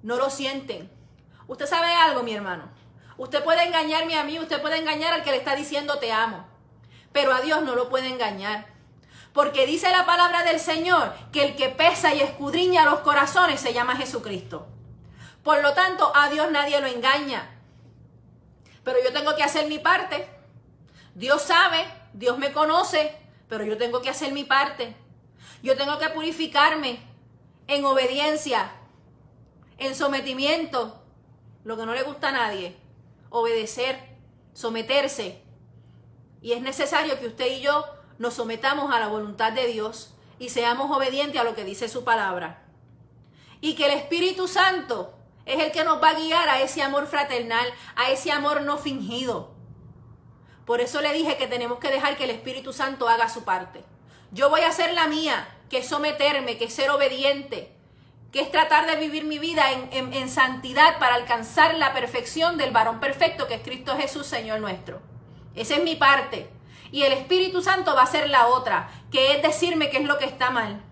no 0.03 0.17
lo 0.17 0.31
sienten. 0.31 0.91
Usted 1.47 1.67
sabe 1.67 1.95
algo, 1.95 2.23
mi 2.23 2.35
hermano. 2.35 2.71
Usted 3.17 3.45
puede 3.45 3.65
engañarme 3.65 4.17
a 4.17 4.25
mí, 4.25 4.39
usted 4.39 4.61
puede 4.61 4.79
engañar 4.79 5.13
al 5.13 5.23
que 5.23 5.31
le 5.31 5.37
está 5.37 5.55
diciendo 5.55 5.99
te 5.99 6.11
amo, 6.11 6.45
pero 7.13 7.33
a 7.33 7.41
Dios 7.41 7.63
no 7.63 7.77
lo 7.77 7.89
puede 7.89 8.09
engañar. 8.09 8.67
Porque 9.33 9.67
dice 9.67 9.91
la 9.91 10.07
palabra 10.07 10.43
del 10.45 10.59
Señor 10.59 11.13
que 11.33 11.45
el 11.45 11.57
que 11.57 11.69
pesa 11.69 12.15
y 12.15 12.21
escudriña 12.21 12.85
los 12.85 13.01
corazones 13.01 13.61
se 13.61 13.73
llama 13.73 13.97
Jesucristo. 13.97 14.67
Por 15.45 15.63
lo 15.63 15.75
tanto, 15.75 16.11
a 16.17 16.31
Dios 16.31 16.51
nadie 16.51 16.81
lo 16.81 16.87
engaña. 16.87 17.51
Pero 18.83 18.99
yo 19.05 19.13
tengo 19.13 19.37
que 19.37 19.43
hacer 19.43 19.69
mi 19.69 19.79
parte. 19.79 20.27
Dios 21.15 21.43
sabe, 21.43 21.85
Dios 22.15 22.39
me 22.39 22.53
conoce, 22.53 23.15
pero 23.49 23.65
yo 23.65 23.77
tengo 23.77 24.01
que 24.01 24.09
hacer 24.09 24.33
mi 24.33 24.45
parte. 24.45 24.97
Yo 25.63 25.77
tengo 25.77 25.99
que 25.99 26.09
purificarme 26.09 26.99
en 27.67 27.85
obediencia, 27.85 28.73
en 29.79 29.95
sometimiento, 29.95 31.03
lo 31.63 31.77
que 31.77 31.87
no 31.87 31.95
le 31.95 32.03
gusta 32.03 32.31
a 32.31 32.33
nadie, 32.33 32.77
obedecer, 33.29 33.99
someterse. 34.55 35.43
Y 36.41 36.53
es 36.53 36.63
necesario 36.63 37.19
que 37.21 37.27
usted 37.27 37.53
y 37.53 37.61
yo 37.61 37.85
nos 38.19 38.35
sometamos 38.35 38.95
a 38.95 39.01
la 39.01 39.09
voluntad 39.09 39.53
de 39.53 39.67
Dios 39.67 40.15
y 40.39 40.49
seamos 40.49 40.95
obedientes 40.95 41.41
a 41.41 41.45
lo 41.45 41.55
que 41.55 41.65
dice 41.65 41.89
su 41.89 42.03
palabra. 42.03 42.63
Y 43.61 43.75
que 43.75 43.87
el 43.87 43.93
Espíritu 43.93 44.49
Santo 44.49 45.15
es 45.47 45.63
el 45.63 45.73
que 45.73 45.85
nos 45.85 46.03
va 46.03 46.11
a 46.11 46.15
guiar 46.15 46.49
a 46.49 46.61
ese 46.61 46.83
amor 46.83 47.07
fraternal, 47.07 47.67
a 47.97 48.11
ese 48.11 48.33
amor 48.33 48.63
no 48.63 48.79
fingido. 48.79 49.53
Por 50.65 50.81
eso 50.81 51.01
le 51.03 51.13
dije 51.13 51.37
que 51.37 51.47
tenemos 51.47 51.79
que 51.79 51.91
dejar 51.91 52.17
que 52.17 52.25
el 52.25 52.31
Espíritu 52.31 52.73
Santo 52.73 53.09
haga 53.09 53.29
su 53.29 53.45
parte. 53.45 53.85
Yo 54.31 54.49
voy 54.49 54.63
a 54.63 54.69
hacer 54.69 54.95
la 54.95 55.07
mía, 55.07 55.47
que 55.69 55.79
es 55.79 55.89
someterme, 55.89 56.57
que 56.57 56.65
es 56.65 56.75
ser 56.75 56.91
obediente, 56.91 57.75
que 58.33 58.41
es 58.41 58.51
tratar 58.51 58.87
de 58.87 58.97
vivir 58.97 59.25
mi 59.25 59.39
vida 59.39 59.63
en, 59.71 60.29
santidad 60.29 60.99
para 60.99 61.15
alcanzar 61.15 61.75
la 61.75 61.93
perfección 61.93 62.57
del 62.57 62.73
varón 62.73 62.99
perfecto 62.99 63.47
que 63.47 63.55
es 63.55 63.63
Cristo 63.63 63.97
Jesús, 63.97 64.27
Señor 64.27 64.61
nuestro. 64.61 65.01
Esa 65.55 65.77
es 65.77 65.85
mi 65.85 65.95
parte. 65.95 66.49
Y 66.91 67.03
el 67.03 67.13
Espíritu 67.13 67.63
Santo 67.63 67.95
va 67.95 68.03
a 68.03 68.07
ser 68.07 68.29
la 68.31 68.49
otra, 68.49 68.91
que 69.13 69.37
es 69.37 69.43
decirme 69.43 69.91
qué 69.91 69.99
es 69.99 70.05
lo 70.05 70.19
que 70.19 70.25
está 70.25 70.51
mal. 70.51 70.83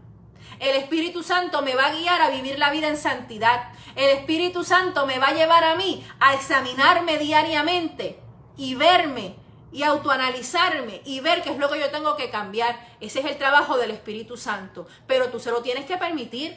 El 0.62 0.76
Espíritu 0.76 1.24
Santo 1.24 1.60
me 1.60 1.74
va 1.74 1.86
a 1.86 1.92
guiar 1.92 2.22
a 2.22 2.30
vivir 2.30 2.56
la 2.56 2.70
vida 2.70 2.86
en 2.86 2.96
santidad. 2.96 3.72
El 3.96 4.10
Espíritu 4.10 4.62
Santo 4.62 5.08
me 5.08 5.18
va 5.18 5.26
a 5.26 5.34
llevar 5.34 5.64
a 5.64 5.74
mí 5.74 6.06
a 6.20 6.34
examinarme 6.34 7.18
diariamente 7.18 8.20
y 8.56 8.76
verme 8.76 9.34
y 9.72 9.82
autoanalizarme 9.82 11.02
y 11.04 11.18
ver 11.18 11.42
qué 11.42 11.50
es 11.50 11.58
lo 11.58 11.68
que 11.68 11.80
yo 11.80 11.90
tengo 11.90 12.14
que 12.14 12.30
cambiar. 12.30 12.78
Ese 13.00 13.18
es 13.18 13.26
el 13.26 13.38
trabajo 13.38 13.76
del 13.76 13.90
Espíritu 13.90 14.36
Santo. 14.36 14.86
Pero 15.08 15.30
tú 15.30 15.40
se 15.40 15.50
lo 15.50 15.62
tienes 15.62 15.84
que 15.84 15.96
permitir. 15.96 16.56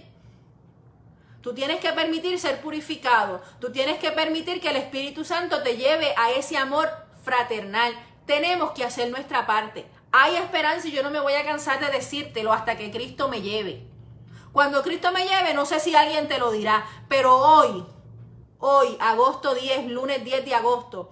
Tú 1.42 1.56
tienes 1.56 1.80
que 1.80 1.92
permitir 1.92 2.40
ser 2.40 2.62
purificado. 2.62 3.42
Tú 3.60 3.72
tienes 3.72 3.98
que 3.98 4.12
permitir 4.12 4.62
que 4.62 4.70
el 4.70 4.78
Espíritu 4.78 5.26
Santo 5.26 5.64
te 5.64 5.78
lleve 5.78 6.14
a 6.16 6.30
ese 6.30 6.58
amor 6.58 6.92
fraternal. 7.24 7.92
Tenemos 8.28 8.70
que 8.74 8.84
hacer 8.84 9.10
nuestra 9.10 9.48
parte. 9.48 9.88
Hay 10.12 10.36
esperanza 10.36 10.88
y 10.90 10.92
yo 10.92 11.02
no 11.02 11.10
me 11.10 11.20
voy 11.20 11.34
a 11.34 11.44
cansar 11.44 11.80
de 11.80 11.92
decírtelo 11.92 12.54
hasta 12.54 12.78
que 12.78 12.92
Cristo 12.92 13.30
me 13.30 13.42
lleve. 13.42 13.95
Cuando 14.56 14.84
Cristo 14.84 15.12
me 15.12 15.28
lleve, 15.28 15.54
no 15.54 15.66
sé 15.66 15.82
si 15.82 15.98
alguien 15.98 16.30
te 16.30 16.40
lo 16.40 16.50
dirá, 16.50 16.86
pero 17.10 17.36
hoy, 17.36 17.86
hoy, 18.60 18.96
agosto 19.02 19.54
10, 19.54 19.88
lunes 19.88 20.24
10 20.24 20.46
de 20.46 20.56
agosto, 20.56 21.10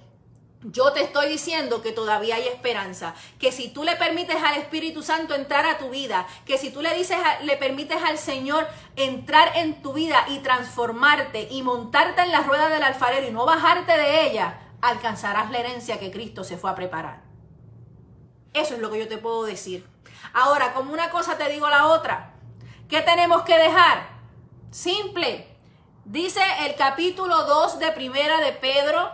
yo 0.62 0.94
te 0.94 1.04
estoy 1.04 1.28
diciendo 1.28 1.82
que 1.82 1.92
todavía 1.92 2.36
hay 2.36 2.48
esperanza, 2.48 3.16
que 3.40 3.52
si 3.52 3.68
tú 3.68 3.84
le 3.84 3.98
permites 3.98 4.42
al 4.42 4.56
Espíritu 4.56 5.04
Santo 5.04 5.36
entrar 5.36 5.66
a 5.66 5.78
tu 5.78 5.90
vida, 5.90 6.26
que 6.46 6.58
si 6.58 6.72
tú 6.72 6.82
le 6.82 6.94
dices, 6.94 7.18
le 7.42 7.58
permites 7.58 8.02
al 8.02 8.18
Señor 8.18 8.66
entrar 8.96 9.58
en 9.58 9.82
tu 9.82 9.92
vida 9.92 10.24
y 10.30 10.40
transformarte 10.40 11.50
y 11.52 11.64
montarte 11.64 12.22
en 12.22 12.32
la 12.32 12.44
rueda 12.44 12.70
del 12.70 12.84
alfarero 12.84 13.28
y 13.28 13.32
no 13.32 13.46
bajarte 13.46 13.92
de 13.92 14.26
ella, 14.26 14.62
alcanzarás 14.82 15.52
la 15.52 15.60
herencia 15.60 16.00
que 16.00 16.12
Cristo 16.12 16.46
se 16.46 16.56
fue 16.56 16.72
a 16.72 16.76
preparar. 16.76 17.24
Eso 18.54 18.76
es 18.76 18.80
lo 18.80 18.90
que 18.90 19.00
yo 19.00 19.10
te 19.10 19.18
puedo 19.18 19.44
decir. 19.44 19.86
Ahora, 20.32 20.74
como 20.74 20.94
una 20.94 21.10
cosa 21.10 21.38
te 21.38 21.50
digo 21.50 21.70
la 21.70 21.88
otra, 21.88 22.33
¿qué 22.94 23.02
tenemos 23.02 23.42
que 23.42 23.58
dejar? 23.58 24.08
Simple. 24.70 25.48
Dice 26.06 26.42
el 26.60 26.76
capítulo 26.76 27.44
2 27.44 27.80
de 27.80 27.92
Primera 27.92 28.40
de 28.40 28.52
Pedro, 28.52 29.12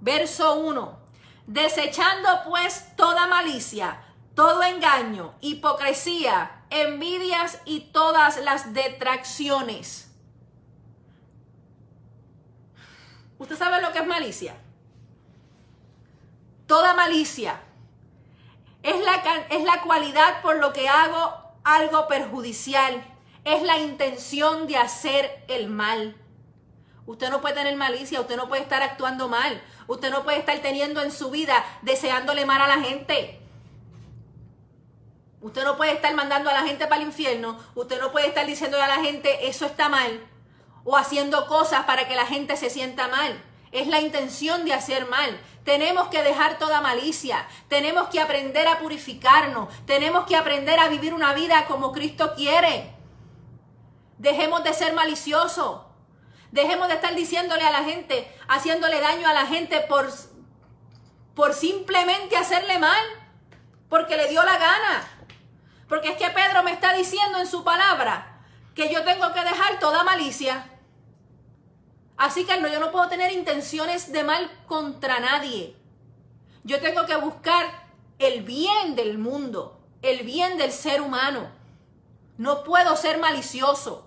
Verso 0.00 0.56
1. 0.56 0.98
Desechando 1.46 2.28
pues 2.46 2.94
toda 2.96 3.26
malicia, 3.26 4.02
todo 4.34 4.62
engaño, 4.64 5.32
hipocresía, 5.40 6.64
envidias 6.68 7.62
y 7.64 7.90
todas 7.90 8.36
las 8.36 8.74
detracciones. 8.74 10.12
¿Usted 13.38 13.56
sabe 13.56 13.80
lo 13.80 13.92
que 13.92 14.00
es 14.00 14.06
malicia? 14.06 14.56
Toda 16.66 16.92
malicia 16.92 17.62
es 18.82 19.02
la, 19.02 19.14
es 19.48 19.64
la 19.64 19.80
cualidad 19.80 20.42
por 20.42 20.56
lo 20.56 20.74
que 20.74 20.86
hago 20.86 21.39
algo 21.64 22.08
perjudicial. 22.08 23.04
Es 23.44 23.62
la 23.62 23.78
intención 23.78 24.66
de 24.66 24.76
hacer 24.76 25.44
el 25.48 25.68
mal. 25.68 26.16
Usted 27.06 27.30
no 27.30 27.40
puede 27.40 27.54
tener 27.54 27.76
malicia, 27.76 28.20
usted 28.20 28.36
no 28.36 28.48
puede 28.48 28.62
estar 28.62 28.82
actuando 28.82 29.28
mal, 29.28 29.60
usted 29.88 30.10
no 30.10 30.22
puede 30.22 30.38
estar 30.38 30.56
teniendo 30.60 31.00
en 31.00 31.10
su 31.10 31.30
vida 31.30 31.64
deseándole 31.82 32.46
mal 32.46 32.60
a 32.60 32.68
la 32.68 32.80
gente. 32.82 33.40
Usted 35.40 35.64
no 35.64 35.76
puede 35.76 35.92
estar 35.92 36.14
mandando 36.14 36.50
a 36.50 36.52
la 36.52 36.62
gente 36.62 36.86
para 36.86 37.00
el 37.00 37.08
infierno, 37.08 37.58
usted 37.74 37.98
no 37.98 38.12
puede 38.12 38.28
estar 38.28 38.46
diciéndole 38.46 38.84
a 38.84 38.88
la 38.88 39.02
gente 39.02 39.48
eso 39.48 39.66
está 39.66 39.88
mal 39.88 40.20
o 40.84 40.96
haciendo 40.96 41.46
cosas 41.46 41.84
para 41.84 42.06
que 42.06 42.14
la 42.14 42.26
gente 42.26 42.56
se 42.56 42.70
sienta 42.70 43.08
mal. 43.08 43.42
Es 43.72 43.86
la 43.86 44.00
intención 44.00 44.64
de 44.64 44.72
hacer 44.72 45.06
mal. 45.06 45.40
Tenemos 45.64 46.08
que 46.08 46.22
dejar 46.22 46.58
toda 46.58 46.80
malicia. 46.80 47.46
Tenemos 47.68 48.08
que 48.08 48.20
aprender 48.20 48.66
a 48.66 48.78
purificarnos. 48.78 49.68
Tenemos 49.86 50.26
que 50.26 50.36
aprender 50.36 50.80
a 50.80 50.88
vivir 50.88 51.14
una 51.14 51.34
vida 51.34 51.66
como 51.66 51.92
Cristo 51.92 52.34
quiere. 52.34 52.92
Dejemos 54.18 54.64
de 54.64 54.74
ser 54.74 54.92
maliciosos. 54.92 55.82
Dejemos 56.50 56.88
de 56.88 56.94
estar 56.94 57.14
diciéndole 57.14 57.64
a 57.64 57.70
la 57.70 57.84
gente, 57.84 58.30
haciéndole 58.48 59.00
daño 59.00 59.28
a 59.28 59.32
la 59.32 59.46
gente 59.46 59.80
por, 59.82 60.10
por 61.36 61.54
simplemente 61.54 62.36
hacerle 62.36 62.80
mal, 62.80 63.02
porque 63.88 64.16
le 64.16 64.26
dio 64.28 64.42
la 64.42 64.58
gana. 64.58 65.08
Porque 65.88 66.08
es 66.08 66.16
que 66.16 66.28
Pedro 66.30 66.64
me 66.64 66.72
está 66.72 66.92
diciendo 66.92 67.38
en 67.38 67.46
su 67.46 67.62
palabra 67.62 68.40
que 68.74 68.92
yo 68.92 69.04
tengo 69.04 69.32
que 69.32 69.44
dejar 69.44 69.78
toda 69.78 70.02
malicia. 70.02 70.69
Así 72.20 72.44
que 72.44 72.60
yo 72.60 72.80
no 72.80 72.92
puedo 72.92 73.08
tener 73.08 73.32
intenciones 73.32 74.12
de 74.12 74.24
mal 74.24 74.50
contra 74.66 75.20
nadie. 75.20 75.74
Yo 76.64 76.78
tengo 76.78 77.06
que 77.06 77.16
buscar 77.16 77.64
el 78.18 78.42
bien 78.42 78.94
del 78.94 79.16
mundo, 79.16 79.80
el 80.02 80.22
bien 80.22 80.58
del 80.58 80.70
ser 80.70 81.00
humano. 81.00 81.48
No 82.36 82.62
puedo 82.62 82.94
ser 82.94 83.18
malicioso. 83.18 84.06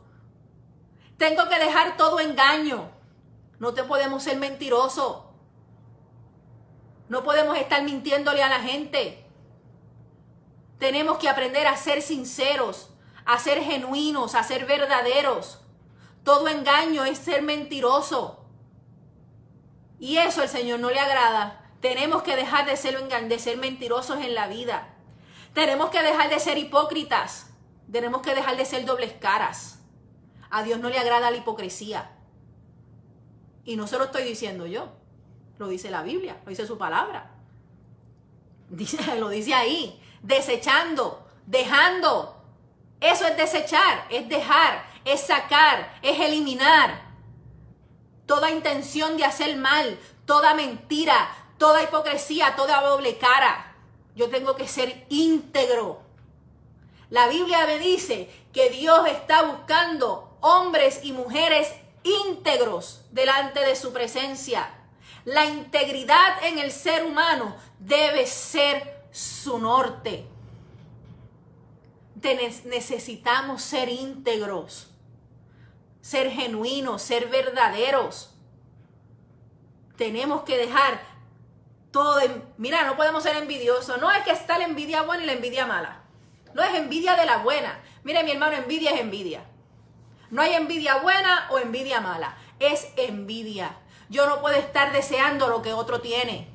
Tengo 1.17 1.49
que 1.49 1.57
dejar 1.57 1.97
todo 1.97 2.19
engaño. 2.19 2.91
No 3.57 3.73
te 3.73 3.83
podemos 3.83 4.21
ser 4.21 4.37
mentiroso. 4.37 5.33
No 7.09 7.23
podemos 7.23 7.57
estar 7.57 7.81
mintiéndole 7.81 8.43
a 8.43 8.49
la 8.49 8.59
gente. 8.59 9.25
Tenemos 10.77 11.17
que 11.17 11.29
aprender 11.29 11.65
a 11.65 11.77
ser 11.77 12.03
sinceros, 12.03 12.91
a 13.25 13.39
ser 13.39 13.63
genuinos, 13.63 14.35
a 14.35 14.43
ser 14.43 14.67
verdaderos. 14.67 15.62
Todo 16.23 16.47
engaño 16.47 17.03
es 17.05 17.17
ser 17.17 17.41
mentiroso. 17.41 18.45
Y 19.99 20.17
eso 20.17 20.41
al 20.41 20.49
Señor 20.49 20.79
no 20.79 20.89
le 20.89 20.99
agrada. 20.99 21.69
Tenemos 21.81 22.23
que 22.23 22.35
dejar 22.35 22.65
de 22.65 22.77
ser, 22.77 22.97
de 23.07 23.39
ser 23.39 23.57
mentirosos 23.57 24.17
en 24.19 24.33
la 24.33 24.47
vida. 24.47 24.89
Tenemos 25.53 25.89
que 25.89 26.01
dejar 26.01 26.29
de 26.29 26.39
ser 26.39 26.57
hipócritas. 26.57 27.47
Tenemos 27.91 28.21
que 28.21 28.33
dejar 28.33 28.57
de 28.57 28.65
ser 28.65 28.85
dobles 28.85 29.13
caras. 29.13 29.79
A 30.49 30.63
Dios 30.63 30.79
no 30.79 30.89
le 30.89 30.97
agrada 30.97 31.29
la 31.29 31.37
hipocresía. 31.37 32.11
Y 33.65 33.75
no 33.75 33.87
se 33.87 33.97
lo 33.97 34.05
estoy 34.05 34.23
diciendo 34.23 34.65
yo. 34.65 34.93
Lo 35.57 35.67
dice 35.67 35.91
la 35.91 36.03
Biblia, 36.03 36.37
lo 36.43 36.49
dice 36.49 36.65
su 36.65 36.77
palabra. 36.77 37.31
Dice, 38.69 38.97
lo 39.19 39.29
dice 39.29 39.53
ahí. 39.53 40.01
Desechando, 40.21 41.27
dejando. 41.45 42.41
Eso 42.99 43.27
es 43.27 43.35
desechar, 43.35 44.07
es 44.09 44.29
dejar, 44.29 44.85
es 45.05 45.21
sacar, 45.21 45.97
es 46.01 46.19
eliminar. 46.19 47.01
Toda 48.25 48.51
intención 48.51 49.17
de 49.17 49.25
hacer 49.25 49.55
mal, 49.57 49.99
toda 50.25 50.53
mentira, 50.53 51.29
toda 51.57 51.83
hipocresía, 51.83 52.55
toda 52.55 52.81
doble 52.81 53.17
cara. 53.17 53.75
Yo 54.15 54.29
tengo 54.29 54.55
que 54.55 54.67
ser 54.67 55.05
íntegro. 55.09 56.01
La 57.09 57.27
Biblia 57.27 57.65
me 57.65 57.79
dice 57.79 58.29
que 58.53 58.69
Dios 58.69 59.07
está 59.07 59.43
buscando 59.43 60.37
hombres 60.41 61.01
y 61.03 61.11
mujeres 61.11 61.71
íntegros 62.03 63.01
delante 63.11 63.59
de 63.61 63.75
su 63.75 63.93
presencia. 63.93 64.69
La 65.25 65.45
integridad 65.45 66.43
en 66.43 66.59
el 66.59 66.71
ser 66.71 67.05
humano 67.05 67.55
debe 67.79 68.25
ser 68.27 69.05
su 69.11 69.57
norte. 69.59 70.27
necesitamos 72.65 73.61
ser 73.61 73.89
íntegros, 73.89 74.89
ser 76.03 76.29
genuinos, 76.29 77.01
ser 77.01 77.29
verdaderos. 77.29 78.35
Tenemos 79.95 80.43
que 80.43 80.57
dejar 80.57 80.99
todo. 81.91 82.19
mira, 82.57 82.83
no 82.83 82.97
podemos 82.97 83.23
ser 83.23 83.37
envidiosos. 83.37 84.01
No 84.01 84.11
es 84.11 84.21
que 84.23 84.31
está 84.31 84.57
la 84.57 84.65
envidia 84.65 85.03
buena 85.03 85.23
y 85.23 85.27
la 85.27 85.31
envidia 85.31 85.65
mala. 85.65 86.01
No 86.53 86.61
es 86.61 86.75
envidia 86.75 87.15
de 87.15 87.25
la 87.25 87.37
buena. 87.37 87.81
Mire, 88.03 88.21
mi 88.25 88.31
hermano, 88.31 88.57
envidia 88.57 88.91
es 88.91 88.99
envidia. 88.99 89.45
No 90.29 90.41
hay 90.41 90.53
envidia 90.53 90.97
buena 90.97 91.47
o 91.51 91.57
envidia 91.57 92.01
mala. 92.01 92.35
Es 92.59 92.89
envidia. 92.97 93.77
Yo 94.09 94.27
no 94.27 94.41
puedo 94.41 94.57
estar 94.57 94.91
deseando 94.91 95.47
lo 95.47 95.61
que 95.61 95.71
otro 95.71 96.01
tiene. 96.01 96.49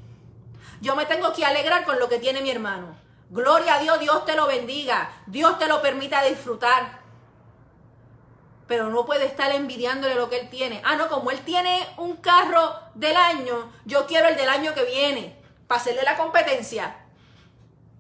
Yo 0.82 0.94
me 0.94 1.07
tengo 1.07 1.32
que 1.32 1.46
alegrar 1.46 1.86
con 1.86 1.99
lo 1.99 2.11
que 2.11 2.18
tiene 2.18 2.42
mi 2.42 2.51
hermano. 2.51 2.96
Gloria 3.30 3.76
a 3.76 3.80
Dios, 3.80 3.99
Dios 3.99 4.26
te 4.26 4.36
lo 4.36 4.46
bendiga. 4.46 5.11
Dios 5.26 5.59
te 5.59 5.68
lo 5.68 5.80
permita 5.80 6.22
disfrutar. 6.22 6.97
Pero 8.69 8.91
no 8.91 9.07
puede 9.07 9.25
estar 9.25 9.51
envidiándole 9.51 10.14
lo 10.14 10.31
que 10.31 10.39
él 10.39 10.51
tiene. 10.51 10.81
Ah, 10.85 10.95
no, 10.95 11.09
como 11.09 11.31
él 11.31 11.41
tiene 11.41 11.85
un 11.97 12.16
carro 12.16 12.79
del 12.95 13.16
año, 13.16 13.73
yo 13.87 14.07
quiero 14.07 14.29
el 14.29 14.37
del 14.37 14.49
año 14.49 14.75
que 14.75 14.85
viene. 14.85 15.37
Para 15.66 15.81
hacerle 15.81 16.03
la 16.03 16.16
competencia. 16.16 16.97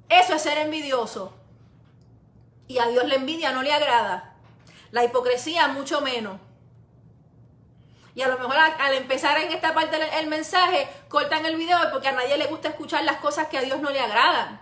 Eso 0.08 0.34
es 0.34 0.42
ser 0.42 0.58
envidioso. 0.58 1.34
Y 2.66 2.78
a 2.78 2.86
Dios 2.86 3.08
la 3.08 3.14
envidia 3.14 3.52
no 3.52 3.62
le 3.62 3.72
agrada. 3.72 4.36
La 4.90 5.04
hipocresía 5.04 5.68
mucho 5.68 6.00
menos. 6.02 6.38
Y 8.14 8.22
a 8.22 8.28
lo 8.28 8.38
mejor 8.38 8.56
al, 8.56 8.94
empezar 8.94 9.38
en 9.38 9.52
esta 9.52 9.74
parte 9.74 9.96
del 9.96 10.26
mensaje, 10.26 10.88
cortan 11.08 11.46
el 11.46 11.56
video 11.56 11.78
porque 11.92 12.08
a 12.08 12.12
nadie 12.12 12.36
le 12.36 12.46
gusta 12.46 12.68
escuchar 12.68 13.04
las 13.04 13.18
cosas 13.18 13.48
que 13.48 13.58
a 13.58 13.62
Dios 13.62 13.80
no 13.80 13.90
le 13.90 14.00
agradan. 14.00 14.60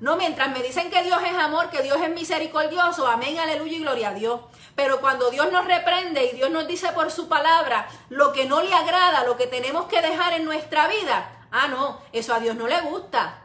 No, 0.00 0.16
mientras 0.16 0.50
me 0.50 0.62
dicen 0.62 0.90
que 0.90 1.02
Dios 1.02 1.18
es 1.24 1.34
amor, 1.36 1.70
que 1.70 1.82
Dios 1.82 1.98
es 2.02 2.10
misericordioso, 2.10 3.06
amén, 3.06 3.38
aleluya 3.38 3.76
y 3.76 3.80
gloria 3.80 4.10
a 4.10 4.14
Dios. 4.14 4.40
Pero 4.74 5.00
cuando 5.00 5.30
Dios 5.30 5.50
nos 5.50 5.64
reprende 5.64 6.26
y 6.26 6.36
Dios 6.36 6.50
nos 6.50 6.68
dice 6.68 6.92
por 6.92 7.10
su 7.10 7.28
palabra 7.28 7.88
lo 8.10 8.32
que 8.32 8.44
no 8.44 8.62
le 8.62 8.74
agrada, 8.74 9.24
lo 9.24 9.36
que 9.36 9.46
tenemos 9.46 9.86
que 9.86 10.02
dejar 10.02 10.34
en 10.34 10.44
nuestra 10.44 10.86
vida, 10.86 11.46
ah, 11.50 11.68
no, 11.68 12.00
eso 12.12 12.34
a 12.34 12.40
Dios 12.40 12.56
no 12.56 12.66
le 12.66 12.80
gusta. 12.82 13.42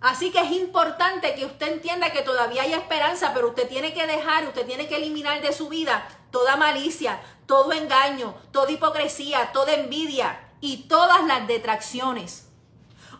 Así 0.00 0.30
que 0.30 0.40
es 0.40 0.52
importante 0.52 1.34
que 1.34 1.46
usted 1.46 1.72
entienda 1.72 2.12
que 2.12 2.22
todavía 2.22 2.62
hay 2.62 2.72
esperanza, 2.74 3.32
pero 3.34 3.48
usted 3.48 3.68
tiene 3.68 3.94
que 3.94 4.06
dejar, 4.06 4.44
usted 4.44 4.66
tiene 4.66 4.86
que 4.86 4.96
eliminar 4.96 5.40
de 5.40 5.52
su 5.52 5.68
vida 5.68 6.06
toda 6.30 6.56
malicia, 6.56 7.20
todo 7.46 7.72
engaño, 7.72 8.34
toda 8.52 8.70
hipocresía, 8.70 9.50
toda 9.52 9.72
envidia 9.72 10.38
y 10.60 10.88
todas 10.88 11.24
las 11.24 11.48
detracciones. 11.48 12.47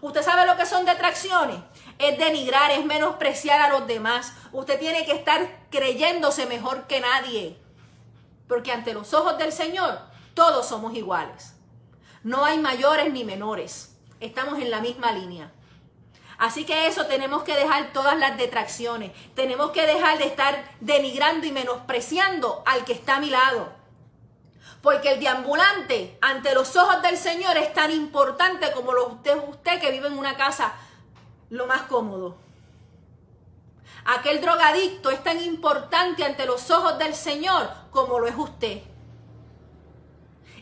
¿Usted 0.01 0.23
sabe 0.23 0.47
lo 0.47 0.57
que 0.57 0.67
son 0.67 0.85
detracciones? 0.85 1.59
Es 1.99 2.19
denigrar, 2.19 2.71
es 2.71 2.85
menospreciar 2.85 3.61
a 3.61 3.69
los 3.71 3.87
demás. 3.87 4.33
Usted 4.53 4.79
tiene 4.79 5.05
que 5.05 5.13
estar 5.13 5.67
creyéndose 5.71 6.47
mejor 6.47 6.87
que 6.87 7.01
nadie. 7.01 7.59
Porque 8.47 8.73
ante 8.73 8.95
los 8.95 9.13
ojos 9.15 9.39
del 9.39 9.53
Señor 9.53 9.99
todos 10.35 10.69
somos 10.69 10.95
iguales. 10.95 11.55
No 12.23 12.45
hay 12.45 12.59
mayores 12.59 13.13
ni 13.13 13.25
menores. 13.25 13.97
Estamos 14.21 14.59
en 14.61 14.71
la 14.71 14.81
misma 14.81 15.13
línea. 15.13 15.51
Así 16.39 16.65
que 16.65 16.87
eso 16.87 17.07
tenemos 17.07 17.43
que 17.43 17.57
dejar 17.57 17.93
todas 17.93 18.17
las 18.17 18.39
detracciones. 18.39 19.11
Tenemos 19.35 19.73
que 19.73 19.85
dejar 19.85 20.19
de 20.19 20.27
estar 20.27 20.65
denigrando 20.79 21.47
y 21.47 21.53
menospreciando 21.53 22.63
al 22.65 22.85
que 22.85 22.93
está 22.93 23.17
a 23.17 23.21
mi 23.21 23.31
lado. 23.31 23.73
Porque 24.83 25.13
el 25.13 25.21
deambulante 25.21 26.19
ante 26.21 26.55
los 26.55 26.77
ojos 26.77 27.03
del 27.03 27.17
Señor 27.17 27.57
es 27.57 27.73
tan 27.75 27.91
importante 27.91 28.71
como 28.73 28.93
lo 28.93 29.09
usted, 29.09 29.37
usted 29.49 29.81
que 29.81 29.91
vive 29.91 30.07
en 30.07 30.19
una 30.19 30.37
casa 30.37 30.73
lo 31.51 31.67
más 31.67 31.83
cómodo. 31.83 32.37
Aquel 34.05 34.41
drogadicto 34.41 35.11
es 35.11 35.23
tan 35.23 35.41
importante 35.43 36.25
ante 36.25 36.47
los 36.47 36.71
ojos 36.71 36.99
del 36.99 37.15
Señor 37.15 37.69
como 37.91 38.19
lo 38.19 38.27
es 38.27 38.37
usted. 38.37 38.83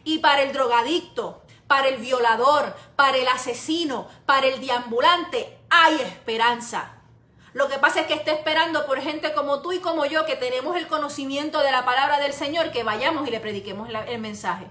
Y 0.04 0.18
para 0.18 0.42
el 0.42 0.52
drogadicto, 0.52 1.42
para 1.66 1.88
el 1.88 1.98
violador, 1.98 2.74
para 2.96 3.16
el 3.16 3.28
asesino, 3.28 4.08
para 4.24 4.46
el 4.46 4.60
deambulante, 4.60 5.58
hay 5.68 6.00
esperanza. 6.00 6.95
Lo 7.56 7.70
que 7.70 7.78
pasa 7.78 8.02
es 8.02 8.06
que 8.06 8.12
está 8.12 8.32
esperando 8.32 8.84
por 8.84 9.00
gente 9.00 9.32
como 9.32 9.62
tú 9.62 9.72
y 9.72 9.80
como 9.80 10.04
yo 10.04 10.26
que 10.26 10.36
tenemos 10.36 10.76
el 10.76 10.88
conocimiento 10.88 11.60
de 11.60 11.72
la 11.72 11.86
palabra 11.86 12.18
del 12.18 12.34
Señor 12.34 12.70
que 12.70 12.84
vayamos 12.84 13.26
y 13.26 13.30
le 13.30 13.40
prediquemos 13.40 13.88
el 13.88 14.20
mensaje. 14.20 14.66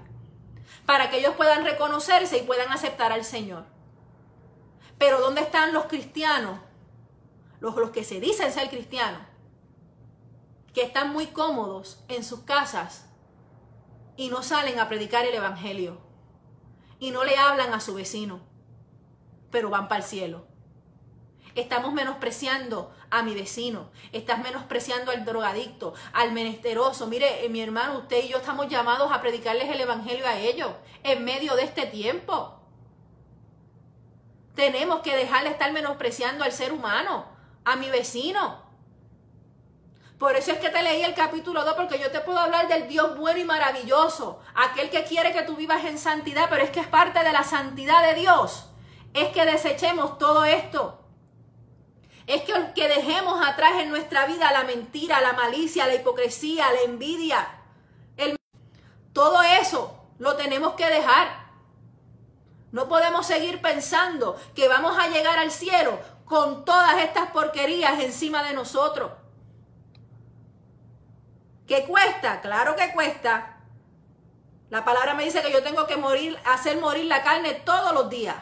Para 0.86 1.10
que 1.10 1.18
ellos 1.18 1.34
puedan 1.34 1.66
reconocerse 1.66 2.38
y 2.38 2.44
puedan 2.44 2.72
aceptar 2.72 3.12
al 3.12 3.26
Señor. 3.26 3.66
Pero 5.00 5.20
¿dónde 5.20 5.42
están 5.42 5.74
los 5.74 5.86
cristianos? 5.86 6.60
Los, 7.60 7.76
los 7.76 7.90
que 7.90 8.04
se 8.04 8.20
dicen 8.20 8.54
ser 8.54 8.70
cristianos. 8.70 9.24
Que 10.72 10.84
están 10.84 11.12
muy 11.12 11.26
cómodos 11.26 12.04
en 12.08 12.24
sus 12.24 12.42
casas 12.42 13.08
y 14.16 14.30
no 14.30 14.44
salen 14.44 14.80
a 14.80 14.88
predicar 14.88 15.26
el 15.26 15.34
Evangelio. 15.34 15.98
Y 17.00 17.10
no 17.10 17.24
le 17.24 17.36
hablan 17.36 17.74
a 17.74 17.80
su 17.80 17.96
vecino. 17.96 18.42
Pero 19.50 19.72
van 19.72 19.88
para 19.88 20.04
el 20.04 20.08
cielo. 20.08 20.46
Estamos 21.56 21.94
menospreciando 21.94 22.94
a 23.10 23.24
mi 23.24 23.34
vecino, 23.34 23.90
estás 24.12 24.40
menospreciando 24.40 25.12
al 25.12 25.24
drogadicto, 25.24 25.94
al 26.12 26.34
menesteroso. 26.34 27.08
Mire, 27.08 27.46
eh, 27.46 27.50
mi 27.50 27.62
hermano, 27.62 28.00
usted 28.00 28.26
y 28.26 28.28
yo 28.28 28.40
estamos 28.40 28.68
llamados 28.68 29.10
a 29.10 29.22
predicarles 29.22 29.70
el 29.70 29.80
Evangelio 29.80 30.28
a 30.28 30.38
ellos 30.38 30.72
en 31.04 31.24
medio 31.24 31.56
de 31.56 31.64
este 31.64 31.86
tiempo. 31.86 32.60
Tenemos 34.54 35.00
que 35.00 35.16
dejar 35.16 35.46
de 35.46 35.52
estar 35.52 35.72
menospreciando 35.72 36.44
al 36.44 36.52
ser 36.52 36.74
humano, 36.74 37.26
a 37.64 37.78
mi 37.78 37.90
vecino. 37.90 38.62
Por 40.20 40.36
eso 40.36 40.52
es 40.52 40.60
que 40.60 40.70
te 40.70 40.84
leí 40.84 41.04
el 41.04 41.14
capítulo 41.14 41.64
2, 41.64 41.74
porque 41.76 42.00
yo 42.00 42.12
te 42.12 42.20
puedo 42.20 42.40
hablar 42.40 42.68
del 42.68 42.90
Dios 42.90 43.18
bueno 43.18 43.40
y 43.40 43.46
maravilloso, 43.46 44.42
aquel 44.56 44.90
que 44.90 45.06
quiere 45.06 45.32
que 45.32 45.44
tú 45.44 45.56
vivas 45.56 45.86
en 45.86 45.98
santidad, 45.98 46.48
pero 46.50 46.64
es 46.64 46.70
que 46.70 46.82
es 46.82 46.88
parte 46.88 47.24
de 47.24 47.32
la 47.32 47.44
santidad 47.44 48.06
de 48.06 48.20
Dios. 48.20 48.70
Es 49.14 49.30
que 49.30 49.46
desechemos 49.46 50.18
todo 50.18 50.44
esto. 50.44 51.05
Es 52.28 52.42
que, 52.42 52.54
que 52.74 52.88
dejemos 52.88 53.46
atrás 53.46 53.74
en 53.82 53.90
nuestra 53.90 54.26
vida 54.26 54.52
la 54.52 54.64
mentira, 54.64 55.22
la 55.22 55.34
malicia, 55.34 55.88
la 55.88 55.96
hipocresía, 55.96 56.72
la 56.72 56.82
envidia. 56.82 57.48
El... 58.18 58.38
Todo 59.14 59.42
eso 59.44 60.06
lo 60.18 60.36
tenemos 60.36 60.74
que 60.74 60.90
dejar. 60.90 61.46
No 62.72 62.88
podemos 62.90 63.26
seguir 63.26 63.62
pensando 63.62 64.40
que 64.56 64.68
vamos 64.68 64.98
a 64.98 65.08
llegar 65.08 65.40
al 65.40 65.52
cielo 65.52 66.00
con 66.26 66.66
todas 66.66 66.98
estas 66.98 67.30
porquerías 67.32 68.00
encima 68.00 68.44
de 68.44 68.54
nosotros. 68.54 69.12
¿Qué 71.68 71.86
cuesta? 71.86 72.42
Claro 72.42 72.76
que 72.76 72.92
cuesta. 72.92 73.58
La 74.70 74.84
palabra 74.84 75.14
me 75.14 75.24
dice 75.24 75.42
que 75.42 75.52
yo 75.52 75.64
tengo 75.64 75.88
que 75.88 75.96
morir, 75.96 76.38
hacer 76.46 76.78
morir 76.80 77.06
la 77.06 77.24
carne 77.24 77.54
todos 77.54 77.94
los 77.94 78.10
días. 78.10 78.36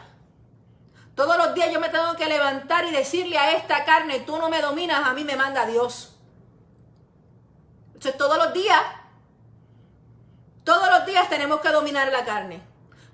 Todos 1.14 1.36
los 1.36 1.54
días 1.54 1.70
yo 1.72 1.80
me 1.80 1.90
tengo 1.90 2.16
que 2.16 2.26
levantar 2.26 2.84
y 2.86 2.90
decirle 2.90 3.38
a 3.38 3.52
esta 3.52 3.84
carne, 3.84 4.20
tú 4.20 4.36
no 4.36 4.48
me 4.48 4.60
dominas, 4.60 5.06
a 5.06 5.12
mí 5.12 5.22
me 5.24 5.36
manda 5.36 5.64
Dios. 5.66 6.16
Eso 7.98 8.08
es 8.08 8.16
todos 8.16 8.36
los 8.36 8.52
días. 8.52 8.80
Todos 10.64 10.88
los 10.90 11.06
días 11.06 11.28
tenemos 11.28 11.60
que 11.60 11.68
dominar 11.70 12.10
la 12.10 12.24
carne. 12.24 12.62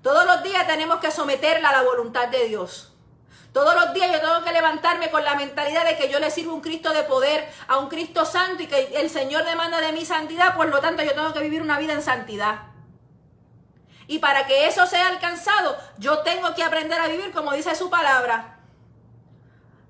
Todos 0.03 0.25
los 0.25 0.43
días 0.43 0.67
tenemos 0.67 0.99
que 1.01 1.11
someterla 1.11 1.69
a 1.69 1.73
la 1.73 1.83
voluntad 1.83 2.29
de 2.29 2.47
Dios. 2.47 2.95
Todos 3.53 3.75
los 3.75 3.93
días 3.93 4.11
yo 4.13 4.21
tengo 4.21 4.45
que 4.45 4.53
levantarme 4.53 5.11
con 5.11 5.25
la 5.25 5.35
mentalidad 5.35 5.85
de 5.85 5.97
que 5.97 6.09
yo 6.09 6.21
le 6.21 6.31
sirvo 6.31 6.55
un 6.55 6.61
Cristo 6.61 6.93
de 6.93 7.03
poder, 7.03 7.53
a 7.67 7.79
un 7.79 7.89
Cristo 7.89 8.25
santo 8.25 8.63
y 8.63 8.69
que 8.69 8.93
el 8.95 9.11
Señor 9.11 9.45
demanda 9.45 9.81
de 9.81 9.93
mi 9.93 10.05
santidad, 10.07 10.57
por 10.57 10.69
lo 10.69 10.81
tanto 10.81 11.03
yo 11.03 11.13
tengo 11.13 11.33
que 11.33 11.41
vivir 11.41 11.61
una 11.61 11.79
vida 11.79 11.93
en 11.93 12.03
santidad. 12.03 12.70
Y 14.11 14.19
para 14.19 14.45
que 14.45 14.67
eso 14.67 14.89
sea 14.89 15.07
alcanzado, 15.07 15.77
yo 15.99 16.19
tengo 16.25 16.53
que 16.53 16.65
aprender 16.65 16.99
a 16.99 17.07
vivir 17.07 17.31
como 17.31 17.53
dice 17.53 17.77
su 17.77 17.89
palabra. 17.89 18.59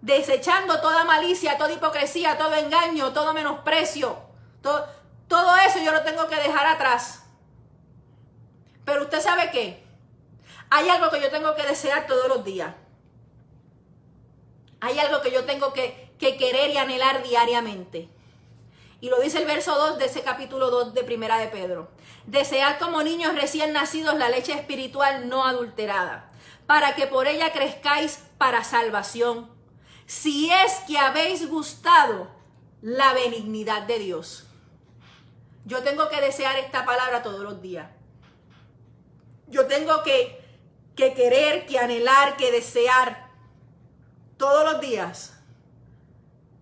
Desechando 0.03 0.79
toda 0.83 1.05
malicia, 1.05 1.57
toda 1.57 1.73
hipocresía, 1.73 2.37
todo 2.37 2.55
engaño, 2.55 3.15
todo 3.15 3.33
menosprecio. 3.33 4.19
Todo, 4.61 5.57
eso 5.67 5.79
yo 5.79 5.91
lo 5.93 6.03
tengo 6.03 6.29
que 6.29 6.37
dejar 6.37 6.67
atrás. 6.67 7.23
Pero 8.85 9.05
usted 9.05 9.23
sabe 9.23 9.51
qué? 9.53 9.87
Hay 10.69 10.87
algo 10.91 11.09
que 11.09 11.23
yo 11.23 11.31
tengo 11.31 11.55
que 11.55 11.63
desear 11.63 12.07
todos 12.07 12.29
los 12.29 12.45
días. 12.45 12.75
Hay 14.83 14.99
algo 14.99 15.23
que 15.23 15.31
yo 15.31 15.47
tengo 15.47 15.73
que 15.73 16.13
querer 16.19 16.69
y 16.69 16.77
anhelar 16.77 17.23
diariamente. 17.23 18.11
Y 19.01 19.09
lo 19.09 19.19
dice 19.21 19.39
el 19.39 19.47
verso 19.47 19.75
2 19.75 19.99
de 19.99 20.05
ese 20.05 20.23
capítulo 20.23 20.71
2 20.71 20.93
de 20.93 21.05
Primera 21.05 21.39
de 21.39 21.49
Pedro. 21.49 21.89
Desead 22.27 22.79
como 22.79 23.03
niños 23.03 23.35
recién 23.35 23.73
nacidos 23.73 24.17
la 24.17 24.29
leche 24.29 24.53
espiritual 24.53 25.29
no 25.29 25.47
adulterada, 25.47 26.31
para 26.67 26.95
que 26.95 27.07
por 27.07 27.27
ella 27.27 27.53
crezcáis 27.53 28.23
para 28.37 28.63
salvación, 28.63 29.51
si 30.07 30.51
es 30.51 30.73
que 30.87 30.99
habéis 30.99 31.49
gustado 31.49 32.29
la 32.83 33.15
benignidad 33.15 33.83
de 33.83 33.99
Dios. 33.99 34.47
Yo 35.65 35.83
tengo 35.83 36.09
que 36.11 36.21
desear 36.21 36.59
esta 36.59 36.85
palabra 36.85 37.23
todos 37.23 37.41
los 37.41 37.63
días. 37.63 37.89
Yo 39.47 39.67
tengo 39.67 40.03
que, 40.03 40.45
que 40.95 41.15
querer, 41.15 41.65
que 41.67 41.79
anhelar, 41.79 42.37
que 42.37 42.53
desear 42.53 43.31
todos 44.37 44.71
los 44.71 44.81
días 44.81 45.39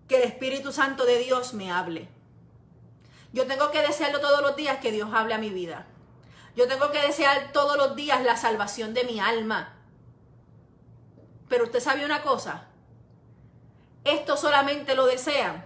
que 0.07 0.17
el 0.17 0.23
Espíritu 0.23 0.71
Santo 0.71 1.05
de 1.05 1.19
Dios 1.19 1.53
me 1.53 1.71
hable. 1.71 2.18
Yo 3.31 3.45
tengo 3.45 3.71
que 3.71 3.81
desearlo 3.81 4.19
todos 4.19 4.41
los 4.41 4.55
días 4.55 4.79
que 4.79 4.91
Dios 4.91 5.09
hable 5.13 5.33
a 5.33 5.37
mi 5.37 5.49
vida. 5.49 5.85
Yo 6.55 6.67
tengo 6.67 6.91
que 6.91 7.01
desear 7.01 7.51
todos 7.53 7.77
los 7.77 7.95
días 7.95 8.23
la 8.23 8.35
salvación 8.35 8.93
de 8.93 9.03
mi 9.03 9.19
alma. 9.19 9.75
Pero 11.47 11.65
usted 11.65 11.79
sabe 11.79 12.05
una 12.05 12.21
cosa, 12.21 12.67
esto 14.03 14.37
solamente 14.37 14.95
lo 14.95 15.05
desean 15.05 15.65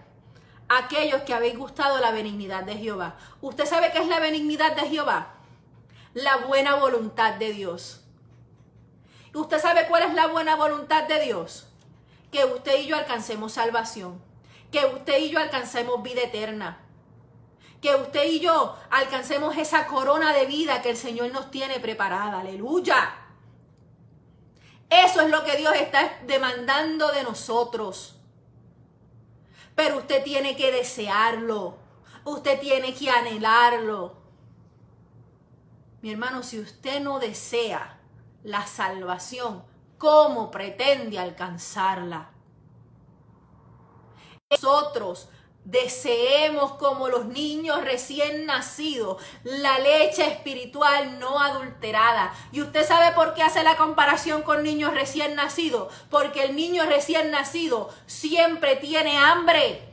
aquellos 0.69 1.21
que 1.23 1.33
habéis 1.33 1.57
gustado 1.57 1.99
la 1.99 2.11
benignidad 2.11 2.63
de 2.63 2.75
Jehová. 2.75 3.17
¿Usted 3.41 3.65
sabe 3.65 3.91
qué 3.91 3.99
es 3.99 4.07
la 4.07 4.19
benignidad 4.19 4.75
de 4.75 4.87
Jehová? 4.89 5.33
La 6.13 6.37
buena 6.37 6.75
voluntad 6.75 7.35
de 7.35 7.53
Dios. 7.53 8.01
¿Usted 9.33 9.59
sabe 9.59 9.87
cuál 9.87 10.03
es 10.03 10.13
la 10.13 10.27
buena 10.27 10.55
voluntad 10.55 11.07
de 11.07 11.19
Dios? 11.21 11.67
Que 12.31 12.45
usted 12.45 12.79
y 12.79 12.87
yo 12.87 12.95
alcancemos 12.95 13.53
salvación, 13.53 14.21
que 14.71 14.85
usted 14.85 15.19
y 15.19 15.29
yo 15.29 15.39
alcancemos 15.39 16.03
vida 16.03 16.21
eterna, 16.21 16.82
que 17.83 17.93
usted 17.97 18.23
y 18.29 18.39
yo 18.39 18.77
alcancemos 18.91 19.57
esa 19.57 19.87
corona 19.87 20.31
de 20.31 20.45
vida 20.45 20.81
que 20.81 20.91
el 20.91 20.95
Señor 20.95 21.33
nos 21.33 21.51
tiene 21.51 21.81
preparada. 21.81 22.39
Aleluya. 22.39 23.13
Eso 24.89 25.19
es 25.19 25.29
lo 25.29 25.43
que 25.43 25.57
Dios 25.57 25.75
está 25.75 26.17
demandando 26.25 27.11
de 27.11 27.23
nosotros. 27.23 28.15
Pero 29.75 29.97
usted 29.97 30.23
tiene 30.23 30.55
que 30.55 30.71
desearlo. 30.71 31.75
Usted 32.23 32.57
tiene 32.61 32.93
que 32.93 33.09
anhelarlo. 33.09 34.15
Mi 36.01 36.13
hermano, 36.13 36.41
si 36.41 36.61
usted 36.61 37.01
no 37.01 37.19
desea 37.19 37.99
la 38.43 38.65
salvación, 38.65 39.61
¿cómo 39.97 40.49
pretende 40.49 41.19
alcanzarla? 41.19 42.29
Nosotros 44.49 45.27
Deseemos 45.65 46.73
como 46.73 47.07
los 47.07 47.25
niños 47.25 47.83
recién 47.85 48.45
nacidos 48.45 49.21
la 49.43 49.79
leche 49.79 50.27
espiritual 50.27 51.19
no 51.19 51.39
adulterada. 51.39 52.33
¿Y 52.51 52.61
usted 52.61 52.85
sabe 52.85 53.15
por 53.15 53.33
qué 53.33 53.43
hace 53.43 53.63
la 53.63 53.77
comparación 53.77 54.41
con 54.41 54.61
niños 54.63 54.93
recién 54.93 55.35
nacidos? 55.35 55.93
Porque 56.09 56.43
el 56.43 56.55
niño 56.55 56.85
recién 56.85 57.31
nacido 57.31 57.89
siempre 58.07 58.75
tiene 58.75 59.17
hambre. 59.17 59.87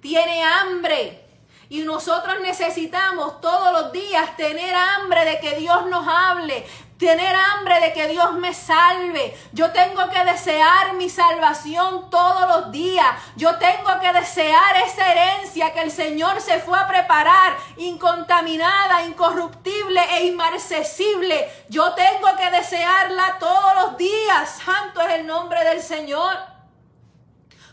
Tiene 0.00 0.42
hambre. 0.42 1.22
Y 1.68 1.82
nosotros 1.82 2.40
necesitamos 2.42 3.40
todos 3.40 3.72
los 3.72 3.92
días 3.92 4.36
tener 4.36 4.74
hambre 4.74 5.24
de 5.24 5.40
que 5.40 5.56
Dios 5.58 5.86
nos 5.86 6.06
hable, 6.06 6.66
tener 7.06 7.34
hambre 7.34 7.80
de 7.80 7.92
que 7.92 8.06
Dios 8.06 8.32
me 8.34 8.54
salve. 8.54 9.36
Yo 9.52 9.72
tengo 9.72 10.08
que 10.08 10.24
desear 10.24 10.94
mi 10.94 11.10
salvación 11.10 12.08
todos 12.10 12.48
los 12.48 12.70
días. 12.70 13.08
Yo 13.34 13.58
tengo 13.58 13.98
que 14.00 14.12
desear 14.12 14.76
esa 14.76 15.10
herencia 15.10 15.72
que 15.72 15.80
el 15.80 15.90
Señor 15.90 16.40
se 16.40 16.60
fue 16.60 16.78
a 16.78 16.86
preparar, 16.86 17.56
incontaminada, 17.76 19.02
incorruptible 19.02 20.00
e 20.12 20.26
inmarcesible. 20.26 21.50
Yo 21.68 21.92
tengo 21.94 22.36
que 22.36 22.50
desearla 22.52 23.36
todos 23.40 23.74
los 23.82 23.96
días. 23.96 24.60
Santo 24.64 25.00
es 25.00 25.14
el 25.14 25.26
nombre 25.26 25.64
del 25.64 25.82
Señor. 25.82 26.38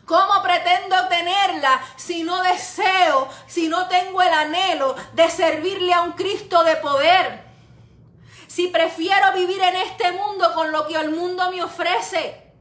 ¿Cómo 0.05 0.41
pretendo 0.41 1.07
tenerla 1.07 1.79
si 1.97 2.23
no 2.23 2.41
deseo, 2.41 3.29
si 3.45 3.67
no 3.67 3.87
tengo 3.87 4.23
el 4.23 4.33
anhelo 4.33 4.95
de 5.13 5.29
servirle 5.29 5.93
a 5.93 6.01
un 6.01 6.13
Cristo 6.13 6.63
de 6.63 6.77
poder? 6.77 7.48
Si 8.49 8.67
prefiero 8.67 9.31
vivir 9.33 9.61
en 9.61 9.75
este 9.75 10.11
mundo 10.11 10.51
con 10.55 10.71
lo 10.71 10.87
que 10.87 10.95
el 10.95 11.11
mundo 11.11 11.51
me 11.51 11.63
ofrece. 11.63 12.51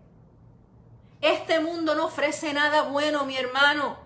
Este 1.23 1.61
mundo 1.61 1.95
no 1.95 2.05
ofrece 2.05 2.53
nada 2.53 2.83
bueno, 2.83 3.25
mi 3.25 3.39
hermano. 3.39 3.97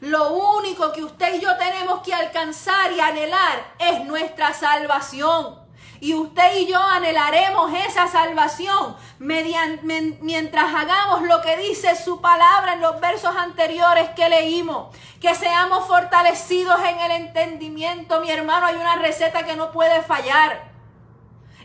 Lo 0.00 0.32
único 0.32 0.92
que 0.92 1.04
usted 1.04 1.36
y 1.36 1.40
yo 1.40 1.56
tenemos 1.56 2.00
que 2.02 2.12
alcanzar 2.12 2.90
y 2.90 2.98
anhelar 2.98 3.74
es 3.78 4.04
nuestra 4.04 4.52
salvación. 4.54 5.62
Y 6.00 6.14
usted 6.14 6.56
y 6.56 6.66
yo 6.66 6.82
anhelaremos 6.82 7.72
esa 7.86 8.08
salvación 8.08 8.96
mientras 9.20 10.74
hagamos 10.74 11.22
lo 11.22 11.40
que 11.42 11.56
dice 11.58 11.94
su 11.94 12.20
palabra 12.20 12.72
en 12.72 12.80
los 12.80 12.98
versos 12.98 13.36
anteriores 13.36 14.10
que 14.16 14.28
leímos. 14.28 14.96
Que 15.20 15.36
seamos 15.36 15.86
fortalecidos 15.86 16.80
en 16.80 16.98
el 16.98 17.10
entendimiento. 17.12 18.20
Mi 18.20 18.32
hermano, 18.32 18.66
hay 18.66 18.74
una 18.74 18.96
receta 18.96 19.46
que 19.46 19.54
no 19.54 19.70
puede 19.70 20.02
fallar. 20.02 20.71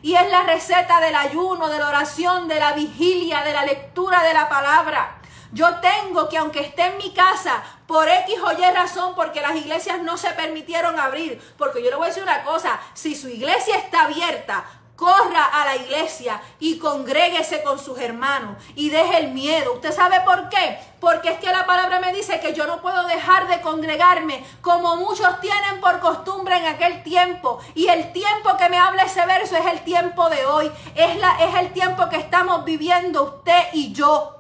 Y 0.02 0.16
es 0.16 0.30
la 0.30 0.44
receta 0.44 1.00
del 1.00 1.16
ayuno, 1.16 1.68
de 1.70 1.80
la 1.80 1.88
oración, 1.88 2.48
de 2.48 2.60
la 2.60 2.74
vigilia, 2.74 3.44
de 3.44 3.54
la 3.54 3.66
lectura 3.66 4.24
de 4.24 4.34
la 4.34 4.48
palabra. 4.50 5.18
Yo 5.52 5.80
tengo 5.80 6.28
que, 6.28 6.38
aunque 6.38 6.60
esté 6.60 6.88
en 6.88 6.98
mi 6.98 7.14
casa, 7.14 7.64
por 7.88 8.08
X 8.08 8.36
o 8.44 8.52
Y 8.52 8.72
razón, 8.72 9.16
porque 9.16 9.42
las 9.42 9.56
iglesias 9.56 10.02
no 10.02 10.18
se 10.18 10.30
permitieron 10.32 11.00
abrir, 11.00 11.42
porque 11.58 11.82
yo 11.82 11.90
le 11.90 11.96
voy 11.96 12.06
a 12.06 12.08
decir 12.10 12.24
una 12.24 12.44
cosa, 12.44 12.80
si 12.94 13.16
su 13.16 13.30
iglesia 13.30 13.78
está 13.78 14.04
abierta, 14.04 14.66
corra 14.98 15.46
a 15.46 15.64
la 15.64 15.76
iglesia 15.78 16.42
y 16.60 16.80
congréguese 16.80 17.62
con 17.62 17.80
sus 17.80 18.00
hermanos 18.00 18.58
y 18.76 18.90
deje 18.90 19.20
el 19.20 19.32
miedo. 19.32 19.76
¿Usted 19.76 19.94
sabe 19.94 20.20
por 20.22 20.50
qué? 20.50 20.80
Porque 21.00 21.30
es 21.30 21.40
que 21.40 21.52
la 21.52 21.68
palabra 21.68 22.00
me 22.00 22.12
dice 22.12 22.40
que 22.40 22.54
yo 22.54 22.66
no 22.66 22.82
puedo 22.82 23.06
dejar 23.08 23.48
de 23.48 23.62
congregarme 23.62 24.44
como 24.62 24.98
muchos 24.98 25.40
tienen 25.40 25.80
por 25.80 26.00
costumbre 26.00 26.58
en 26.58 26.66
aquel 26.66 27.04
tiempo. 27.04 27.60
Y 27.76 27.88
el 27.88 28.12
tiempo 28.12 28.58
que 28.58 28.70
me 28.70 28.80
habla 28.80 29.04
ese 29.04 29.24
verso 29.26 29.56
es 29.56 29.66
el 29.68 29.82
tiempo 29.82 30.30
de 30.30 30.46
hoy. 30.48 30.72
Es, 30.96 31.16
la, 31.18 31.38
es 31.46 31.56
el 31.56 31.72
tiempo 31.74 32.10
que 32.10 32.18
estamos 32.18 32.66
viviendo 32.66 33.24
usted 33.24 33.68
y 33.74 33.94
yo. 33.94 34.34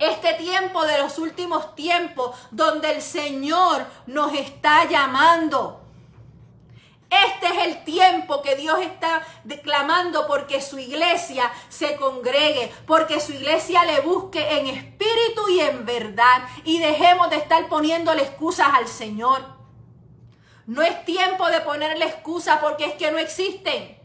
Este 0.00 0.34
tiempo 0.34 0.84
de 0.84 0.98
los 0.98 1.16
últimos 1.18 1.76
tiempos 1.76 2.36
donde 2.50 2.90
el 2.90 3.00
Señor 3.00 3.86
nos 4.06 4.34
está 4.34 4.84
llamando. 4.88 5.83
Este 7.14 7.46
es 7.46 7.66
el 7.66 7.84
tiempo 7.84 8.42
que 8.42 8.56
Dios 8.56 8.78
está 8.80 9.22
declamando 9.44 10.26
porque 10.26 10.60
su 10.60 10.78
iglesia 10.78 11.52
se 11.68 11.96
congregue, 11.96 12.72
porque 12.86 13.20
su 13.20 13.32
iglesia 13.32 13.84
le 13.84 14.00
busque 14.00 14.58
en 14.58 14.66
espíritu 14.66 15.48
y 15.50 15.60
en 15.60 15.84
verdad 15.84 16.42
y 16.64 16.78
dejemos 16.78 17.30
de 17.30 17.36
estar 17.36 17.68
poniéndole 17.68 18.22
excusas 18.22 18.68
al 18.72 18.88
Señor. 18.88 19.42
No 20.66 20.82
es 20.82 21.04
tiempo 21.04 21.46
de 21.48 21.60
ponerle 21.60 22.06
excusas 22.06 22.58
porque 22.60 22.86
es 22.86 22.94
que 22.94 23.10
no 23.10 23.18
existen. 23.18 24.03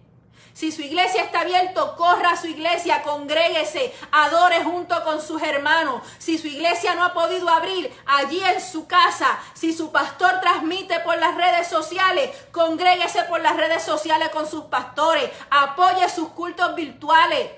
Si 0.59 0.73
su 0.73 0.81
iglesia 0.81 1.23
está 1.23 1.39
abierto, 1.39 1.95
corra 1.95 2.31
a 2.31 2.35
su 2.35 2.47
iglesia, 2.47 3.01
congréguese, 3.01 3.95
adore 4.11 4.61
junto 4.61 5.01
con 5.05 5.21
sus 5.21 5.41
hermanos. 5.41 6.01
Si 6.17 6.37
su 6.37 6.47
iglesia 6.47 6.95
no 6.95 7.05
ha 7.05 7.13
podido 7.13 7.47
abrir, 7.47 7.89
allí 8.05 8.43
en 8.43 8.59
su 8.59 8.85
casa, 8.85 9.39
si 9.53 9.71
su 9.71 9.93
pastor 9.93 10.41
transmite 10.41 10.99
por 10.99 11.17
las 11.17 11.35
redes 11.35 11.65
sociales, 11.65 12.31
congréguese 12.51 13.23
por 13.23 13.39
las 13.39 13.55
redes 13.55 13.83
sociales 13.83 14.27
con 14.33 14.49
sus 14.49 14.65
pastores, 14.65 15.31
apoye 15.49 16.09
sus 16.09 16.27
cultos 16.27 16.75
virtuales. 16.75 17.51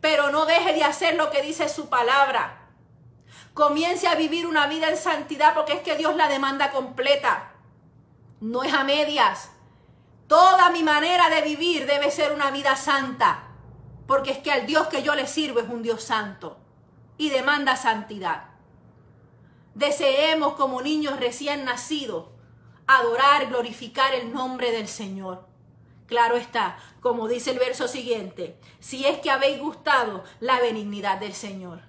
Pero 0.00 0.30
no 0.30 0.46
deje 0.46 0.72
de 0.72 0.84
hacer 0.84 1.16
lo 1.16 1.32
que 1.32 1.42
dice 1.42 1.68
su 1.68 1.88
palabra. 1.88 2.60
Comience 3.54 4.06
a 4.06 4.14
vivir 4.14 4.46
una 4.46 4.68
vida 4.68 4.88
en 4.88 4.96
santidad 4.96 5.52
porque 5.52 5.72
es 5.72 5.80
que 5.80 5.96
Dios 5.96 6.14
la 6.14 6.28
demanda 6.28 6.70
completa. 6.70 7.54
No 8.40 8.62
es 8.62 8.72
a 8.72 8.84
medias. 8.84 9.50
Toda 10.26 10.70
mi 10.70 10.82
manera 10.82 11.28
de 11.30 11.42
vivir 11.42 11.86
debe 11.86 12.10
ser 12.10 12.32
una 12.32 12.50
vida 12.50 12.76
santa, 12.76 13.44
porque 14.06 14.32
es 14.32 14.38
que 14.38 14.50
al 14.50 14.66
Dios 14.66 14.88
que 14.88 15.02
yo 15.02 15.14
le 15.14 15.26
sirvo 15.26 15.60
es 15.60 15.68
un 15.68 15.82
Dios 15.82 16.02
santo 16.02 16.58
y 17.16 17.30
demanda 17.30 17.76
santidad. 17.76 18.50
Deseemos 19.74 20.54
como 20.54 20.82
niños 20.82 21.20
recién 21.20 21.64
nacidos 21.64 22.26
adorar, 22.86 23.48
glorificar 23.48 24.14
el 24.14 24.32
nombre 24.32 24.72
del 24.72 24.88
Señor. 24.88 25.46
Claro 26.06 26.36
está, 26.36 26.78
como 27.00 27.28
dice 27.28 27.50
el 27.50 27.58
verso 27.58 27.88
siguiente, 27.88 28.58
si 28.78 29.04
es 29.06 29.18
que 29.18 29.30
habéis 29.30 29.60
gustado 29.60 30.24
la 30.40 30.60
benignidad 30.60 31.18
del 31.18 31.34
Señor. 31.34 31.82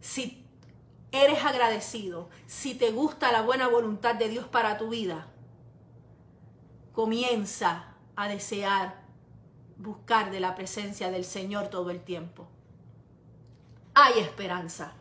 Si 0.00 0.46
eres 1.12 1.44
agradecido, 1.44 2.30
si 2.46 2.74
te 2.74 2.90
gusta 2.90 3.32
la 3.32 3.42
buena 3.42 3.68
voluntad 3.68 4.14
de 4.14 4.28
Dios 4.28 4.46
para 4.46 4.78
tu 4.78 4.88
vida, 4.88 5.28
comienza 6.94 7.84
a 8.16 8.28
desear 8.28 9.02
buscar 9.76 10.30
de 10.30 10.40
la 10.40 10.54
presencia 10.54 11.10
del 11.10 11.24
Señor 11.24 11.68
todo 11.68 11.90
el 11.90 12.00
tiempo. 12.00 12.46
Hay 13.94 14.20
esperanza. 14.20 14.92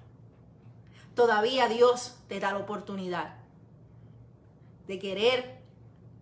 Todavía 1.15 1.69
Dios 1.69 2.17
te 2.27 2.39
da 2.39 2.51
la 2.51 2.57
oportunidad 2.57 3.35
de 4.87 4.99
querer 4.99 5.61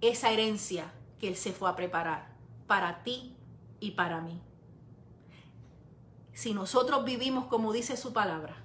esa 0.02 0.32
herencia 0.32 0.92
que 1.20 1.30
Él 1.30 1.38
se 1.38 1.54
fue 1.54 1.70
a 1.70 1.76
preparar 1.76 2.36
para 2.68 3.04
ti 3.04 3.36
y 3.80 3.92
para 3.92 4.20
mí. 4.20 4.42
Si 6.34 6.54
nosotros 6.54 7.06
vivimos 7.06 7.46
como 7.46 7.72
dice 7.72 7.96
su 7.96 8.12
palabra, 8.12 8.58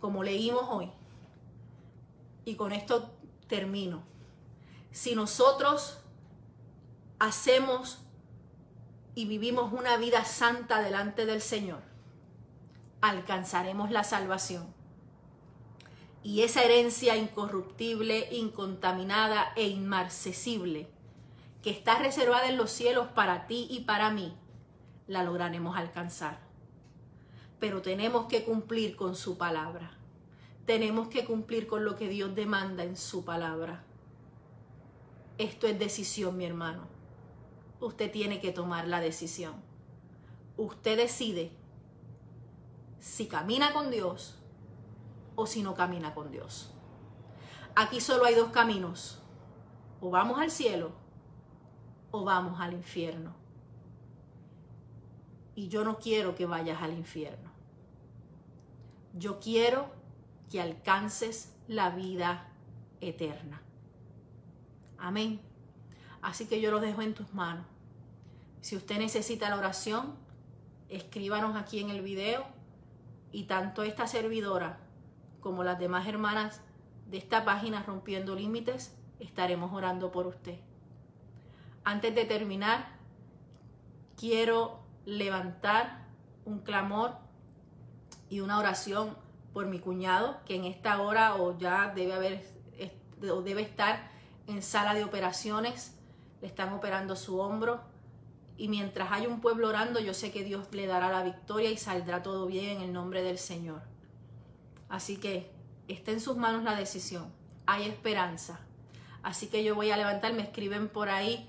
como 0.00 0.22
leímos 0.22 0.64
hoy, 0.68 0.90
y 2.44 2.56
con 2.56 2.72
esto 2.72 3.10
termino, 3.48 4.02
si 4.90 5.14
nosotros 5.14 5.99
hacemos 7.20 7.98
y 9.14 9.26
vivimos 9.26 9.72
una 9.72 9.96
vida 9.98 10.24
santa 10.24 10.80
delante 10.80 11.26
del 11.26 11.42
Señor, 11.42 11.82
alcanzaremos 13.02 13.90
la 13.90 14.04
salvación. 14.04 14.74
Y 16.22 16.42
esa 16.42 16.64
herencia 16.64 17.16
incorruptible, 17.16 18.28
incontaminada 18.32 19.52
e 19.54 19.68
inmarcesible 19.68 20.88
que 21.62 21.70
está 21.70 21.98
reservada 21.98 22.48
en 22.48 22.56
los 22.56 22.70
cielos 22.70 23.08
para 23.08 23.46
ti 23.46 23.66
y 23.70 23.80
para 23.80 24.10
mí, 24.10 24.34
la 25.06 25.22
lograremos 25.22 25.76
alcanzar. 25.76 26.40
Pero 27.58 27.82
tenemos 27.82 28.26
que 28.26 28.44
cumplir 28.44 28.96
con 28.96 29.14
su 29.14 29.36
palabra. 29.36 29.92
Tenemos 30.64 31.08
que 31.08 31.26
cumplir 31.26 31.66
con 31.66 31.84
lo 31.84 31.96
que 31.96 32.08
Dios 32.08 32.34
demanda 32.34 32.84
en 32.84 32.96
su 32.96 33.24
palabra. 33.24 33.84
Esto 35.36 35.66
es 35.66 35.78
decisión, 35.78 36.38
mi 36.38 36.46
hermano. 36.46 36.99
Usted 37.80 38.10
tiene 38.10 38.40
que 38.40 38.52
tomar 38.52 38.86
la 38.86 39.00
decisión. 39.00 39.54
Usted 40.56 40.96
decide 40.96 41.52
si 42.98 43.26
camina 43.26 43.72
con 43.72 43.90
Dios 43.90 44.38
o 45.34 45.46
si 45.46 45.62
no 45.62 45.74
camina 45.74 46.14
con 46.14 46.30
Dios. 46.30 46.74
Aquí 47.74 48.00
solo 48.00 48.26
hay 48.26 48.34
dos 48.34 48.50
caminos. 48.50 49.22
O 50.02 50.10
vamos 50.10 50.38
al 50.38 50.50
cielo 50.50 50.92
o 52.10 52.24
vamos 52.24 52.60
al 52.60 52.74
infierno. 52.74 53.34
Y 55.54 55.68
yo 55.68 55.84
no 55.84 55.98
quiero 55.98 56.34
que 56.34 56.46
vayas 56.46 56.82
al 56.82 56.92
infierno. 56.92 57.50
Yo 59.14 59.40
quiero 59.40 59.90
que 60.50 60.60
alcances 60.60 61.54
la 61.68 61.90
vida 61.90 62.48
eterna. 63.00 63.62
Amén. 64.98 65.40
Así 66.22 66.46
que 66.46 66.60
yo 66.60 66.70
lo 66.70 66.80
dejo 66.80 67.02
en 67.02 67.14
tus 67.14 67.32
manos. 67.32 67.66
Si 68.60 68.76
usted 68.76 68.98
necesita 68.98 69.48
la 69.48 69.56
oración, 69.56 70.14
escríbanos 70.88 71.56
aquí 71.56 71.80
en 71.80 71.90
el 71.90 72.02
video. 72.02 72.44
Y 73.32 73.44
tanto 73.44 73.84
esta 73.84 74.06
servidora 74.06 74.80
como 75.40 75.64
las 75.64 75.78
demás 75.78 76.06
hermanas 76.06 76.60
de 77.06 77.18
esta 77.18 77.44
página 77.44 77.82
Rompiendo 77.82 78.34
Límites 78.34 78.96
estaremos 79.18 79.72
orando 79.72 80.10
por 80.10 80.26
usted. 80.26 80.58
Antes 81.84 82.14
de 82.14 82.24
terminar, 82.24 82.98
quiero 84.16 84.80
levantar 85.04 86.06
un 86.44 86.60
clamor 86.60 87.16
y 88.28 88.40
una 88.40 88.58
oración 88.58 89.16
por 89.52 89.66
mi 89.66 89.78
cuñado, 89.78 90.40
que 90.44 90.56
en 90.56 90.64
esta 90.64 91.00
hora 91.00 91.36
o 91.36 91.56
ya 91.58 91.92
debe 91.94 92.12
haber 92.14 92.60
o 93.30 93.42
debe 93.42 93.62
estar 93.62 94.08
en 94.46 94.62
sala 94.62 94.94
de 94.94 95.04
operaciones, 95.04 95.94
le 96.40 96.46
están 96.46 96.72
operando 96.72 97.16
su 97.16 97.38
hombro 97.38 97.89
y 98.60 98.68
mientras 98.68 99.10
hay 99.10 99.26
un 99.26 99.40
pueblo 99.40 99.68
orando, 99.68 100.00
yo 100.00 100.12
sé 100.12 100.30
que 100.30 100.44
Dios 100.44 100.66
le 100.72 100.86
dará 100.86 101.08
la 101.10 101.22
victoria 101.22 101.70
y 101.70 101.78
saldrá 101.78 102.22
todo 102.22 102.46
bien 102.46 102.76
en 102.76 102.82
el 102.82 102.92
nombre 102.92 103.22
del 103.22 103.38
Señor. 103.38 103.80
Así 104.90 105.16
que 105.16 105.50
está 105.88 106.10
en 106.10 106.20
sus 106.20 106.36
manos 106.36 106.62
la 106.62 106.76
decisión. 106.76 107.32
Hay 107.64 107.88
esperanza. 107.88 108.60
Así 109.22 109.46
que 109.46 109.64
yo 109.64 109.74
voy 109.74 109.90
a 109.90 109.96
levantar, 109.96 110.34
me 110.34 110.42
escriben 110.42 110.88
por 110.88 111.08
ahí 111.08 111.48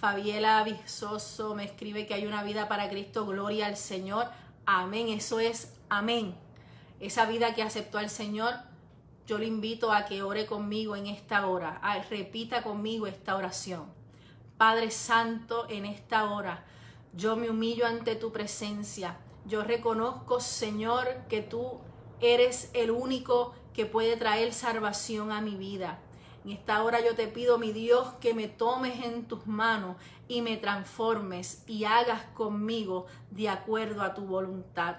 Fabiela 0.00 0.62
Visoso 0.64 1.54
me 1.54 1.64
escribe 1.64 2.06
que 2.06 2.12
hay 2.12 2.26
una 2.26 2.42
vida 2.42 2.68
para 2.68 2.90
Cristo, 2.90 3.24
gloria 3.24 3.66
al 3.66 3.78
Señor. 3.78 4.26
Amén, 4.66 5.08
eso 5.08 5.40
es 5.40 5.74
amén. 5.88 6.34
Esa 7.00 7.24
vida 7.24 7.54
que 7.54 7.62
aceptó 7.62 7.96
al 7.96 8.10
Señor, 8.10 8.54
yo 9.26 9.38
le 9.38 9.46
invito 9.46 9.92
a 9.92 10.04
que 10.04 10.22
ore 10.22 10.44
conmigo 10.44 10.94
en 10.94 11.06
esta 11.06 11.46
hora, 11.46 11.80
repita 12.10 12.62
conmigo 12.62 13.06
esta 13.06 13.34
oración. 13.34 13.99
Padre 14.60 14.90
Santo, 14.90 15.64
en 15.70 15.86
esta 15.86 16.30
hora, 16.30 16.66
yo 17.14 17.34
me 17.34 17.48
humillo 17.48 17.86
ante 17.86 18.14
tu 18.14 18.30
presencia. 18.30 19.16
Yo 19.46 19.62
reconozco, 19.62 20.38
Señor, 20.38 21.08
que 21.30 21.40
tú 21.40 21.78
eres 22.20 22.68
el 22.74 22.90
único 22.90 23.54
que 23.72 23.86
puede 23.86 24.18
traer 24.18 24.52
salvación 24.52 25.32
a 25.32 25.40
mi 25.40 25.56
vida. 25.56 25.98
En 26.44 26.50
esta 26.50 26.82
hora 26.82 27.00
yo 27.02 27.14
te 27.14 27.26
pido, 27.26 27.56
mi 27.56 27.72
Dios, 27.72 28.06
que 28.20 28.34
me 28.34 28.48
tomes 28.48 29.02
en 29.02 29.24
tus 29.24 29.46
manos 29.46 29.96
y 30.28 30.42
me 30.42 30.58
transformes 30.58 31.64
y 31.66 31.84
hagas 31.86 32.24
conmigo 32.34 33.06
de 33.30 33.48
acuerdo 33.48 34.02
a 34.02 34.12
tu 34.12 34.26
voluntad. 34.26 34.96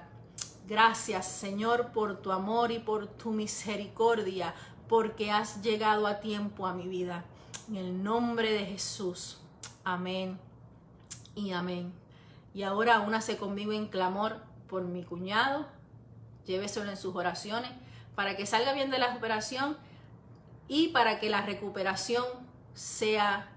Gracias, 0.67 1.31
Señor, 1.31 1.91
por 1.91 2.19
tu 2.19 2.31
amor 2.31 2.71
y 2.71 2.79
por 2.79 3.05
tu 3.05 3.29
misericordia, 3.29 4.55
porque 4.89 5.29
has 5.29 5.61
llegado 5.61 6.07
a 6.07 6.19
tiempo 6.19 6.65
a 6.65 6.73
mi 6.73 6.87
vida. 6.87 7.25
En 7.69 7.75
el 7.75 8.01
nombre 8.01 8.53
de 8.53 8.65
Jesús. 8.65 9.40
Amén 9.83 10.39
y 11.35 11.51
amén. 11.51 11.93
Y 12.53 12.63
ahora 12.63 12.99
únase 12.99 13.37
conmigo 13.37 13.71
en 13.71 13.87
clamor 13.87 14.41
por 14.67 14.83
mi 14.83 15.03
cuñado. 15.03 15.67
Lléveselo 16.45 16.89
en 16.89 16.97
sus 16.97 17.15
oraciones 17.15 17.71
para 18.15 18.35
que 18.35 18.45
salga 18.45 18.73
bien 18.73 18.91
de 18.91 18.99
la 18.99 19.15
operación 19.15 19.77
y 20.67 20.89
para 20.89 21.19
que 21.19 21.29
la 21.29 21.41
recuperación 21.41 22.25
sea 22.73 23.49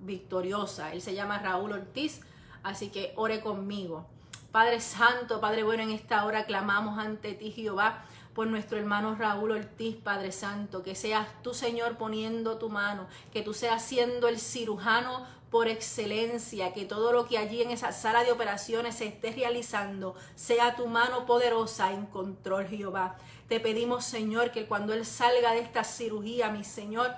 victoriosa. 0.00 0.92
Él 0.92 1.02
se 1.02 1.14
llama 1.14 1.38
Raúl 1.38 1.72
Ortiz, 1.72 2.20
así 2.62 2.90
que 2.90 3.12
ore 3.16 3.40
conmigo. 3.40 4.06
Padre 4.52 4.80
Santo, 4.80 5.40
Padre 5.40 5.62
bueno, 5.62 5.82
en 5.82 5.90
esta 5.90 6.24
hora 6.24 6.46
clamamos 6.46 6.98
ante 6.98 7.34
ti, 7.34 7.50
Jehová, 7.50 8.04
por 8.34 8.46
nuestro 8.46 8.78
hermano 8.78 9.14
Raúl 9.14 9.52
Ortiz, 9.52 9.96
Padre 9.96 10.32
Santo, 10.32 10.82
que 10.82 10.94
seas 10.94 11.26
tú, 11.42 11.54
Señor, 11.54 11.96
poniendo 11.96 12.56
tu 12.56 12.68
mano, 12.68 13.06
que 13.32 13.42
tú 13.42 13.52
seas 13.52 13.82
siendo 13.82 14.28
el 14.28 14.38
cirujano 14.38 15.26
por 15.50 15.68
excelencia, 15.68 16.72
que 16.72 16.84
todo 16.84 17.12
lo 17.12 17.26
que 17.26 17.38
allí 17.38 17.62
en 17.62 17.70
esa 17.70 17.92
sala 17.92 18.24
de 18.24 18.32
operaciones 18.32 18.96
se 18.96 19.06
esté 19.06 19.32
realizando 19.32 20.14
sea 20.34 20.76
tu 20.76 20.86
mano 20.86 21.24
poderosa 21.24 21.92
en 21.92 22.06
control, 22.06 22.66
Jehová. 22.66 23.16
Te 23.48 23.60
pedimos, 23.60 24.04
Señor, 24.04 24.50
que 24.50 24.66
cuando 24.66 24.92
Él 24.92 25.06
salga 25.06 25.52
de 25.52 25.60
esta 25.60 25.84
cirugía, 25.84 26.50
mi 26.50 26.64
Señor, 26.64 27.14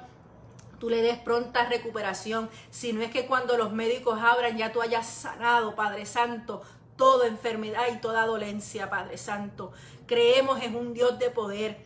tú 0.78 0.88
le 0.88 1.02
des 1.02 1.18
pronta 1.18 1.64
recuperación. 1.64 2.48
Si 2.70 2.92
no 2.92 3.02
es 3.02 3.10
que 3.10 3.26
cuando 3.26 3.56
los 3.56 3.72
médicos 3.72 4.20
abran 4.22 4.56
ya 4.56 4.72
tú 4.72 4.80
hayas 4.80 5.06
sanado, 5.06 5.74
Padre 5.74 6.06
Santo, 6.06 6.62
toda 6.96 7.26
enfermedad 7.26 7.86
y 7.92 7.98
toda 7.98 8.26
dolencia, 8.26 8.90
Padre 8.90 9.18
Santo. 9.18 9.72
Creemos 10.06 10.62
en 10.62 10.76
un 10.76 10.94
Dios 10.94 11.18
de 11.18 11.30
poder. 11.30 11.78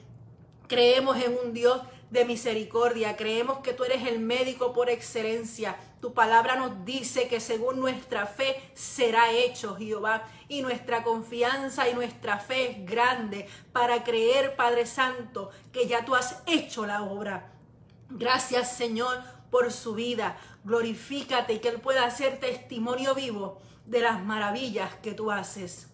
Creemos 0.69 1.17
en 1.23 1.39
un 1.43 1.53
Dios 1.55 1.81
de 2.15 2.25
misericordia. 2.25 3.17
Creemos 3.17 3.59
que 3.59 3.73
tú 3.73 3.83
eres 3.83 4.07
el 4.07 4.21
médico 4.21 4.73
por 4.73 4.89
excelencia. 4.89 5.77
Tu 6.01 6.15
palabra 6.15 6.55
nos 6.55 6.85
dice 6.85 7.27
que 7.27 7.41
según 7.41 7.81
nuestra 7.81 8.27
fe 8.27 8.71
será 8.73 9.33
hecho, 9.33 9.75
Jehová. 9.77 10.23
Y 10.49 10.63
nuestra 10.63 11.03
confianza 11.03 11.89
y 11.89 11.95
nuestra 11.95 12.39
fe 12.39 12.71
es 12.71 12.87
grande 12.87 13.49
para 13.73 14.05
creer, 14.05 14.55
Padre 14.55 14.87
Santo, 14.87 15.51
que 15.73 15.89
ya 15.89 16.05
tú 16.05 16.15
has 16.15 16.43
hecho 16.47 16.87
la 16.87 17.03
obra. 17.03 17.53
Gracias, 18.09 18.77
Señor, 18.77 19.19
por 19.51 19.73
su 19.73 19.95
vida. 19.95 20.39
Glorifícate 20.63 21.55
y 21.55 21.59
que 21.59 21.69
Él 21.69 21.81
pueda 21.81 22.05
hacer 22.05 22.39
testimonio 22.39 23.17
vivo 23.17 23.61
de 23.87 24.01
las 24.01 24.23
maravillas 24.23 24.95
que 25.03 25.15
tú 25.15 25.33
haces. 25.33 25.89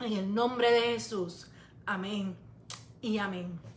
En 0.00 0.14
el 0.14 0.34
nombre 0.34 0.72
de 0.72 0.80
Jesús. 0.94 1.48
Amén 1.84 2.38
y 3.02 3.18
amén. 3.18 3.71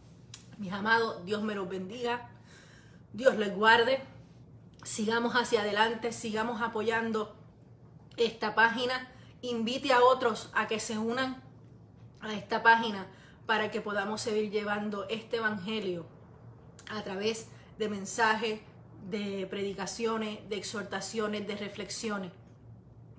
Mis 0.57 0.71
amados, 0.71 1.25
Dios 1.25 1.43
me 1.43 1.53
los 1.53 1.67
bendiga, 1.67 2.29
Dios 3.11 3.35
les 3.35 3.53
guarde, 3.53 4.01
sigamos 4.83 5.33
hacia 5.33 5.61
adelante, 5.61 6.13
sigamos 6.13 6.61
apoyando 6.61 7.35
esta 8.15 8.55
página, 8.55 9.11
invite 9.41 9.91
a 9.91 10.01
otros 10.01 10.49
a 10.53 10.67
que 10.67 10.79
se 10.79 10.97
unan 10.97 11.43
a 12.21 12.33
esta 12.33 12.63
página 12.63 13.07
para 13.45 13.69
que 13.69 13.81
podamos 13.81 14.21
seguir 14.21 14.49
llevando 14.49 15.05
este 15.09 15.37
evangelio 15.37 16.05
a 16.89 17.03
través 17.03 17.49
de 17.77 17.89
mensajes, 17.89 18.61
de 19.09 19.47
predicaciones, 19.49 20.47
de 20.47 20.55
exhortaciones, 20.55 21.45
de 21.47 21.57
reflexiones, 21.57 22.31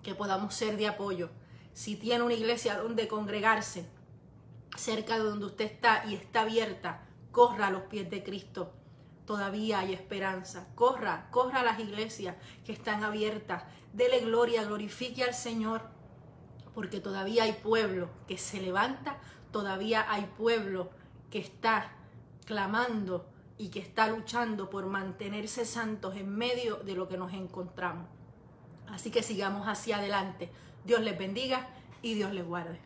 que 0.02 0.14
podamos 0.14 0.54
ser 0.54 0.78
de 0.78 0.88
apoyo. 0.88 1.28
Si 1.74 1.96
tiene 1.96 2.24
una 2.24 2.34
iglesia 2.34 2.78
donde 2.78 3.08
congregarse, 3.08 3.86
cerca 4.76 5.18
de 5.18 5.24
donde 5.24 5.46
usted 5.46 5.66
está 5.66 6.04
y 6.06 6.14
está 6.14 6.40
abierta, 6.40 7.05
corra 7.36 7.66
a 7.66 7.70
los 7.70 7.82
pies 7.82 8.08
de 8.08 8.22
Cristo. 8.22 8.72
Todavía 9.26 9.80
hay 9.80 9.92
esperanza. 9.92 10.68
Corra, 10.74 11.28
corra 11.30 11.60
a 11.60 11.64
las 11.64 11.78
iglesias 11.78 12.34
que 12.64 12.72
están 12.72 13.04
abiertas. 13.04 13.64
Dele 13.92 14.20
gloria, 14.20 14.64
glorifique 14.64 15.22
al 15.22 15.34
Señor, 15.34 15.82
porque 16.74 16.98
todavía 16.98 17.42
hay 17.42 17.52
pueblo 17.52 18.08
que 18.26 18.38
se 18.38 18.62
levanta, 18.62 19.18
todavía 19.52 20.10
hay 20.10 20.24
pueblo 20.38 20.88
que 21.30 21.38
está 21.38 21.92
clamando 22.46 23.26
y 23.58 23.68
que 23.68 23.80
está 23.80 24.08
luchando 24.08 24.70
por 24.70 24.86
mantenerse 24.86 25.66
santos 25.66 26.16
en 26.16 26.34
medio 26.34 26.76
de 26.76 26.94
lo 26.94 27.06
que 27.06 27.18
nos 27.18 27.34
encontramos. 27.34 28.08
Así 28.88 29.10
que 29.10 29.22
sigamos 29.22 29.68
hacia 29.68 29.98
adelante. 29.98 30.50
Dios 30.86 31.02
les 31.02 31.18
bendiga 31.18 31.68
y 32.00 32.14
Dios 32.14 32.32
les 32.32 32.46
guarde. 32.46 32.80